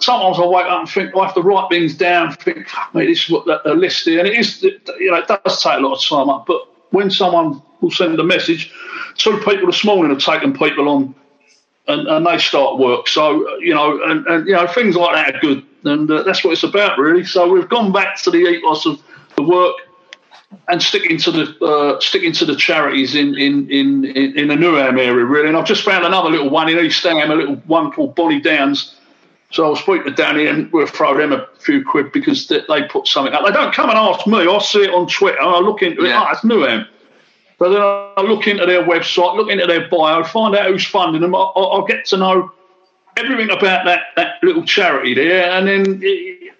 Sometimes 0.00 0.38
I 0.38 0.46
wake 0.46 0.66
up 0.66 0.80
and 0.80 0.88
think 0.88 1.16
I 1.16 1.24
have 1.24 1.34
to 1.34 1.42
write 1.42 1.68
things 1.70 1.94
down. 1.94 2.32
Think, 2.34 2.68
mate, 2.92 3.06
this 3.06 3.24
is 3.24 3.30
what 3.30 3.46
the, 3.46 3.60
the 3.64 3.74
list 3.74 4.06
is, 4.06 4.18
and 4.18 4.26
it 4.26 4.36
is. 4.38 4.62
You 4.62 5.10
know, 5.10 5.16
it 5.16 5.28
does 5.28 5.62
take 5.62 5.78
a 5.78 5.80
lot 5.80 5.94
of 5.94 6.04
time 6.04 6.28
up. 6.28 6.46
But 6.46 6.62
when 6.90 7.10
someone 7.10 7.62
will 7.80 7.90
send 7.90 8.18
a 8.18 8.24
message, 8.24 8.72
two 9.16 9.38
people 9.38 9.66
this 9.66 9.84
morning 9.84 10.10
have 10.10 10.22
taken 10.22 10.52
people 10.52 10.88
on 10.88 11.14
and, 11.86 12.06
and 12.08 12.26
they 12.26 12.38
start 12.38 12.78
work. 12.78 13.08
So 13.08 13.58
you 13.58 13.74
know, 13.74 14.02
and, 14.04 14.26
and 14.26 14.46
you 14.46 14.54
know, 14.54 14.66
things 14.66 14.96
like 14.96 15.14
that 15.14 15.36
are 15.36 15.40
good, 15.40 15.64
and 15.84 16.10
uh, 16.10 16.22
that's 16.22 16.44
what 16.44 16.52
it's 16.52 16.62
about, 16.62 16.98
really. 16.98 17.24
So 17.24 17.50
we've 17.50 17.68
gone 17.68 17.92
back 17.92 18.20
to 18.22 18.30
the 18.30 18.38
ethos 18.38 18.86
of 18.86 19.02
the 19.36 19.42
work 19.42 19.76
and 20.68 20.82
sticking 20.82 21.18
to 21.18 21.30
the 21.30 21.64
uh, 21.64 22.00
sticking 22.00 22.32
to 22.32 22.44
the 22.44 22.56
charities 22.56 23.14
in 23.14 23.34
in 23.36 23.70
in 23.70 24.04
in 24.04 24.48
the 24.48 24.54
Newham 24.54 24.98
area, 24.98 25.24
really. 25.24 25.48
And 25.48 25.56
I've 25.56 25.66
just 25.66 25.84
found 25.84 26.04
another 26.04 26.30
little 26.30 26.50
one 26.50 26.68
in 26.68 26.78
East 26.78 27.02
Ham, 27.04 27.30
a 27.30 27.34
little 27.34 27.56
one 27.66 27.92
called 27.92 28.14
Bonny 28.14 28.40
Downs. 28.40 28.96
So 29.54 29.64
I'll 29.64 29.76
speak 29.76 30.02
to 30.04 30.10
Danny 30.10 30.48
and 30.48 30.70
we'll 30.72 30.88
throw 30.88 31.16
them 31.16 31.32
a 31.32 31.46
few 31.60 31.84
quid 31.84 32.10
because 32.10 32.48
they, 32.48 32.62
they 32.68 32.88
put 32.88 33.06
something 33.06 33.32
up. 33.32 33.46
They 33.46 33.52
don't 33.52 33.72
come 33.72 33.88
and 33.88 33.96
ask 33.96 34.26
me. 34.26 34.48
I 34.48 34.58
see 34.58 34.82
it 34.82 34.90
on 34.90 35.06
Twitter. 35.06 35.40
I 35.40 35.60
look 35.60 35.80
into 35.80 36.04
it. 36.04 36.08
Yeah. 36.08 36.26
Oh, 36.26 36.32
it's 36.32 36.40
Newham. 36.40 36.88
But 37.60 37.68
then 37.68 37.80
I 37.80 38.20
look 38.22 38.48
into 38.48 38.66
their 38.66 38.82
website, 38.82 39.36
look 39.36 39.48
into 39.48 39.64
their 39.68 39.88
bio, 39.88 40.24
find 40.24 40.56
out 40.56 40.66
who's 40.66 40.84
funding 40.84 41.20
them. 41.20 41.36
I, 41.36 41.52
will 41.54 41.86
get 41.86 42.04
to 42.06 42.16
know 42.16 42.50
everything 43.16 43.56
about 43.56 43.84
that, 43.84 44.06
that 44.16 44.42
little 44.42 44.64
charity 44.64 45.14
there, 45.14 45.48
and 45.52 45.68
then 45.68 46.02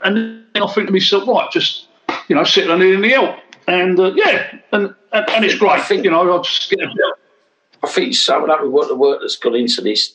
and 0.04 0.44
then 0.54 0.62
I 0.62 0.66
think 0.68 0.86
to 0.86 0.92
myself, 0.92 1.26
right, 1.26 1.50
just 1.50 1.88
you 2.28 2.36
know, 2.36 2.44
sit 2.44 2.70
and 2.70 2.80
need 2.80 2.94
any 2.94 3.10
help, 3.10 3.38
and 3.66 3.98
uh, 3.98 4.12
yeah, 4.14 4.56
and, 4.70 4.94
and, 5.12 5.30
and 5.30 5.44
it's 5.44 5.56
great. 5.56 5.72
I 5.72 5.80
think, 5.80 6.04
you 6.04 6.12
know, 6.12 6.38
I 6.38 6.42
just 6.42 6.70
get. 6.70 6.88
I 7.82 7.88
think 7.88 8.14
summing 8.14 8.50
up 8.50 8.62
with 8.62 8.70
what 8.70 8.86
the 8.86 8.94
work 8.94 9.20
that's 9.20 9.36
gone 9.36 9.56
into 9.56 9.82
this. 9.82 10.14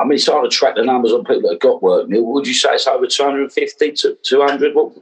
I 0.00 0.04
mean, 0.04 0.14
it's 0.14 0.26
hard 0.26 0.50
to 0.50 0.54
track 0.54 0.76
the 0.76 0.84
numbers 0.84 1.12
on 1.12 1.24
people 1.24 1.42
that 1.42 1.52
have 1.52 1.60
got 1.60 1.82
work. 1.82 2.06
Would 2.08 2.46
you 2.46 2.54
say 2.54 2.70
it's 2.72 2.86
over 2.86 3.06
250 3.06 3.92
to 3.92 4.18
200? 4.22 4.74
Well, 4.74 4.94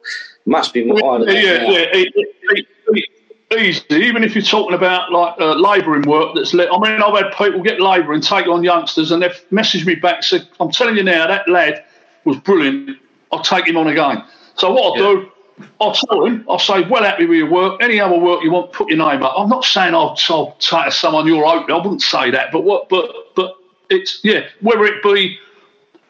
must 0.47 0.73
be 0.73 0.85
more. 0.85 1.21
Yeah, 1.21 1.33
yeah, 1.33 1.71
yeah. 1.71 1.79
It, 1.93 2.13
it, 2.15 2.29
it, 2.51 2.67
easy, 3.53 3.85
even 3.91 4.25
if 4.25 4.35
you're 4.35 4.45
talking 4.45 4.75
about 4.75 5.13
like 5.13 5.35
uh, 5.41 5.55
labouring 5.55 6.03
work 6.03 6.35
that's 6.35 6.55
lit. 6.55 6.69
I 6.73 6.79
mean, 6.79 7.03
I've 7.03 7.17
had 7.17 7.33
people 7.37 7.63
get 7.63 7.81
labour 7.81 8.13
and 8.13 8.23
take 8.23 8.47
on 8.47 8.63
youngsters, 8.63 9.13
and 9.13 9.23
they've 9.23 9.45
messaged 9.51 9.87
me 9.87 9.95
back 9.95 10.23
said, 10.23 10.49
"I'm 10.61 10.71
telling 10.71 10.97
you 10.97 11.03
now, 11.03 11.27
that 11.27 11.49
lad 11.49 11.85
was 12.25 12.37
brilliant. 12.39 12.99
I'll 13.33 13.43
take 13.43 13.67
him 13.67 13.77
on 13.77 13.89
again." 13.89 14.25
So 14.57 14.73
what 14.73 14.99
I'll 14.99 15.15
yeah. 15.15 15.21
do, 15.21 15.67
I'll 15.81 15.93
tell 15.93 16.25
him, 16.25 16.45
I'll 16.49 16.59
say, 16.59 16.83
"Well 16.83 17.05
happy 17.05 17.27
with 17.27 17.39
your 17.39 17.51
work. 17.51 17.83
Any 17.83 18.01
other 18.01 18.19
work 18.19 18.43
you 18.43 18.51
want, 18.51 18.73
put 18.73 18.89
your 18.89 18.99
name 18.99 19.23
up." 19.23 19.35
I'm 19.37 19.49
not 19.49 19.65
saying 19.65 19.95
I'll, 19.95 20.19
I'll 20.29 20.57
take 20.59 20.93
someone 20.93 21.27
you're 21.27 21.47
open. 21.47 21.73
I 21.73 21.77
wouldn't 21.77 22.03
say 22.03 22.31
that, 22.31 22.53
but 22.53 22.65
what, 22.65 22.89
but 22.89 23.11
but 23.35 23.56
it's 23.91 24.21
yeah, 24.23 24.47
whether 24.61 24.85
it 24.85 25.03
be 25.03 25.39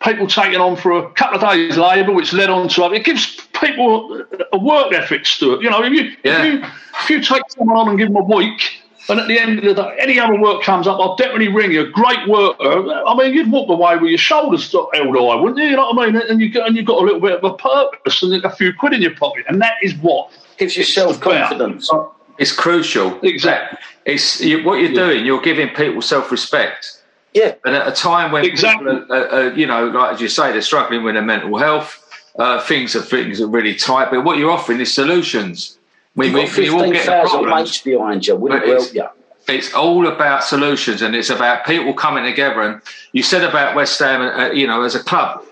people 0.02 0.26
taking 0.26 0.60
on 0.60 0.76
for 0.76 0.92
a 0.92 1.10
couple 1.12 1.38
of 1.40 1.52
days 1.52 1.76
labour, 1.76 2.12
which 2.12 2.32
led 2.32 2.50
on 2.50 2.68
to 2.68 2.92
it 2.92 3.04
gives 3.04 3.36
people 3.60 4.24
a 4.52 4.58
work 4.58 4.92
ethic 4.92 5.24
to 5.24 5.54
it. 5.54 5.62
You 5.62 5.70
know, 5.70 5.82
if 5.82 5.92
you, 5.92 6.16
yeah. 6.24 6.44
if 6.44 6.44
you 6.44 6.68
if 7.02 7.10
you 7.10 7.22
take 7.22 7.42
someone 7.48 7.76
on 7.76 7.88
and 7.88 7.98
give 7.98 8.08
them 8.08 8.16
a 8.16 8.24
week, 8.24 8.82
and 9.08 9.20
at 9.20 9.28
the 9.28 9.38
end 9.38 9.58
of 9.58 9.64
the 9.64 9.82
day, 9.82 9.96
any 9.98 10.18
other 10.18 10.38
work 10.38 10.62
comes 10.62 10.86
up, 10.86 10.98
I'll 11.00 11.16
definitely 11.16 11.48
ring 11.48 11.72
you. 11.72 11.86
A 11.86 11.90
great 11.90 12.28
worker. 12.28 13.02
I 13.06 13.14
mean, 13.16 13.34
you'd 13.34 13.50
walk 13.50 13.68
away 13.68 13.96
with 13.96 14.10
your 14.10 14.18
shoulders 14.18 14.70
held 14.70 14.90
high, 14.94 15.34
wouldn't 15.34 15.58
you? 15.58 15.66
You 15.66 15.76
know 15.76 15.90
what 15.90 16.08
I 16.08 16.10
mean? 16.10 16.22
And 16.28 16.40
you 16.40 16.62
and 16.62 16.76
you've 16.76 16.86
got 16.86 17.02
a 17.02 17.04
little 17.04 17.20
bit 17.20 17.32
of 17.32 17.44
a 17.44 17.56
purpose 17.56 18.22
and 18.22 18.44
a 18.44 18.50
few 18.50 18.72
quid 18.74 18.94
in 18.94 19.02
your 19.02 19.14
pocket, 19.14 19.44
and 19.48 19.60
that 19.62 19.74
is 19.82 19.94
what 19.96 20.30
gives 20.58 20.76
you 20.76 20.84
self 20.84 21.20
confidence. 21.20 21.90
It's 22.38 22.52
crucial. 22.52 23.18
Exactly. 23.22 23.78
It's 24.04 24.40
you, 24.40 24.62
what 24.62 24.74
you're 24.74 24.90
yeah. 24.90 25.06
doing. 25.06 25.26
You're 25.26 25.40
giving 25.40 25.68
people 25.70 26.02
self 26.02 26.30
respect. 26.30 27.02
Yeah. 27.36 27.54
And 27.66 27.76
at 27.76 27.86
a 27.86 27.92
time 27.92 28.32
when 28.32 28.46
exactly. 28.46 28.94
people 28.94 29.14
are, 29.14 29.28
are, 29.28 29.28
are, 29.28 29.52
you 29.52 29.66
know, 29.66 29.88
like 29.88 30.14
as 30.14 30.20
you 30.22 30.28
say, 30.28 30.52
they're 30.52 30.62
struggling 30.62 31.04
with 31.04 31.16
their 31.16 31.22
mental 31.22 31.58
health. 31.58 32.02
Uh, 32.38 32.62
things 32.62 32.96
are 32.96 33.02
things 33.02 33.42
are 33.42 33.46
really 33.46 33.74
tight, 33.74 34.10
but 34.10 34.24
what 34.24 34.38
you're 34.38 34.50
offering 34.50 34.80
is 34.80 34.92
solutions. 34.92 35.78
We, 36.14 36.30
we, 36.32 36.48
we 36.56 36.70
all 36.70 36.90
get 36.90 37.06
mates 37.44 37.82
behind 37.82 38.26
you. 38.26 38.36
Wouldn't 38.36 38.64
help 38.64 38.94
you. 38.94 39.06
It's 39.48 39.72
all 39.74 40.06
about 40.06 40.44
solutions, 40.44 41.02
and 41.02 41.14
it's 41.14 41.28
about 41.28 41.66
people 41.66 41.92
coming 41.92 42.24
together. 42.24 42.62
And 42.62 42.80
you 43.12 43.22
said 43.22 43.44
about 43.44 43.76
West 43.76 43.98
Ham, 43.98 44.22
uh, 44.22 44.50
you 44.52 44.66
know, 44.66 44.82
as 44.82 44.94
a 44.94 45.04
club, 45.04 45.44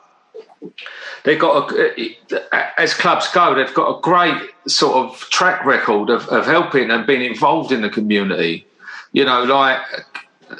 they've 1.24 1.38
got 1.38 1.70
a, 1.70 2.16
uh, 2.32 2.66
as 2.78 2.94
clubs 2.94 3.30
go, 3.30 3.54
they've 3.54 3.74
got 3.74 3.98
a 3.98 4.00
great 4.00 4.36
sort 4.66 4.96
of 4.96 5.18
track 5.30 5.64
record 5.66 6.08
of, 6.08 6.26
of 6.28 6.46
helping 6.46 6.90
and 6.90 7.06
being 7.06 7.22
involved 7.22 7.72
in 7.72 7.82
the 7.82 7.90
community. 7.90 8.66
You 9.12 9.24
know, 9.24 9.44
like 9.44 9.80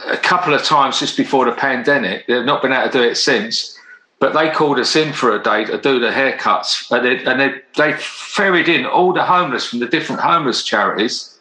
a 0.06 0.16
couple 0.16 0.54
of 0.54 0.62
times 0.62 0.98
just 0.98 1.16
before 1.16 1.44
the 1.44 1.52
pandemic, 1.52 2.26
they've 2.26 2.44
not 2.44 2.62
been 2.62 2.72
able 2.72 2.90
to 2.90 2.98
do 2.98 3.02
it 3.02 3.16
since 3.16 3.78
but 4.24 4.32
they 4.32 4.50
called 4.50 4.78
us 4.78 4.96
in 4.96 5.12
for 5.12 5.36
a 5.36 5.42
day 5.42 5.66
to 5.66 5.78
do 5.78 5.98
the 5.98 6.08
haircuts, 6.08 6.90
and, 6.90 7.04
they, 7.04 7.24
and 7.24 7.38
they, 7.38 7.60
they 7.76 7.92
ferried 7.98 8.70
in 8.70 8.86
all 8.86 9.12
the 9.12 9.22
homeless 9.22 9.66
from 9.66 9.80
the 9.80 9.86
different 9.86 10.22
homeless 10.22 10.64
charities, 10.64 11.38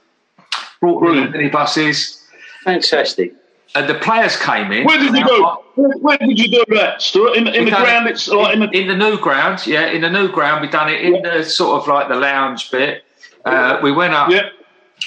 brought 0.82 1.00
them 1.02 1.18
in 1.18 1.32
minibuses. 1.32 2.22
Fantastic. 2.66 3.34
And 3.76 3.90
the 3.90 3.96
players 3.96 4.36
came 4.36 4.72
in. 4.74 4.84
Where 4.84 5.00
did 5.00 5.16
you 5.16 5.26
go? 5.26 5.64
Where, 5.76 6.18
did 6.18 6.38
you 6.38 6.50
do 6.50 6.76
that, 6.76 7.02
Stuart? 7.02 7.38
In, 7.38 7.48
in 7.48 7.66
the 7.66 7.72
ground? 7.72 8.10
It's 8.10 8.28
like 8.28 8.56
in, 8.56 8.64
in, 8.64 8.70
the... 8.70 8.82
in 8.82 8.88
the 8.88 8.98
new 8.98 9.18
ground, 9.18 9.66
yeah. 9.66 9.88
In 9.88 10.02
the 10.02 10.10
new 10.10 10.30
ground, 10.30 10.62
we 10.62 10.68
done 10.68 10.90
it 10.90 11.02
in 11.02 11.16
yeah. 11.16 11.38
the 11.38 11.44
sort 11.46 11.82
of 11.82 11.88
like 11.88 12.10
the 12.10 12.16
lounge 12.16 12.70
bit. 12.70 13.06
Uh, 13.46 13.80
we 13.82 13.92
went 13.92 14.14
up. 14.14 14.30
Yeah 14.30 14.50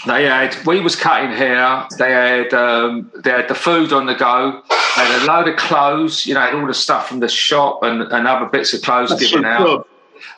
they 0.04 0.24
had 0.24 0.56
we 0.66 0.80
was 0.80 0.96
cutting 0.96 1.30
hair. 1.30 1.86
They 1.98 2.10
had 2.10 2.52
um, 2.52 3.10
they 3.16 3.30
had 3.30 3.48
the 3.48 3.54
food 3.54 3.92
on 3.92 4.06
the 4.06 4.14
go. 4.14 4.62
They 4.68 5.02
had 5.04 5.22
a 5.22 5.26
load 5.26 5.48
of 5.48 5.56
clothes. 5.56 6.26
You 6.26 6.34
know, 6.34 6.58
all 6.58 6.66
the 6.66 6.74
stuff 6.74 7.08
from 7.08 7.20
the 7.20 7.28
shop 7.28 7.82
and, 7.82 8.02
and 8.02 8.26
other 8.26 8.46
bits 8.46 8.74
of 8.74 8.82
clothes 8.82 9.10
That's 9.10 9.22
given 9.22 9.44
so 9.44 9.48
out. 9.48 9.88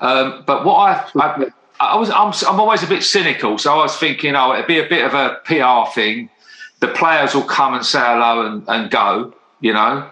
Um, 0.00 0.44
but 0.46 0.64
what 0.64 0.76
I, 0.76 1.20
I, 1.20 1.46
I 1.80 1.96
was 1.96 2.10
I'm, 2.10 2.32
I'm 2.48 2.60
always 2.60 2.82
a 2.82 2.86
bit 2.86 3.02
cynical, 3.02 3.58
so 3.58 3.72
I 3.72 3.82
was 3.82 3.96
thinking, 3.96 4.36
oh, 4.36 4.52
it'd 4.52 4.66
be 4.66 4.78
a 4.78 4.88
bit 4.88 5.04
of 5.04 5.14
a 5.14 5.40
PR 5.44 5.90
thing. 5.92 6.30
The 6.80 6.88
players 6.88 7.34
will 7.34 7.42
come 7.42 7.74
and 7.74 7.84
say 7.84 7.98
hello 8.00 8.46
and, 8.46 8.64
and 8.68 8.90
go. 8.90 9.34
You 9.60 9.72
know, 9.72 10.08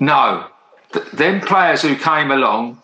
no, 0.00 0.48
them 1.12 1.40
players 1.40 1.82
who 1.82 1.96
came 1.96 2.30
along. 2.30 2.80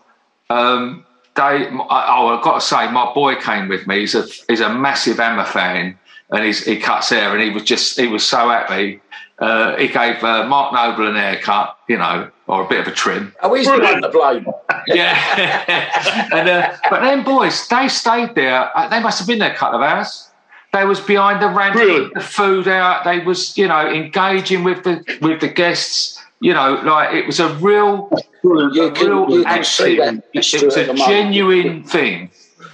Um, 0.50 1.04
they, 1.36 1.68
oh, 1.70 2.26
I've 2.28 2.42
got 2.42 2.54
to 2.54 2.60
say, 2.60 2.90
my 2.90 3.12
boy 3.14 3.36
came 3.36 3.68
with 3.68 3.86
me. 3.86 4.00
He's 4.00 4.14
a 4.14 4.26
he's 4.48 4.60
a 4.60 4.72
massive 4.72 5.20
Emma 5.20 5.44
fan, 5.44 5.98
and 6.30 6.44
he's, 6.44 6.64
he 6.64 6.78
cuts 6.78 7.10
hair, 7.10 7.32
and 7.32 7.42
he 7.42 7.50
was 7.50 7.62
just 7.62 7.98
he 7.98 8.06
was 8.06 8.26
so 8.26 8.48
happy. 8.48 9.00
Uh, 9.38 9.74
he 9.76 9.88
gave 9.88 10.22
uh, 10.22 10.46
Mark 10.46 10.74
Noble 10.74 11.08
an 11.08 11.14
haircut, 11.14 11.78
you 11.88 11.96
know, 11.96 12.30
or 12.46 12.64
a 12.64 12.68
bit 12.68 12.80
of 12.80 12.88
a 12.88 12.90
trim. 12.90 13.34
Oh, 13.42 13.54
he's 13.54 13.66
the 13.66 14.10
blame. 14.12 14.46
yeah, 14.86 16.28
and 16.32 16.48
uh, 16.48 16.76
but 16.90 17.00
then 17.00 17.24
boys, 17.24 17.66
they 17.68 17.88
stayed 17.88 18.34
there. 18.34 18.76
Uh, 18.76 18.88
they 18.88 19.00
must 19.00 19.18
have 19.18 19.26
been 19.26 19.38
there 19.38 19.52
a 19.52 19.56
couple 19.56 19.78
of 19.78 19.82
hours. 19.82 20.28
They 20.72 20.84
was 20.84 21.00
behind 21.00 21.42
the 21.42 21.48
ranch, 21.48 22.12
the 22.14 22.20
food 22.20 22.68
out. 22.68 23.04
They 23.04 23.20
was, 23.20 23.56
you 23.56 23.66
know, 23.66 23.88
engaging 23.88 24.62
with 24.62 24.84
the 24.84 25.02
with 25.20 25.40
the 25.40 25.48
guests 25.48 26.19
you 26.40 26.54
know, 26.54 26.80
like 26.84 27.14
it 27.14 27.26
was 27.26 27.40
a 27.40 27.54
real, 27.56 28.08
a 28.12 28.22
can, 28.42 29.10
real 29.10 29.46
active, 29.46 30.22
it 30.32 30.62
was 30.62 30.76
a 30.76 30.94
genuine 30.94 31.84
thing. 31.84 32.30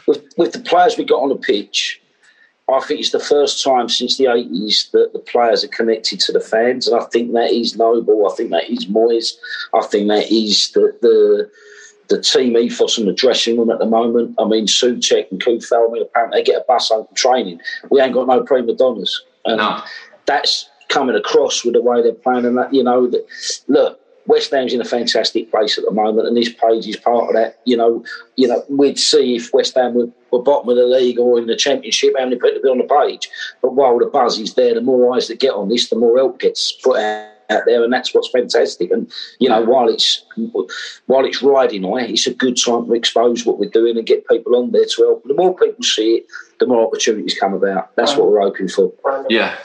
With, 0.06 0.24
with 0.36 0.52
the 0.52 0.60
players 0.60 0.96
we 0.96 1.04
got 1.04 1.22
on 1.22 1.30
the 1.30 1.36
pitch, 1.36 2.00
I 2.68 2.80
think 2.80 3.00
it's 3.00 3.10
the 3.10 3.20
first 3.20 3.62
time 3.62 3.88
since 3.88 4.16
the 4.16 4.24
80s 4.24 4.90
that 4.92 5.12
the 5.12 5.18
players 5.18 5.64
are 5.64 5.68
connected 5.68 6.20
to 6.20 6.32
the 6.32 6.40
fans. 6.40 6.88
And 6.88 7.00
I 7.00 7.04
think 7.06 7.32
that 7.32 7.52
is 7.52 7.76
noble. 7.76 8.28
I 8.28 8.34
think 8.34 8.50
that 8.50 8.70
is 8.70 8.86
Moyes. 8.86 9.34
I 9.74 9.84
think 9.86 10.08
that 10.08 10.30
is 10.30 10.70
the, 10.72 10.96
the 11.00 11.50
the 12.08 12.20
team 12.20 12.56
ethos 12.56 12.98
in 12.98 13.06
the 13.06 13.12
dressing 13.12 13.58
room 13.58 13.70
at 13.70 13.80
the 13.80 13.86
moment. 13.86 14.36
I 14.38 14.44
mean, 14.46 14.66
Soucek 14.66 15.30
and 15.32 15.42
Coufal, 15.42 15.88
I 15.88 15.92
mean, 15.92 16.02
apparently 16.02 16.38
they 16.38 16.44
get 16.44 16.60
a 16.60 16.64
bus 16.66 16.88
home 16.88 17.06
from 17.06 17.16
training. 17.16 17.60
We 17.90 18.00
ain't 18.00 18.14
got 18.14 18.28
no 18.28 18.44
prima 18.44 18.74
donnas. 18.74 19.22
And 19.44 19.58
no. 19.58 19.82
that's 20.24 20.68
coming 20.88 21.16
across 21.16 21.64
with 21.64 21.74
the 21.74 21.82
way 21.82 22.02
they're 22.02 22.12
playing 22.12 22.46
and 22.46 22.58
that, 22.58 22.72
you 22.72 22.82
know, 22.82 23.06
that 23.06 23.26
look, 23.68 24.00
West 24.26 24.50
Ham's 24.50 24.72
in 24.72 24.80
a 24.80 24.84
fantastic 24.84 25.50
place 25.50 25.78
at 25.78 25.84
the 25.84 25.92
moment, 25.92 26.26
and 26.26 26.36
this 26.36 26.52
page 26.52 26.86
is 26.88 26.96
part 26.96 27.28
of 27.28 27.34
that. 27.34 27.60
You 27.64 27.76
know, 27.76 28.04
you 28.34 28.48
know, 28.48 28.64
we'd 28.68 28.98
see 28.98 29.36
if 29.36 29.52
West 29.54 29.76
Ham 29.76 29.94
were, 29.94 30.08
were 30.32 30.42
bottom 30.42 30.68
of 30.68 30.76
the 30.76 30.86
league 30.86 31.18
or 31.18 31.38
in 31.38 31.46
the 31.46 31.54
Championship, 31.54 32.14
how 32.18 32.24
many 32.24 32.36
people 32.36 32.60
be 32.60 32.68
on 32.68 32.78
the 32.78 32.84
page. 32.84 33.30
But 33.62 33.74
while 33.74 33.98
the 33.98 34.06
buzz 34.06 34.38
is 34.40 34.54
there, 34.54 34.74
the 34.74 34.80
more 34.80 35.14
eyes 35.14 35.28
that 35.28 35.38
get 35.38 35.54
on 35.54 35.68
this, 35.68 35.88
the 35.90 35.96
more 35.96 36.16
help 36.16 36.40
gets 36.40 36.72
put 36.72 36.98
out 36.98 37.30
out 37.50 37.62
there, 37.66 37.82
and 37.84 37.92
that's 37.92 38.14
what's 38.14 38.28
fantastic. 38.28 38.90
And 38.90 39.10
you 39.38 39.48
know, 39.48 39.62
while 39.62 39.88
it's 39.88 40.24
while 41.06 41.24
it's 41.24 41.42
riding 41.42 41.82
high, 41.82 42.06
it's 42.06 42.26
a 42.26 42.34
good 42.34 42.56
time 42.56 42.86
to 42.86 42.94
expose 42.94 43.44
what 43.44 43.58
we're 43.58 43.70
doing 43.70 43.96
and 43.96 44.06
get 44.06 44.26
people 44.28 44.56
on 44.56 44.72
there 44.72 44.84
to 44.84 45.02
help. 45.02 45.24
The 45.24 45.34
more 45.34 45.56
people 45.56 45.82
see 45.84 46.16
it, 46.16 46.26
the 46.58 46.66
more 46.66 46.86
opportunities 46.86 47.38
come 47.38 47.54
about. 47.54 47.94
That's 47.96 48.16
what 48.16 48.30
we're 48.30 48.40
hoping 48.40 48.68
for. 48.68 48.92
Yeah, 49.28 49.56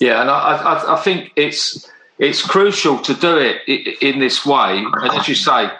yeah, 0.00 0.20
and 0.20 0.30
I, 0.30 0.56
I, 0.56 0.94
I 0.94 1.00
think 1.00 1.32
it's 1.36 1.88
it's 2.18 2.42
crucial 2.42 2.98
to 2.98 3.14
do 3.14 3.38
it 3.38 3.62
in 4.02 4.18
this 4.18 4.44
way. 4.44 4.78
And 4.78 5.12
as 5.12 5.28
you 5.28 5.34
say, 5.34 5.70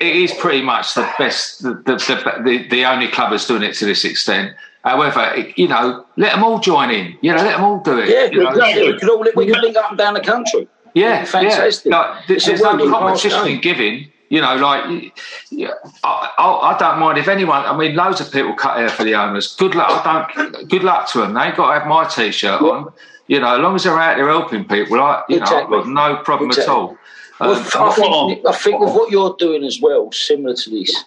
it 0.00 0.16
is 0.16 0.32
pretty 0.34 0.62
much 0.62 0.94
the 0.94 1.10
best, 1.18 1.62
the, 1.62 1.74
the, 1.74 2.42
the, 2.44 2.68
the 2.68 2.84
only 2.84 3.08
club 3.08 3.30
that's 3.30 3.46
doing 3.46 3.62
it 3.62 3.74
to 3.74 3.86
this 3.86 4.04
extent. 4.04 4.54
However, 4.84 5.34
you 5.56 5.66
know, 5.66 6.04
let 6.16 6.34
them 6.34 6.44
all 6.44 6.58
join 6.60 6.90
in. 6.90 7.16
You 7.22 7.32
know, 7.32 7.38
let 7.38 7.52
them 7.52 7.64
all 7.64 7.80
do 7.80 7.98
it. 7.98 8.08
Yeah, 8.08 8.26
you 8.26 8.46
exactly. 8.46 8.92
we 8.92 8.98
could 8.98 9.10
all 9.10 9.24
we 9.34 9.46
could 9.46 9.62
link 9.62 9.76
up 9.76 9.88
and 9.90 9.98
down 9.98 10.14
the 10.14 10.20
country. 10.20 10.68
Yeah, 10.94 11.24
fantastic. 11.24 11.90
Yeah. 11.90 11.98
Like, 11.98 12.26
there's 12.28 12.60
no 12.60 12.90
competition 12.90 13.46
in 13.48 13.60
giving. 13.60 14.10
You 14.28 14.40
know, 14.40 14.56
like 14.56 15.12
yeah, 15.50 15.70
I, 16.02 16.32
I, 16.38 16.74
I, 16.74 16.78
don't 16.78 16.98
mind 16.98 17.18
if 17.18 17.28
anyone. 17.28 17.64
I 17.64 17.76
mean, 17.76 17.94
loads 17.94 18.20
of 18.20 18.32
people 18.32 18.54
cut 18.54 18.78
hair 18.78 18.88
for 18.88 19.04
the 19.04 19.14
owners. 19.14 19.54
Good 19.56 19.74
luck. 19.74 20.04
I 20.04 20.26
don't. 20.34 20.68
Good 20.68 20.82
luck 20.82 21.08
to 21.10 21.18
them. 21.18 21.34
They 21.34 21.42
ain't 21.42 21.56
got 21.56 21.72
to 21.72 21.78
have 21.78 21.88
my 21.88 22.04
t-shirt 22.04 22.60
yeah. 22.60 22.68
on. 22.68 22.92
You 23.26 23.40
know, 23.40 23.54
as 23.54 23.60
long 23.60 23.74
as 23.74 23.84
they're 23.84 23.98
out 23.98 24.16
there 24.16 24.28
helping 24.28 24.64
people, 24.64 25.00
I, 25.00 25.22
you 25.28 25.38
exactly. 25.38 25.70
know, 25.70 25.78
I've 25.78 25.84
got 25.84 26.16
no 26.16 26.22
problem 26.22 26.50
exactly. 26.50 26.72
at 26.72 26.76
all. 26.76 26.98
Well, 27.40 27.54
um, 27.54 27.64
I, 27.64 27.94
think, 27.94 28.46
I 28.46 28.52
think 28.52 28.80
with 28.80 28.94
what 28.94 29.10
you're 29.10 29.34
doing 29.38 29.64
as 29.64 29.80
well, 29.80 30.12
similar 30.12 30.54
to 30.54 30.70
this, 30.70 31.04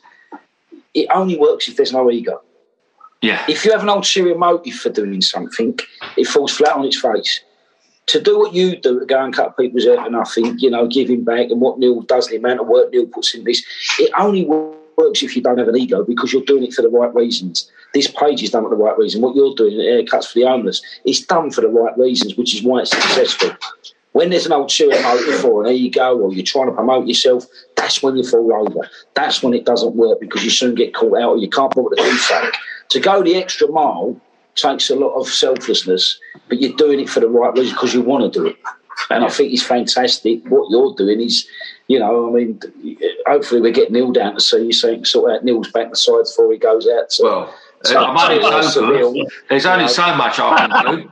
it 0.94 1.08
only 1.14 1.38
works 1.38 1.68
if 1.68 1.78
there's 1.78 1.94
no 1.94 2.10
ego. 2.12 2.42
Yeah. 3.22 3.44
If 3.48 3.66
you 3.66 3.72
have 3.72 3.84
an 3.84 3.90
ulterior 3.90 4.38
motive 4.38 4.74
for 4.74 4.90
doing 4.90 5.22
something, 5.22 5.80
it 6.18 6.28
falls 6.28 6.52
flat 6.52 6.76
on 6.76 6.86
its 6.86 7.00
face. 7.00 7.42
To 8.08 8.22
do 8.22 8.40
what 8.40 8.54
you 8.54 8.78
do, 8.78 9.00
to 9.00 9.06
go 9.06 9.24
and 9.24 9.34
cut 9.34 9.58
people's 9.58 9.84
hair 9.84 10.02
for 10.04 10.10
nothing, 10.10 10.58
you 10.60 10.70
know, 10.70 10.88
giving 10.88 11.24
back, 11.24 11.50
and 11.50 11.60
what 11.60 11.78
Neil 11.78 12.02
does, 12.02 12.28
the 12.28 12.38
amount 12.38 12.62
of 12.62 12.68
work 12.68 12.92
Neil 12.92 13.06
puts 13.06 13.34
in 13.36 13.44
this, 13.44 13.64
it 14.00 14.12
only 14.18 14.46
works 14.46 14.77
if 14.98 15.36
you 15.36 15.42
don't 15.42 15.58
have 15.58 15.68
an 15.68 15.78
ego 15.78 16.04
because 16.04 16.34
you're 16.34 16.44
doing 16.44 16.64
it 16.64 16.74
for 16.74 16.82
the 16.82 16.90
right 16.90 17.14
reasons. 17.14 17.72
This 17.94 18.08
page 18.08 18.44
is 18.44 18.50
done 18.50 18.64
for 18.64 18.70
the 18.70 18.76
right 18.76 18.98
reason. 18.98 19.22
What 19.22 19.36
you're 19.36 19.54
doing, 19.56 19.78
the 19.78 19.84
haircuts 19.84 20.32
for 20.32 20.40
the 20.40 20.46
homeless, 20.46 20.82
it's 21.06 21.22
done 21.22 21.52
for 21.52 21.62
the 21.62 21.70
right 21.70 21.98
reasons, 21.98 22.36
which 22.36 22.56
is 22.56 22.64
why 22.64 22.82
it's 22.82 22.92
successful. 22.92 23.52
When 24.14 24.32
there's 24.32 24.48
an 24.48 24.52
old 24.52 24.64
ulterior 24.64 25.02
motive 25.02 25.46
or 25.46 25.66
an 25.66 25.74
ego 25.74 26.18
or 26.18 26.34
you're 26.34 26.44
trying 26.44 26.68
to 26.68 26.72
promote 26.72 27.08
yourself, 27.08 27.46
that's 27.76 28.02
when 28.02 28.16
you 28.16 28.24
fall 28.24 28.52
over. 28.54 28.90
That's 29.14 29.44
when 29.44 29.54
it 29.54 29.66
doesn't 29.66 29.96
work 29.96 30.20
because 30.20 30.44
you 30.44 30.50
soon 30.50 30.76
get 30.76 30.94
caught 30.94 31.20
out 31.20 31.30
or 31.30 31.38
you 31.38 31.50
can't 31.50 31.74
bother 31.74 31.96
to 31.96 32.02
do 32.02 32.18
something. 32.18 32.52
To 32.90 33.00
go 33.00 33.22
the 33.22 33.36
extra 33.36 33.68
mile 33.68 34.20
takes 34.56 34.90
a 34.90 34.96
lot 34.96 35.14
of 35.14 35.28
selflessness, 35.28 36.20
but 36.50 36.60
you're 36.60 36.76
doing 36.78 37.00
it 37.00 37.10
for 37.10 37.20
the 37.20 37.30
right 37.30 37.54
reason 37.54 37.76
because 37.76 37.94
you 37.94 38.02
want 38.02 38.34
to 38.34 38.40
do 38.40 38.48
it. 38.48 38.56
And 39.12 39.24
I 39.24 39.30
think 39.30 39.54
it's 39.54 39.62
fantastic. 39.62 40.44
What 40.48 40.72
you're 40.72 40.96
doing 40.96 41.22
is, 41.22 41.48
you 41.88 42.00
know, 42.00 42.30
I 42.30 42.32
mean, 42.32 42.60
hopefully 43.26 43.62
we 43.62 43.72
get 43.72 43.92
Neil 43.92 44.12
down 44.12 44.36
to 44.36 44.42
see 44.42 44.66
you 44.66 44.74
so 44.74 44.90
you 44.90 44.96
can 44.98 45.06
sort 45.06 45.32
out 45.32 45.46
Neil's 45.46 45.72
back 45.72 45.90
the 45.90 45.96
sides 45.96 46.32
before 46.32 46.52
he 46.52 46.58
goes 46.58 46.88
out. 46.88 47.12
So, 47.12 47.24
well, 47.24 47.56
so 47.84 48.04
I'm 48.04 48.18
only 48.18 48.64
so 48.70 49.14
good. 49.14 49.28
There's 49.50 49.66
only 49.66 49.86
know. 49.86 49.92
so 49.92 50.16
much 50.16 50.40
I 50.40 50.68
can 50.68 50.96
do. 50.96 51.10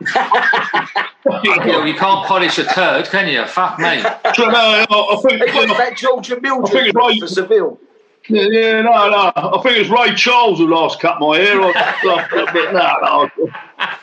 you, 1.49 1.55
know, 1.65 1.86
you 1.86 1.93
can't 1.93 2.28
polish 2.28 2.57
a 2.57 2.65
turd, 2.65 3.05
can 3.05 3.28
you? 3.30 3.45
Fuck 3.45 3.80
me. 3.80 3.86
no, 4.03 4.11
I 4.26 5.19
think, 5.21 5.39
that 5.78 5.93
Georgia 5.95 6.39
Mildred 6.41 6.93
for 6.93 7.28
Seville. 7.28 7.80
Yeah, 8.28 8.47
yeah, 8.49 8.82
no, 8.82 9.09
no. 9.09 9.32
I 9.36 9.61
think 9.61 9.78
it's 9.78 9.89
Ray 9.89 10.13
Charles 10.15 10.57
who 10.57 10.67
last 10.67 10.99
cut 10.99 11.19
my 11.19 11.38
hair. 11.38 11.59
but 11.59 12.73
no, 12.73 13.30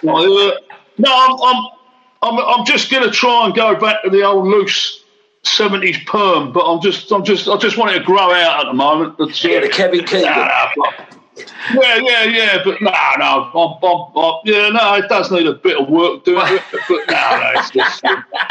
no, 0.02 0.56
no. 0.98 1.12
I'm, 1.12 1.36
I'm, 1.42 1.64
I'm, 2.22 2.38
I'm 2.38 2.64
just 2.64 2.88
going 2.90 3.02
to 3.02 3.10
try 3.10 3.46
and 3.46 3.54
go 3.54 3.74
back 3.78 4.04
to 4.04 4.10
the 4.10 4.22
old 4.22 4.46
loose 4.46 5.01
seventies 5.45 5.99
perm, 6.07 6.53
but 6.53 6.61
I'm 6.61 6.80
just, 6.80 7.11
I'm 7.12 7.24
just, 7.24 7.49
I 7.49 7.57
just 7.57 7.76
want 7.76 7.95
it 7.95 7.99
to 7.99 8.05
grow 8.05 8.32
out 8.32 8.61
at 8.61 8.66
the 8.66 8.74
moment. 8.74 9.18
But, 9.18 9.43
yeah, 9.43 9.61
the 9.61 9.68
Kevin 9.68 10.05
Keegan. 10.05 10.30
Nah, 10.30 10.70
yeah, 11.36 11.96
yeah, 11.96 12.24
yeah, 12.24 12.58
but 12.62 12.80
no, 12.82 12.90
no, 13.18 13.50
I'm, 13.54 13.78
I'm, 13.82 14.22
I'm, 14.22 14.40
yeah, 14.44 14.68
no, 14.68 14.94
it 14.94 15.08
does 15.08 15.30
need 15.30 15.46
a 15.46 15.54
bit 15.54 15.78
of 15.78 15.88
work 15.88 16.24
doing 16.24 16.44
it, 16.46 16.62
but 16.70 16.82
no, 16.88 16.96
no, 17.08 17.52
it's 17.54 17.70
just. 17.70 18.04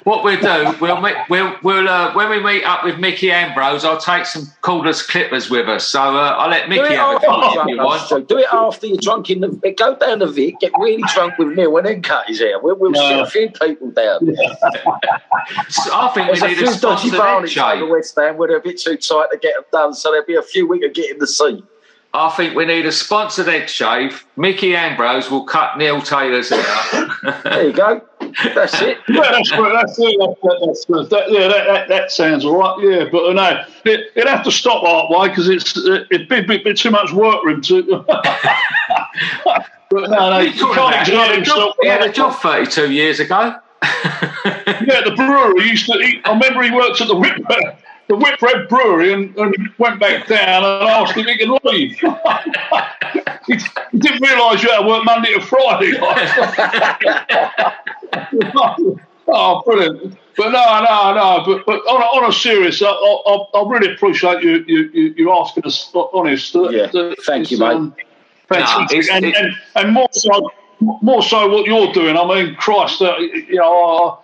what 0.03 0.23
we'll 0.23 0.39
do, 0.39 0.75
we'll, 0.82 1.01
we'll, 1.29 1.55
we'll 1.61 1.88
uh, 1.88 2.13
when 2.15 2.29
we 2.29 2.43
meet 2.43 2.63
up 2.63 2.84
with 2.84 2.97
Mickey 2.97 3.32
Ambrose, 3.32 3.86
I'll 3.86 3.99
take 3.99 4.25
some 4.25 4.43
cordless 4.63 5.07
clippers 5.07 5.49
with 5.49 5.69
us. 5.69 5.88
So 5.88 6.01
uh, 6.01 6.36
I'll 6.39 6.49
let 6.49 6.69
Mickey 6.69 6.95
have 6.95 7.15
a 7.15 7.15
if 7.17 7.67
you 7.67 7.77
want. 7.77 8.27
Do 8.27 8.39
it 8.39 8.47
after 8.51 8.88
you're 8.88 8.97
drunk 8.97 9.29
in 9.29 9.41
the. 9.41 9.75
Go 9.77 9.95
down 9.95 10.19
the 10.19 10.27
Vic, 10.27 10.55
get 10.59 10.71
really 10.79 11.03
drunk 11.13 11.38
with 11.38 11.49
Neil, 11.49 11.77
and 11.77 11.86
then 11.86 12.01
cut 12.01 12.27
his 12.27 12.39
hair. 12.39 12.59
We'll, 12.59 12.77
we'll 12.77 12.95
sit 12.95 13.19
a 13.19 13.25
few 13.27 13.49
people 13.49 13.91
down. 13.91 14.19
so 15.69 15.91
I 15.93 16.11
think 16.13 16.27
There's 16.27 16.41
we 16.41 16.47
need 16.47 16.57
a, 16.57 16.61
few 16.61 16.73
a 16.73 16.79
dodgy 16.79 17.09
barneys 17.09 17.82
over 17.82 17.91
West 17.91 18.15
Ham 18.17 18.38
where 18.38 18.47
they're 18.47 18.57
a 18.57 18.61
bit 18.61 18.79
too 18.79 18.97
tight 18.97 19.27
to 19.32 19.38
get 19.38 19.55
them 19.55 19.65
done, 19.71 19.93
so 19.93 20.11
there'll 20.11 20.25
be 20.25 20.36
a 20.36 20.41
few 20.41 20.67
we 20.67 20.79
can 20.79 20.91
get 20.91 21.11
in 21.11 21.19
the 21.19 21.27
seat. 21.27 21.63
I 22.14 22.30
think 22.32 22.55
we 22.55 22.66
need 22.66 22.86
a 22.86 22.91
sponsored 22.91 23.47
egg 23.47 23.70
shave. 23.70 24.26
Mickey 24.36 24.76
Ambrose 24.76 25.32
will 25.32 25.45
cut 25.45 25.78
Neil 25.78 26.01
Taylor's 26.01 26.49
hair. 26.49 27.07
there 27.43 27.68
you 27.68 27.74
go. 27.74 28.01
That's 28.53 28.82
it. 28.82 28.97
yeah, 29.07 29.32
that's 29.32 29.49
good. 29.49 29.74
That's 29.74 29.97
it. 29.97 30.20
That's, 30.20 30.86
that's, 30.86 31.09
that, 31.09 31.32
yeah, 31.32 31.47
that, 31.47 31.68
that, 31.68 31.88
that, 31.88 32.12
sounds 32.12 32.43
all 32.43 32.57
right. 32.57 32.78
Yeah, 32.84 33.05
but 33.09 33.30
uh, 33.30 33.34
no, 33.34 33.64
it, 33.86 34.14
would 34.16 34.28
have 34.28 34.43
to 34.43 34.51
stop 34.51 34.84
that 34.84 35.18
way 35.18 35.30
because 35.30 35.47
it's 35.47 35.78
it'd 35.78 36.28
be 36.28 36.39
a 36.39 36.43
bit, 36.43 36.66
bit, 36.66 36.78
too 36.78 36.91
much 36.91 37.14
work 37.14 37.43
for 37.43 37.49
him 37.49 37.62
to. 37.62 37.84
but 39.45 39.66
no, 39.91 40.09
no, 40.09 40.39
you 40.39 40.74
can't 40.74 41.07
enjoy 41.07 41.34
himself. 41.36 41.76
He 41.82 41.88
had 41.88 42.01
a 42.01 42.12
job 42.12 42.36
32 42.41 42.91
years 42.91 43.22
ago. 43.22 43.55
yeah, 43.84 45.01
the 45.05 45.14
brewery 45.16 45.70
used 45.70 45.86
to. 45.86 45.93
He, 45.93 46.22
I 46.26 46.34
remember 46.34 46.62
he 46.62 46.72
worked 46.72 46.99
at 46.99 47.07
the 47.07 47.16
Whitbread 47.16 47.78
the 48.12 48.18
Whitbread 48.18 48.68
Brewery 48.68 49.14
and, 49.14 49.34
and, 49.38 49.55
went 49.78 50.01
back 50.01 50.28
down 50.28 50.66
and 50.66 50.89
asked 50.89 51.16
if 51.16 51.26
he 51.26 51.38
could 51.38 51.57
leave. 51.64 51.97
he, 51.97 52.07
he, 53.53 53.57
didn't 53.97 54.22
realise 54.22 54.62
you 54.62 54.70
had 54.70 54.82
to 54.82 54.88
work 54.88 55.05
Monday 55.05 55.34
to 55.34 55.39
Friday. 55.39 55.93
oh, 59.30 59.62
brilliant. 59.66 60.18
But 60.36 60.49
no, 60.49 60.84
no, 60.84 61.14
no. 61.14 61.41
But, 61.45 61.66
but 61.66 61.80
on, 61.88 62.01
a, 62.01 62.05
on 62.05 62.30
a 62.30 62.34
serious, 62.34 62.82
I, 62.82 62.89
I, 62.89 63.45
I 63.57 63.70
really 63.70 63.93
appreciate 63.93 64.43
you, 64.43 64.66
you, 64.68 65.14
you 65.16 65.32
asking 65.32 65.64
us 65.64 65.89
uh, 65.95 66.01
honest. 66.14 66.53
Uh, 66.53 66.68
yeah, 66.68 66.91
uh, 66.93 67.16
thank 67.26 67.49
you, 67.49 67.59
mate. 67.59 67.72
Um, 67.72 67.95
fantastic. 68.49 69.05
No, 69.07 69.16
and, 69.16 69.26
and, 69.26 69.55
and 69.76 69.93
more 69.93 70.09
so, 70.12 70.51
more 70.82 71.21
so 71.21 71.47
what 71.47 71.65
you're 71.65 71.93
doing. 71.93 72.17
I 72.17 72.25
mean, 72.25 72.55
Christ, 72.55 73.01
uh, 73.01 73.17
you 73.17 73.55
know, 73.55 74.19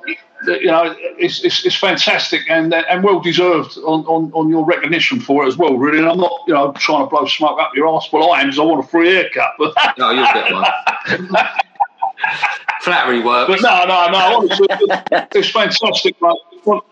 uh, 0.48 0.52
you 0.52 0.68
know, 0.68 0.96
it's, 1.18 1.44
it's, 1.44 1.66
it's, 1.66 1.76
fantastic 1.76 2.42
and 2.50 2.74
and 2.74 3.04
well 3.04 3.20
deserved 3.20 3.78
on, 3.78 4.06
on, 4.06 4.32
on 4.34 4.50
your 4.50 4.66
recognition 4.66 5.20
for 5.20 5.44
it 5.44 5.48
as 5.48 5.58
well, 5.58 5.76
really. 5.76 6.00
And 6.00 6.08
I'm 6.08 6.18
not, 6.18 6.32
you 6.48 6.54
know, 6.54 6.72
trying 6.74 7.04
to 7.04 7.10
blow 7.10 7.26
smoke 7.26 7.60
up 7.60 7.72
your 7.76 7.88
ass. 7.96 8.10
Well, 8.12 8.32
I 8.32 8.42
am 8.42 8.48
because 8.48 8.60
I 8.60 8.64
want 8.64 8.84
a 8.84 8.88
free 8.88 9.10
haircut. 9.10 9.54
But 9.58 9.74
no, 9.98 10.12
you'll 10.12 10.26
get 10.34 10.54
one. 10.54 10.66
Flattery 12.82 13.22
works. 13.22 13.50
But 13.50 13.62
no, 13.62 13.86
no, 13.86 14.12
no. 14.12 14.38
Honestly, 14.38 14.68
it's 15.36 15.50
fantastic, 15.50 16.22
mate. 16.22 16.38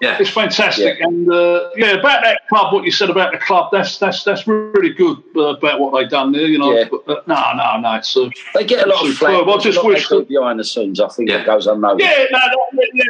Yeah. 0.01 0.17
It's 0.19 0.29
fantastic, 0.29 0.99
yeah. 0.99 1.07
and 1.07 1.29
uh, 1.29 1.69
yeah, 1.75 1.91
about 1.93 2.23
that 2.23 2.47
club, 2.47 2.73
what 2.73 2.85
you 2.85 2.91
said 2.91 3.09
about 3.09 3.31
the 3.31 3.37
club, 3.37 3.69
that's 3.71 3.97
that's 3.97 4.23
that's 4.23 4.47
really 4.47 4.93
good 4.93 5.21
uh, 5.35 5.55
about 5.55 5.79
what 5.79 5.97
they've 5.97 6.09
done 6.09 6.31
there. 6.31 6.47
You 6.47 6.59
know, 6.59 6.73
yeah. 6.73 6.85
but, 6.89 7.07
uh, 7.07 7.21
no, 7.27 7.53
no, 7.55 7.79
no, 7.79 7.95
it's 7.95 8.15
uh, 8.15 8.29
they 8.53 8.63
get 8.63 8.85
a 8.85 8.89
lot 8.89 9.05
of 9.05 9.15
flack. 9.15 9.47
I 9.47 9.57
just 9.57 9.83
wish 9.83 10.07
that, 10.09 10.27
behind 10.27 10.59
the 10.59 10.63
scenes. 10.63 10.99
I 10.99 11.07
think 11.09 11.29
yeah. 11.29 11.41
it 11.41 11.45
goes 11.45 11.67
unnoticed. 11.67 12.09
Yeah, 12.09 12.25
no, 12.31 12.39
yeah, 12.93 13.03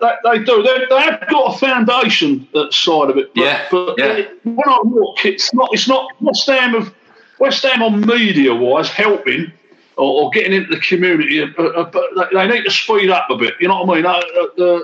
that, 0.00 0.18
they 0.24 0.38
do. 0.42 0.62
They, 0.62 0.86
they, 0.88 1.02
have 1.02 1.28
got 1.28 1.54
a 1.54 1.58
foundation 1.58 2.48
that 2.52 2.72
side 2.72 3.10
of 3.10 3.16
it. 3.16 3.32
But, 3.34 3.42
yeah, 3.42 3.66
but 3.70 3.94
yeah. 3.98 4.12
It, 4.12 4.44
when 4.44 4.58
I 4.66 4.80
look, 4.84 5.24
it's 5.24 5.54
not. 5.54 5.70
It's 5.72 5.88
not 5.88 6.10
West 6.20 6.46
Ham 6.46 6.74
of 6.74 6.94
West 7.38 7.62
Ham 7.64 7.82
on 7.82 8.00
media 8.00 8.54
wise 8.54 8.88
helping 8.88 9.52
or, 9.96 10.24
or, 10.24 10.30
getting 10.30 10.52
into 10.52 10.74
the 10.74 10.80
community, 10.80 11.42
uh, 11.42 11.62
uh, 11.62 11.90
but 11.90 12.04
they 12.32 12.46
need 12.46 12.64
to 12.64 12.70
speed 12.70 13.10
up 13.10 13.28
a 13.30 13.36
bit. 13.36 13.54
You 13.60 13.68
know 13.68 13.82
what 13.82 13.98
I 13.98 14.02
mean? 14.02 14.06
Uh, 14.06 14.80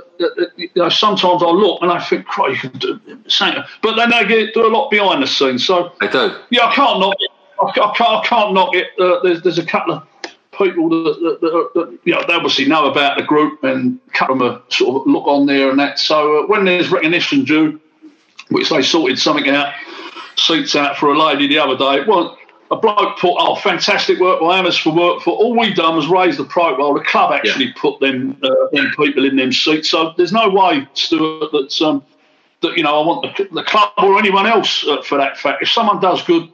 you 0.56 0.68
know, 0.76 0.88
sometimes 0.88 1.42
I 1.42 1.46
look 1.46 1.82
and 1.82 1.90
I 1.90 2.00
think, 2.00 2.26
"Cry, 2.26 2.48
you 2.48 2.56
can 2.56 2.78
do 2.78 3.00
something," 3.26 3.62
but 3.82 3.96
then 3.96 4.10
they 4.10 4.26
get, 4.26 4.54
do 4.54 4.66
a 4.66 4.68
lot 4.68 4.90
behind 4.90 5.22
the 5.22 5.26
scenes. 5.26 5.66
So 5.66 5.92
they 6.00 6.08
do. 6.08 6.36
Yeah, 6.50 6.66
I 6.66 6.74
can't 6.74 7.00
knock 7.00 7.16
it. 7.18 7.30
I 7.60 7.72
can't, 7.72 8.00
I 8.00 8.22
can't 8.24 8.54
knock 8.54 8.74
it. 8.74 8.88
Uh, 8.98 9.20
there's, 9.22 9.42
there's 9.42 9.58
a 9.58 9.66
couple 9.66 9.94
of 9.94 10.06
people 10.52 10.88
that, 10.88 11.18
that, 11.20 11.40
that, 11.40 11.70
that, 11.74 11.98
you 12.04 12.12
know 12.12 12.22
they 12.26 12.34
obviously 12.34 12.66
know 12.66 12.90
about 12.90 13.16
the 13.16 13.22
group 13.22 13.62
and 13.64 13.98
cut 14.12 14.28
them 14.28 14.42
a 14.42 14.62
sort 14.68 15.00
of 15.00 15.06
look 15.06 15.26
on 15.26 15.46
there 15.46 15.70
and 15.70 15.78
that. 15.78 15.98
So 15.98 16.44
uh, 16.44 16.46
when 16.46 16.64
there's 16.64 16.90
recognition 16.90 17.44
due, 17.44 17.80
which 18.50 18.70
they 18.70 18.82
sorted 18.82 19.18
something 19.18 19.48
out, 19.48 19.72
seats 20.36 20.74
out 20.76 20.96
for 20.96 21.12
a 21.12 21.18
lady 21.18 21.46
the 21.48 21.58
other 21.58 21.76
day. 21.76 22.04
Well, 22.06 22.37
a 22.70 22.76
bloke 22.76 23.18
put 23.18 23.34
oh 23.38 23.56
fantastic 23.56 24.18
work 24.20 24.40
by 24.40 24.58
Amos 24.58 24.76
for 24.76 24.94
work 24.94 25.22
for 25.22 25.30
all 25.36 25.56
we've 25.58 25.74
done 25.74 25.96
was 25.96 26.06
raise 26.06 26.36
the 26.36 26.44
profile. 26.44 26.94
The 26.94 27.00
club 27.00 27.32
actually 27.32 27.66
yeah. 27.66 27.72
put 27.76 28.00
them 28.00 28.38
uh, 28.42 28.50
them 28.72 28.92
people 28.96 29.24
in 29.24 29.36
them 29.36 29.52
seats. 29.52 29.90
So 29.90 30.12
there's 30.16 30.32
no 30.32 30.48
way, 30.48 30.86
Stuart, 30.94 31.50
that 31.52 31.82
um, 31.82 32.04
that 32.60 32.76
you 32.76 32.82
know 32.82 33.02
I 33.02 33.06
want 33.06 33.36
the, 33.36 33.48
the 33.52 33.62
club 33.62 33.92
or 33.98 34.18
anyone 34.18 34.46
else 34.46 34.86
uh, 34.86 35.02
for 35.02 35.18
that 35.18 35.38
fact. 35.38 35.62
If 35.62 35.70
someone 35.70 36.00
does 36.00 36.22
good 36.22 36.50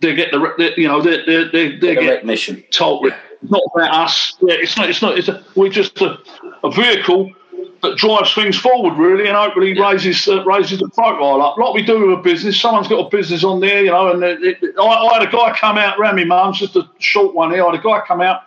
they 0.00 0.14
get 0.14 0.30
the 0.30 0.54
they, 0.58 0.74
you 0.80 0.88
know 0.88 1.00
they 1.00 1.24
they 1.24 1.44
they, 1.44 1.76
they 1.76 1.94
get 1.94 2.08
recognition. 2.08 2.62
Told 2.70 3.06
it's 3.06 3.50
not 3.50 3.62
about 3.74 3.94
us. 4.06 4.36
Yeah, 4.40 4.54
it's 4.58 4.76
not. 4.76 4.90
It's 4.90 5.02
not. 5.02 5.18
It's 5.18 5.28
a, 5.28 5.44
we're 5.54 5.70
just 5.70 6.00
a, 6.00 6.18
a 6.62 6.70
vehicle 6.70 7.32
that 7.82 7.96
drives 7.96 8.34
things 8.34 8.58
forward 8.58 8.96
really, 8.96 9.28
and 9.28 9.36
hopefully 9.36 9.72
yeah. 9.72 9.90
raises 9.90 10.26
uh, 10.28 10.44
raises 10.44 10.78
the 10.80 10.88
profile 10.88 11.42
up. 11.42 11.56
Like 11.56 11.74
we 11.74 11.82
do 11.82 12.06
with 12.06 12.18
a 12.18 12.22
business. 12.22 12.60
Someone's 12.60 12.88
got 12.88 13.06
a 13.06 13.08
business 13.08 13.44
on 13.44 13.60
there, 13.60 13.84
you 13.84 13.90
know. 13.90 14.12
And 14.12 14.22
it, 14.22 14.62
it, 14.62 14.74
I, 14.78 14.82
I, 14.82 15.18
had 15.18 15.28
a 15.28 15.30
guy 15.30 15.56
come 15.56 15.78
out 15.78 15.98
around 15.98 16.16
me 16.16 16.24
mum's 16.24 16.58
just 16.58 16.76
a 16.76 16.88
short 16.98 17.34
one 17.34 17.50
here. 17.50 17.64
I 17.64 17.70
had 17.70 17.80
a 17.80 17.82
guy 17.82 18.00
come 18.06 18.20
out, 18.20 18.42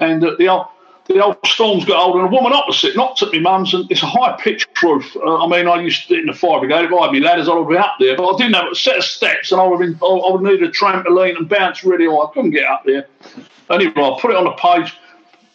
and 0.00 0.24
uh, 0.24 0.34
the 0.38 0.48
old 0.48 0.66
the 1.06 1.22
old 1.22 1.36
storms 1.44 1.84
got 1.84 2.04
old, 2.04 2.16
and 2.16 2.24
a 2.26 2.30
woman 2.30 2.52
opposite 2.52 2.96
knocked 2.96 3.22
at 3.22 3.32
me 3.32 3.40
mum's, 3.40 3.74
and 3.74 3.90
it's 3.90 4.02
a 4.02 4.06
high 4.06 4.36
pitched 4.40 4.82
roof. 4.82 5.16
Uh, 5.16 5.44
I 5.44 5.48
mean, 5.48 5.68
I 5.68 5.80
used 5.80 6.08
to 6.08 6.14
in 6.14 6.26
the 6.26 6.32
fire 6.32 6.60
brigade. 6.60 6.84
If 6.84 6.92
I 6.92 7.04
had 7.04 7.12
me 7.12 7.20
ladders, 7.20 7.48
I 7.48 7.54
would 7.54 7.68
be 7.68 7.76
up 7.76 7.94
there, 7.98 8.16
but 8.16 8.32
I 8.32 8.36
didn't 8.36 8.54
have 8.54 8.72
a 8.72 8.74
set 8.74 8.98
of 8.98 9.04
steps, 9.04 9.52
and 9.52 9.60
I 9.60 9.66
would, 9.66 9.78
been, 9.78 9.98
I, 10.02 10.06
I 10.06 10.32
would 10.32 10.42
need 10.42 10.62
a 10.62 10.70
trampoline 10.70 11.36
and 11.36 11.48
bounce 11.48 11.84
really 11.84 12.06
high. 12.06 12.24
I 12.24 12.30
couldn't 12.32 12.50
get 12.50 12.66
up 12.66 12.82
there. 12.84 13.06
Anyway, 13.70 13.92
I 13.96 14.18
put 14.20 14.30
it 14.30 14.36
on 14.36 14.44
the 14.44 14.52
page. 14.52 14.94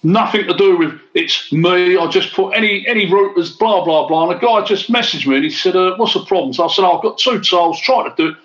Nothing 0.03 0.47
to 0.47 0.53
do 0.53 0.77
with 0.77 0.99
it's 1.15 1.51
me. 1.51 1.97
I 1.97 2.07
just 2.09 2.33
put 2.33 2.51
any 2.51 2.87
any 2.87 3.11
route 3.11 3.37
as 3.37 3.51
blah 3.51 3.83
blah 3.83 4.07
blah. 4.07 4.29
And 4.29 4.39
the 4.39 4.45
guy 4.45 4.63
just 4.63 4.91
messaged 4.91 5.25
me 5.25 5.35
and 5.35 5.43
he 5.43 5.49
said, 5.49 5.75
uh, 5.75 5.95
"What's 5.97 6.13
the 6.13 6.23
problem?" 6.25 6.53
So 6.53 6.65
I 6.65 6.71
said, 6.71 6.85
oh, 6.85 6.97
"I've 6.97 7.03
got 7.03 7.17
two 7.17 7.39
tiles. 7.39 7.79
Trying 7.81 8.09
to 8.09 8.15
do 8.15 8.29
it." 8.29 8.37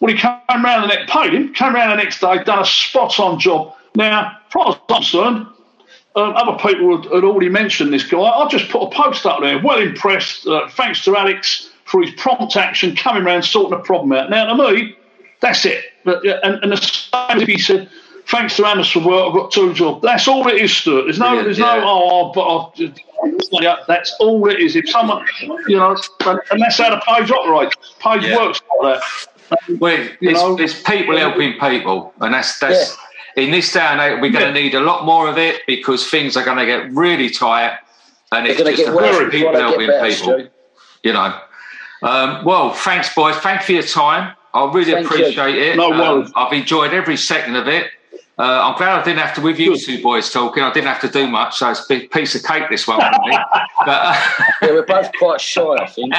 Well, 0.00 0.12
he 0.14 0.18
came 0.18 0.64
round 0.64 0.84
the 0.84 0.94
next, 0.94 1.12
paid 1.12 1.34
him, 1.34 1.52
came 1.52 1.74
round 1.74 1.92
the 1.92 2.02
next 2.02 2.20
day, 2.20 2.42
done 2.44 2.60
a 2.60 2.64
spot 2.64 3.20
on 3.20 3.38
job. 3.38 3.74
Now, 3.94 4.38
as 4.46 4.52
far 4.52 4.68
as 4.70 4.76
I'm 4.76 4.96
concerned, 4.96 5.46
um, 6.16 6.36
other 6.36 6.58
people 6.58 6.96
had, 6.96 7.12
had, 7.12 7.24
already 7.24 7.50
mentioned 7.50 7.92
this 7.92 8.04
guy. 8.04 8.18
I 8.18 8.48
just 8.48 8.70
put 8.70 8.82
a 8.82 8.90
post 8.90 9.26
up 9.26 9.40
there, 9.40 9.58
well 9.62 9.78
impressed. 9.78 10.46
Uh, 10.46 10.68
thanks 10.70 11.04
to 11.04 11.16
Alex 11.16 11.70
for 11.84 12.02
his 12.02 12.12
prompt 12.14 12.56
action, 12.56 12.96
coming 12.96 13.24
around 13.24 13.42
sorting 13.42 13.76
the 13.76 13.84
problem 13.84 14.12
out. 14.12 14.30
Now, 14.30 14.46
to 14.46 14.72
me, 14.72 14.96
that's 15.40 15.64
it. 15.66 15.84
But, 16.04 16.24
and, 16.24 16.62
and 16.62 16.72
the 16.72 16.76
same 16.76 17.46
he 17.46 17.58
said, 17.58 17.90
thanks 18.30 18.56
to 18.56 18.66
Amos 18.66 18.90
for 18.90 19.00
work, 19.00 19.28
I've 19.28 19.34
got 19.34 19.50
two 19.50 19.74
jobs. 19.74 20.02
That's 20.02 20.28
all 20.28 20.46
it 20.48 20.56
is, 20.56 20.76
Stuart. 20.76 21.04
There's 21.04 21.18
no, 21.18 21.42
there's 21.42 21.58
yeah. 21.58 21.76
no, 21.76 21.82
oh, 21.84 22.32
but 22.32 22.46
I've, 22.46 23.86
that's 23.86 24.14
all 24.20 24.48
it 24.48 24.60
is. 24.60 24.76
If 24.76 24.88
someone, 24.88 25.26
you 25.66 25.76
know, 25.76 25.96
and 26.24 26.62
that's 26.62 26.78
how 26.78 26.90
the 26.90 27.02
page 27.06 27.30
operates. 27.30 27.76
Page 27.98 28.24
yeah. 28.24 28.36
works 28.36 28.62
like 28.82 29.00
that. 29.00 29.80
Well, 29.80 30.08
it's, 30.20 30.74
it's, 30.74 30.82
people 30.82 31.16
helping 31.16 31.58
people, 31.58 32.12
and 32.20 32.32
that's 32.32 32.58
that's 32.60 32.96
yeah. 33.36 33.44
in 33.44 33.50
this 33.50 33.72
day 33.72 33.80
and 33.80 34.00
age 34.00 34.20
we're 34.20 34.30
going 34.30 34.52
to 34.54 34.60
need 34.60 34.74
a 34.74 34.80
lot 34.80 35.04
more 35.04 35.28
of 35.28 35.38
it 35.38 35.62
because 35.66 36.08
things 36.08 36.36
are 36.36 36.44
going 36.44 36.58
to 36.58 36.66
get 36.66 36.92
really 36.92 37.28
tight, 37.28 37.78
and 38.32 38.46
They're 38.46 38.68
it's 38.68 38.78
just 38.78 38.88
about 38.92 39.30
people 39.32 39.52
helping 39.54 39.88
better, 39.88 40.08
people. 40.08 40.46
You 41.02 41.12
know. 41.14 41.40
Um, 42.02 42.44
well, 42.44 42.72
thanks, 42.72 43.14
boys. 43.14 43.36
Thanks 43.36 43.66
for 43.66 43.72
your 43.72 43.82
time. 43.82 44.34
I 44.54 44.72
really 44.72 44.92
Thank 44.92 45.06
appreciate 45.06 45.54
you. 45.54 45.72
it. 45.72 45.76
No 45.76 45.92
um, 45.92 46.32
I've 46.34 46.52
enjoyed 46.52 46.94
every 46.94 47.16
second 47.16 47.56
of 47.56 47.68
it. 47.68 47.90
Uh, 48.40 48.58
I'm 48.62 48.78
glad 48.78 48.98
I 48.98 49.04
didn't 49.04 49.18
have 49.18 49.34
to 49.34 49.42
with 49.42 49.58
you 49.58 49.76
two 49.76 50.02
boys 50.02 50.30
talking. 50.30 50.62
I 50.62 50.72
didn't 50.72 50.86
have 50.86 51.02
to 51.02 51.10
do 51.10 51.26
much, 51.26 51.58
so 51.58 51.70
it's 51.70 51.84
a 51.84 51.88
big 51.88 52.10
piece 52.10 52.34
of 52.34 52.42
cake 52.42 52.70
this 52.70 52.86
one 52.86 52.98
for 52.98 53.28
me. 53.28 53.36
But, 53.84 53.88
uh, 53.88 54.20
yeah, 54.62 54.70
we're 54.72 54.86
both 54.86 55.10
quite 55.18 55.40
shy, 55.40 55.62
I 55.62 55.86
think. 55.88 56.14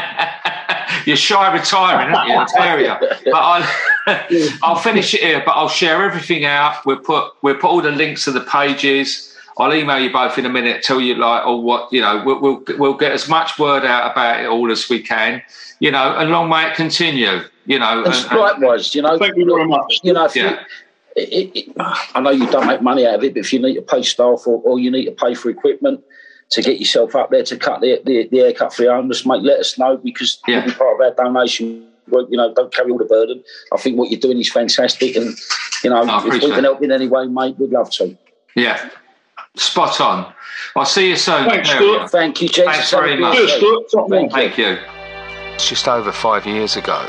You're 1.07 1.15
shy 1.15 1.51
retiring, 1.51 2.13
aren't 2.13 2.29
you? 2.29 2.35
I 2.35 2.45
tell 2.45 2.79
you. 2.79 3.09
But 3.31 3.35
I'll, 3.35 4.57
I'll 4.63 4.75
finish 4.75 5.13
it 5.15 5.21
here. 5.21 5.41
But 5.45 5.51
I'll 5.53 5.69
share 5.69 6.03
everything 6.03 6.45
out. 6.45 6.85
We'll 6.85 6.97
put 6.97 7.33
we'll 7.41 7.55
put 7.55 7.65
all 7.65 7.81
the 7.81 7.91
links 7.91 8.25
to 8.25 8.31
the 8.31 8.41
pages. 8.41 9.35
I'll 9.57 9.73
email 9.73 9.99
you 9.99 10.11
both 10.11 10.37
in 10.37 10.45
a 10.45 10.49
minute. 10.49 10.83
Tell 10.83 10.99
you 10.99 11.15
like, 11.15 11.45
or 11.45 11.61
what 11.61 11.93
you 11.93 12.01
know. 12.01 12.23
We'll, 12.25 12.41
we'll 12.41 12.63
we'll 12.79 12.97
get 12.97 13.11
as 13.11 13.29
much 13.29 13.59
word 13.59 13.85
out 13.85 14.11
about 14.11 14.41
it 14.41 14.47
all 14.47 14.71
as 14.71 14.89
we 14.89 15.01
can. 15.01 15.41
You 15.79 15.91
know, 15.91 16.17
and 16.17 16.31
long 16.31 16.49
may 16.49 16.69
it 16.69 16.75
continue. 16.75 17.41
You 17.67 17.77
know, 17.79 18.03
and, 18.03 18.13
and 18.13 18.39
likewise. 18.39 18.95
You 18.95 19.03
know, 19.03 19.19
thank 19.19 19.37
you 19.37 19.45
very 19.45 19.67
much. 19.67 19.99
You 20.03 20.13
know, 20.13 20.27
yeah. 20.33 20.51
You, 20.51 20.57
it, 21.15 21.51
it, 21.55 21.75
I 21.77 22.21
know 22.21 22.29
you 22.29 22.49
don't 22.49 22.67
make 22.67 22.81
money 22.81 23.05
out 23.05 23.15
of 23.15 23.23
it, 23.23 23.33
but 23.33 23.39
if 23.39 23.53
you 23.53 23.59
need 23.59 23.75
to 23.75 23.81
pay 23.81 24.03
staff 24.03 24.43
or, 24.45 24.61
or 24.63 24.79
you 24.79 24.91
need 24.91 25.05
to 25.05 25.11
pay 25.11 25.33
for 25.33 25.49
equipment 25.49 26.03
to 26.51 26.61
get 26.61 26.79
yourself 26.79 27.15
up 27.15 27.31
there 27.31 27.43
to 27.43 27.57
cut 27.57 27.81
the, 27.81 28.01
the, 28.05 28.27
the 28.29 28.37
haircut 28.37 28.73
for 28.73 28.83
your 28.83 28.95
homeless, 28.95 29.25
mate, 29.25 29.41
let 29.41 29.59
us 29.59 29.77
know 29.77 29.97
because 29.97 30.39
yeah. 30.47 30.59
will 30.59 30.71
be 30.71 30.77
part 30.77 30.95
of 30.95 31.01
our 31.01 31.25
donation. 31.25 31.87
You 32.07 32.37
know, 32.37 32.53
don't 32.53 32.73
carry 32.73 32.91
all 32.91 32.97
the 32.97 33.05
burden. 33.05 33.43
I 33.71 33.77
think 33.77 33.97
what 33.97 34.11
you're 34.11 34.19
doing 34.19 34.39
is 34.39 34.51
fantastic, 34.51 35.15
and 35.15 35.37
you 35.81 35.89
know, 35.89 36.03
if 36.03 36.33
we 36.33 36.39
can 36.39 36.63
help 36.65 36.83
in 36.83 36.91
any 36.91 37.07
way, 37.07 37.25
mate, 37.27 37.57
we'd 37.57 37.69
love 37.69 37.89
to. 37.91 38.17
Yeah, 38.53 38.89
spot 39.55 40.01
on. 40.01 40.33
I'll 40.75 40.83
see 40.83 41.07
you 41.07 41.15
soon. 41.15 41.47
Thanks, 41.47 41.69
Stuart. 41.69 42.11
Thank 42.11 42.41
you, 42.41 42.49
James. 42.49 42.69
Thanks 42.69 42.91
very 42.91 43.17
much. 43.17 43.37
Thank, 44.09 44.31
Thank 44.33 44.57
you. 44.57 44.77
It's 45.53 45.69
just 45.69 45.87
over 45.87 46.11
five 46.11 46.45
years 46.45 46.75
ago. 46.75 46.99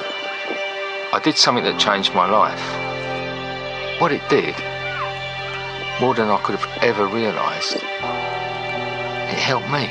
I 1.13 1.21
did 1.25 1.37
something 1.37 1.65
that 1.65 1.81
changed 1.81 2.15
my 2.15 2.31
life 2.31 2.91
what 4.03 4.11
it 4.11 4.29
did, 4.29 4.57
more 6.01 6.13
than 6.13 6.29
I 6.29 6.41
could 6.43 6.57
have 6.59 6.83
ever 6.83 7.07
realised, 7.07 7.77
it 7.77 9.39
helped 9.39 9.69
me. 9.69 9.87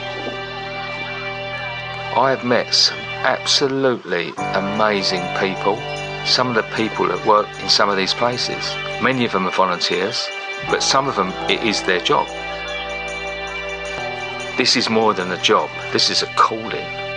I 2.19 2.31
have 2.31 2.43
met 2.43 2.73
some 2.73 2.97
absolutely 3.23 4.33
amazing 4.37 5.23
people. 5.39 5.77
Some 6.25 6.49
of 6.49 6.55
the 6.55 6.67
people 6.75 7.07
that 7.07 7.25
work 7.25 7.47
in 7.61 7.69
some 7.69 7.87
of 7.89 7.95
these 7.95 8.13
places, 8.13 8.75
many 9.01 9.23
of 9.23 9.31
them 9.31 9.47
are 9.47 9.51
volunteers, 9.51 10.27
but 10.69 10.83
some 10.83 11.07
of 11.07 11.15
them 11.15 11.29
it 11.49 11.63
is 11.63 11.81
their 11.83 12.01
job. 12.01 12.27
This 14.57 14.75
is 14.75 14.89
more 14.89 15.13
than 15.13 15.31
a 15.31 15.41
job, 15.41 15.69
this 15.93 16.09
is 16.09 16.21
a 16.21 16.27
calling. 16.35 17.10